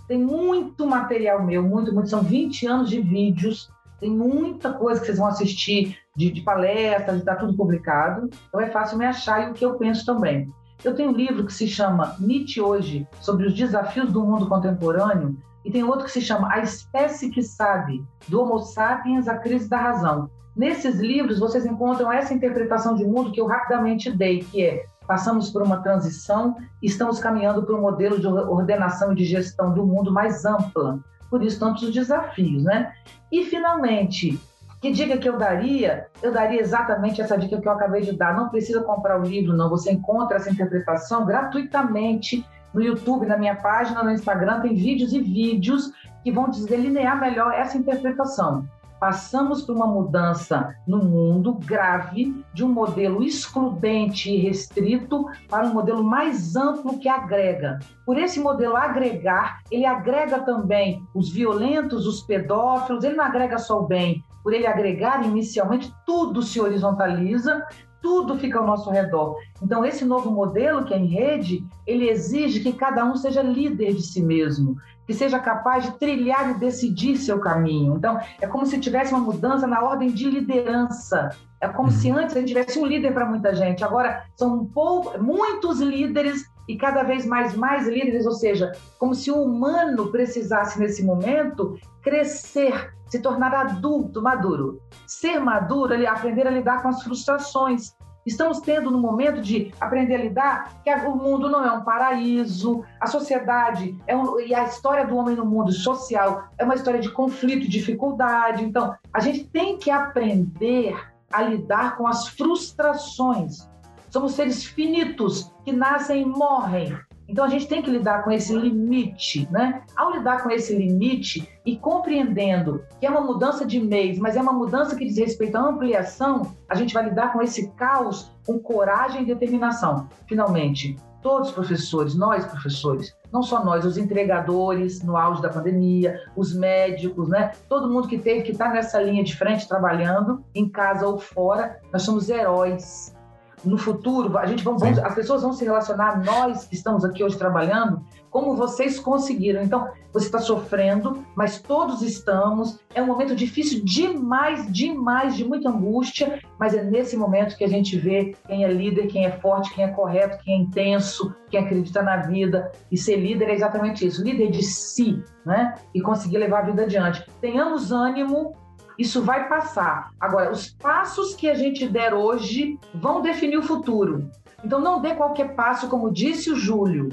[0.06, 3.70] Tem muito material meu, muito, muito, são 20 anos de vídeos,
[4.00, 8.68] tem muita coisa que vocês vão assistir de, de palestras, está tudo publicado, então é
[8.70, 10.52] fácil me achar e o que eu penso também.
[10.84, 15.36] Eu tenho um livro que se chama Nietzsche Hoje, sobre os desafios do mundo contemporâneo,
[15.64, 19.68] e tem outro que se chama A Espécie que Sabe, do Homo sapiens à Crise
[19.68, 20.28] da Razão.
[20.54, 25.50] Nesses livros vocês encontram essa interpretação de mundo que eu rapidamente dei, que é passamos
[25.50, 29.84] por uma transição e estamos caminhando para um modelo de ordenação e de gestão do
[29.84, 30.98] mundo mais ampla.
[31.28, 32.92] Por isso, tantos desafios, né?
[33.30, 34.38] E, finalmente,
[34.80, 36.06] que dica que eu daria?
[36.22, 38.36] Eu daria exatamente essa dica que eu acabei de dar.
[38.36, 39.70] Não precisa comprar o livro, não.
[39.70, 45.20] Você encontra essa interpretação gratuitamente no YouTube, na minha página, no Instagram, tem vídeos e
[45.20, 45.92] vídeos
[46.22, 48.66] que vão delinear melhor essa interpretação.
[49.02, 55.74] Passamos por uma mudança no mundo grave de um modelo excludente e restrito para um
[55.74, 57.80] modelo mais amplo que agrega.
[58.06, 63.80] Por esse modelo agregar, ele agrega também os violentos, os pedófilos, ele não agrega só
[63.80, 64.22] o bem.
[64.40, 67.66] Por ele agregar inicialmente, tudo se horizontaliza
[68.02, 69.36] tudo fica ao nosso redor.
[69.62, 73.94] Então, esse novo modelo que é em rede, ele exige que cada um seja líder
[73.94, 74.76] de si mesmo,
[75.06, 77.96] que seja capaz de trilhar e decidir seu caminho.
[77.96, 81.30] Então, é como se tivesse uma mudança na ordem de liderança.
[81.60, 82.18] É como se uhum.
[82.18, 83.84] antes a gente tivesse um líder para muita gente.
[83.84, 89.30] Agora, são pouco, muitos líderes e cada vez mais mais líderes, ou seja, como se
[89.30, 94.80] o humano precisasse nesse momento crescer se tornar adulto, maduro.
[95.06, 97.94] Ser maduro, ele aprender a lidar com as frustrações.
[98.24, 102.84] Estamos tendo no momento de aprender a lidar que o mundo não é um paraíso,
[103.00, 107.00] a sociedade é um, e a história do homem no mundo social é uma história
[107.00, 108.64] de conflito, dificuldade.
[108.64, 110.96] Então, a gente tem que aprender
[111.32, 113.68] a lidar com as frustrações.
[114.08, 116.96] Somos seres finitos que nascem e morrem.
[117.28, 119.82] Então a gente tem que lidar com esse limite, né?
[119.96, 124.42] Ao lidar com esse limite e compreendendo que é uma mudança de mês, mas é
[124.42, 128.58] uma mudança que diz respeito à ampliação, a gente vai lidar com esse caos com
[128.58, 130.08] coragem e determinação.
[130.26, 136.20] Finalmente, todos os professores, nós professores, não só nós, os entregadores no auge da pandemia,
[136.36, 137.52] os médicos, né?
[137.68, 141.18] Todo mundo que teve que estar tá nessa linha de frente trabalhando, em casa ou
[141.18, 143.14] fora, nós somos heróis
[143.64, 147.36] no futuro, a gente vamos, as pessoas vão se relacionar, nós que estamos aqui hoje
[147.36, 149.62] trabalhando, como vocês conseguiram.
[149.62, 152.78] Então, você está sofrendo, mas todos estamos.
[152.94, 157.68] É um momento difícil demais, demais, de muita angústia, mas é nesse momento que a
[157.68, 161.60] gente vê quem é líder, quem é forte, quem é correto, quem é intenso, quem
[161.60, 162.72] acredita na vida.
[162.90, 165.74] E ser líder é exatamente isso, líder de si, né?
[165.94, 167.24] E conseguir levar a vida adiante.
[167.40, 168.54] Tenhamos ânimo,
[169.02, 170.12] isso vai passar.
[170.18, 174.30] Agora, os passos que a gente der hoje vão definir o futuro.
[174.64, 177.08] Então, não dê qualquer passo, como disse o Júlio.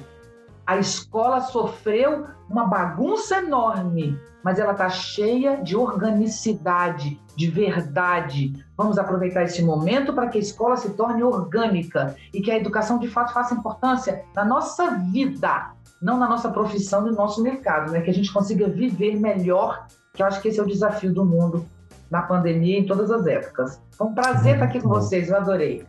[0.65, 8.53] A escola sofreu uma bagunça enorme, mas ela está cheia de organicidade, de verdade.
[8.77, 12.99] Vamos aproveitar esse momento para que a escola se torne orgânica e que a educação
[12.99, 17.91] de fato faça importância na nossa vida, não na nossa profissão e no nosso mercado,
[17.91, 18.01] né?
[18.01, 21.25] Que a gente consiga viver melhor que eu acho que esse é o desafio do
[21.25, 21.65] mundo
[22.09, 23.81] na pandemia em todas as épocas.
[23.91, 25.85] Foi um prazer estar aqui com vocês, eu adorei.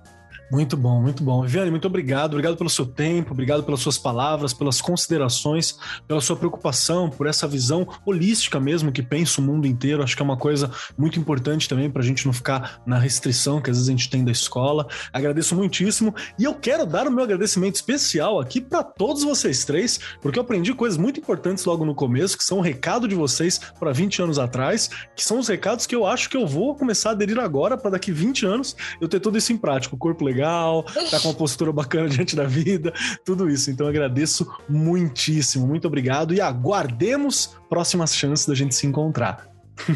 [0.51, 1.43] Muito bom, muito bom.
[1.43, 2.32] Viviane, muito obrigado.
[2.32, 5.78] Obrigado pelo seu tempo, obrigado pelas suas palavras, pelas considerações,
[6.09, 10.02] pela sua preocupação, por essa visão holística mesmo que pensa o mundo inteiro.
[10.02, 10.68] Acho que é uma coisa
[10.98, 14.10] muito importante também para a gente não ficar na restrição que às vezes a gente
[14.10, 14.89] tem da escola.
[15.12, 20.01] Agradeço muitíssimo e eu quero dar o meu agradecimento especial aqui para todos vocês três,
[20.20, 23.60] porque eu aprendi coisas muito importantes logo no começo, que são o recado de vocês
[23.78, 27.10] para 20 anos atrás, que são os recados que eu acho que eu vou começar
[27.10, 29.94] a aderir agora para daqui 20 anos eu ter tudo isso em prática.
[29.94, 32.93] O corpo legal legal, tá com uma postura bacana diante da vida,
[33.25, 33.71] tudo isso.
[33.71, 39.49] Então agradeço muitíssimo, muito obrigado e aguardemos próximas chances da gente se encontrar.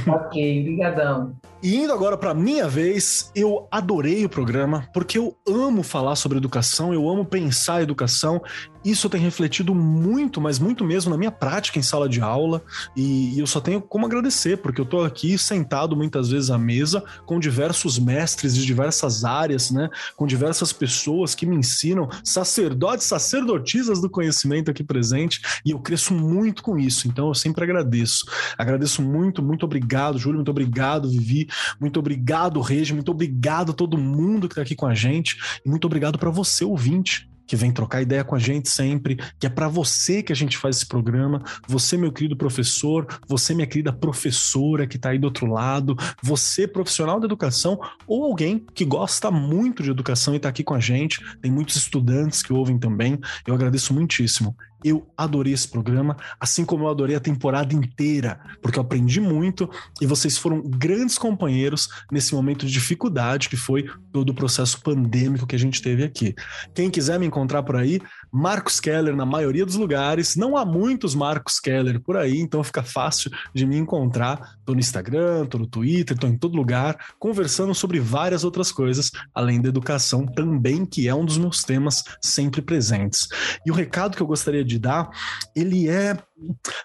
[0.07, 1.37] Ok, brigadão.
[1.65, 6.37] E indo agora para minha vez, eu adorei o programa porque eu amo falar sobre
[6.37, 8.43] educação, eu amo pensar educação
[8.85, 12.63] isso tem refletido muito, mas muito mesmo na minha prática em sala de aula,
[12.95, 17.03] e, eu só tenho como agradecer, porque eu estou aqui sentado muitas vezes à mesa
[17.25, 19.89] com diversos mestres de diversas áreas, né?
[20.17, 26.13] Com diversas pessoas que me ensinam, sacerdotes, sacerdotisas do conhecimento aqui presente, e eu cresço
[26.13, 28.27] muito com isso, então eu sempre agradeço.
[28.59, 31.49] Agradeço muito, muito obrigado, Júlio, muito obrigado, Vivi,
[31.81, 35.69] muito obrigado, Regi, muito obrigado a todo mundo que está aqui com a gente, e
[35.69, 39.51] muito obrigado para você, ouvinte que vem trocar ideia com a gente sempre, que é
[39.51, 41.43] para você que a gente faz esse programa.
[41.69, 46.67] Você, meu querido professor, você, minha querida professora que está aí do outro lado, você,
[46.67, 50.81] profissional da educação, ou alguém que gosta muito de educação e está aqui com a
[50.81, 51.21] gente.
[51.41, 53.19] Tem muitos estudantes que ouvem também.
[53.47, 54.57] Eu agradeço muitíssimo.
[54.85, 59.69] Eu adorei esse programa, assim como eu adorei a temporada inteira, porque eu aprendi muito
[60.01, 65.47] e vocês foram grandes companheiros nesse momento de dificuldade que foi todo o processo pandêmico
[65.47, 66.35] que a gente teve aqui.
[66.75, 68.01] Quem quiser me encontrar por aí,
[68.37, 70.35] Marcos Keller na maioria dos lugares.
[70.35, 74.59] Não há muitos Marcos Keller por aí, então fica fácil de me encontrar.
[74.65, 79.13] Tô no Instagram, tô no Twitter, tô em todo lugar, conversando sobre várias outras coisas,
[79.33, 83.29] além da educação também, que é um dos meus temas sempre presentes.
[83.65, 85.09] E o recado que eu gostaria de dar,
[85.55, 86.19] ele é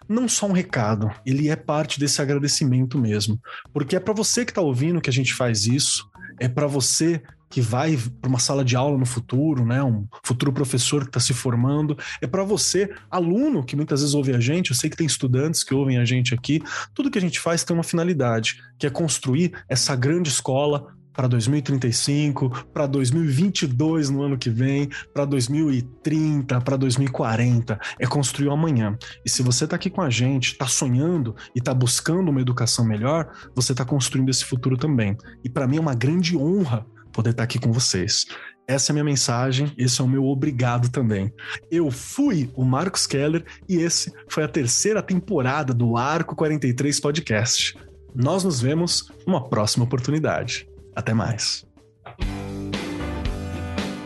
[0.08, 3.40] não só um recado, ele é parte desse agradecimento mesmo.
[3.74, 6.08] Porque é para você que está ouvindo que a gente faz isso,
[6.40, 10.54] é para você que vai para uma sala de aula no futuro, né, um futuro
[10.54, 14.70] professor que está se formando, é para você, aluno que muitas vezes ouve a gente,
[14.70, 16.62] eu sei que tem estudantes que ouvem a gente aqui,
[16.94, 20.88] tudo que a gente faz tem uma finalidade, que é construir essa grande escola
[21.20, 27.78] para 2035, para 2022 no ano que vem, para 2030, para 2040.
[28.00, 28.98] É construir o amanhã.
[29.26, 32.86] E se você está aqui com a gente, está sonhando e está buscando uma educação
[32.86, 35.18] melhor, você está construindo esse futuro também.
[35.44, 38.26] E para mim é uma grande honra poder estar aqui com vocês.
[38.68, 41.34] Essa é a minha mensagem, esse é o meu obrigado também.
[41.72, 47.76] Eu fui o Marcos Keller e esse foi a terceira temporada do Arco 43 Podcast.
[48.14, 50.68] Nós nos vemos numa próxima oportunidade.
[50.96, 51.66] Até mais.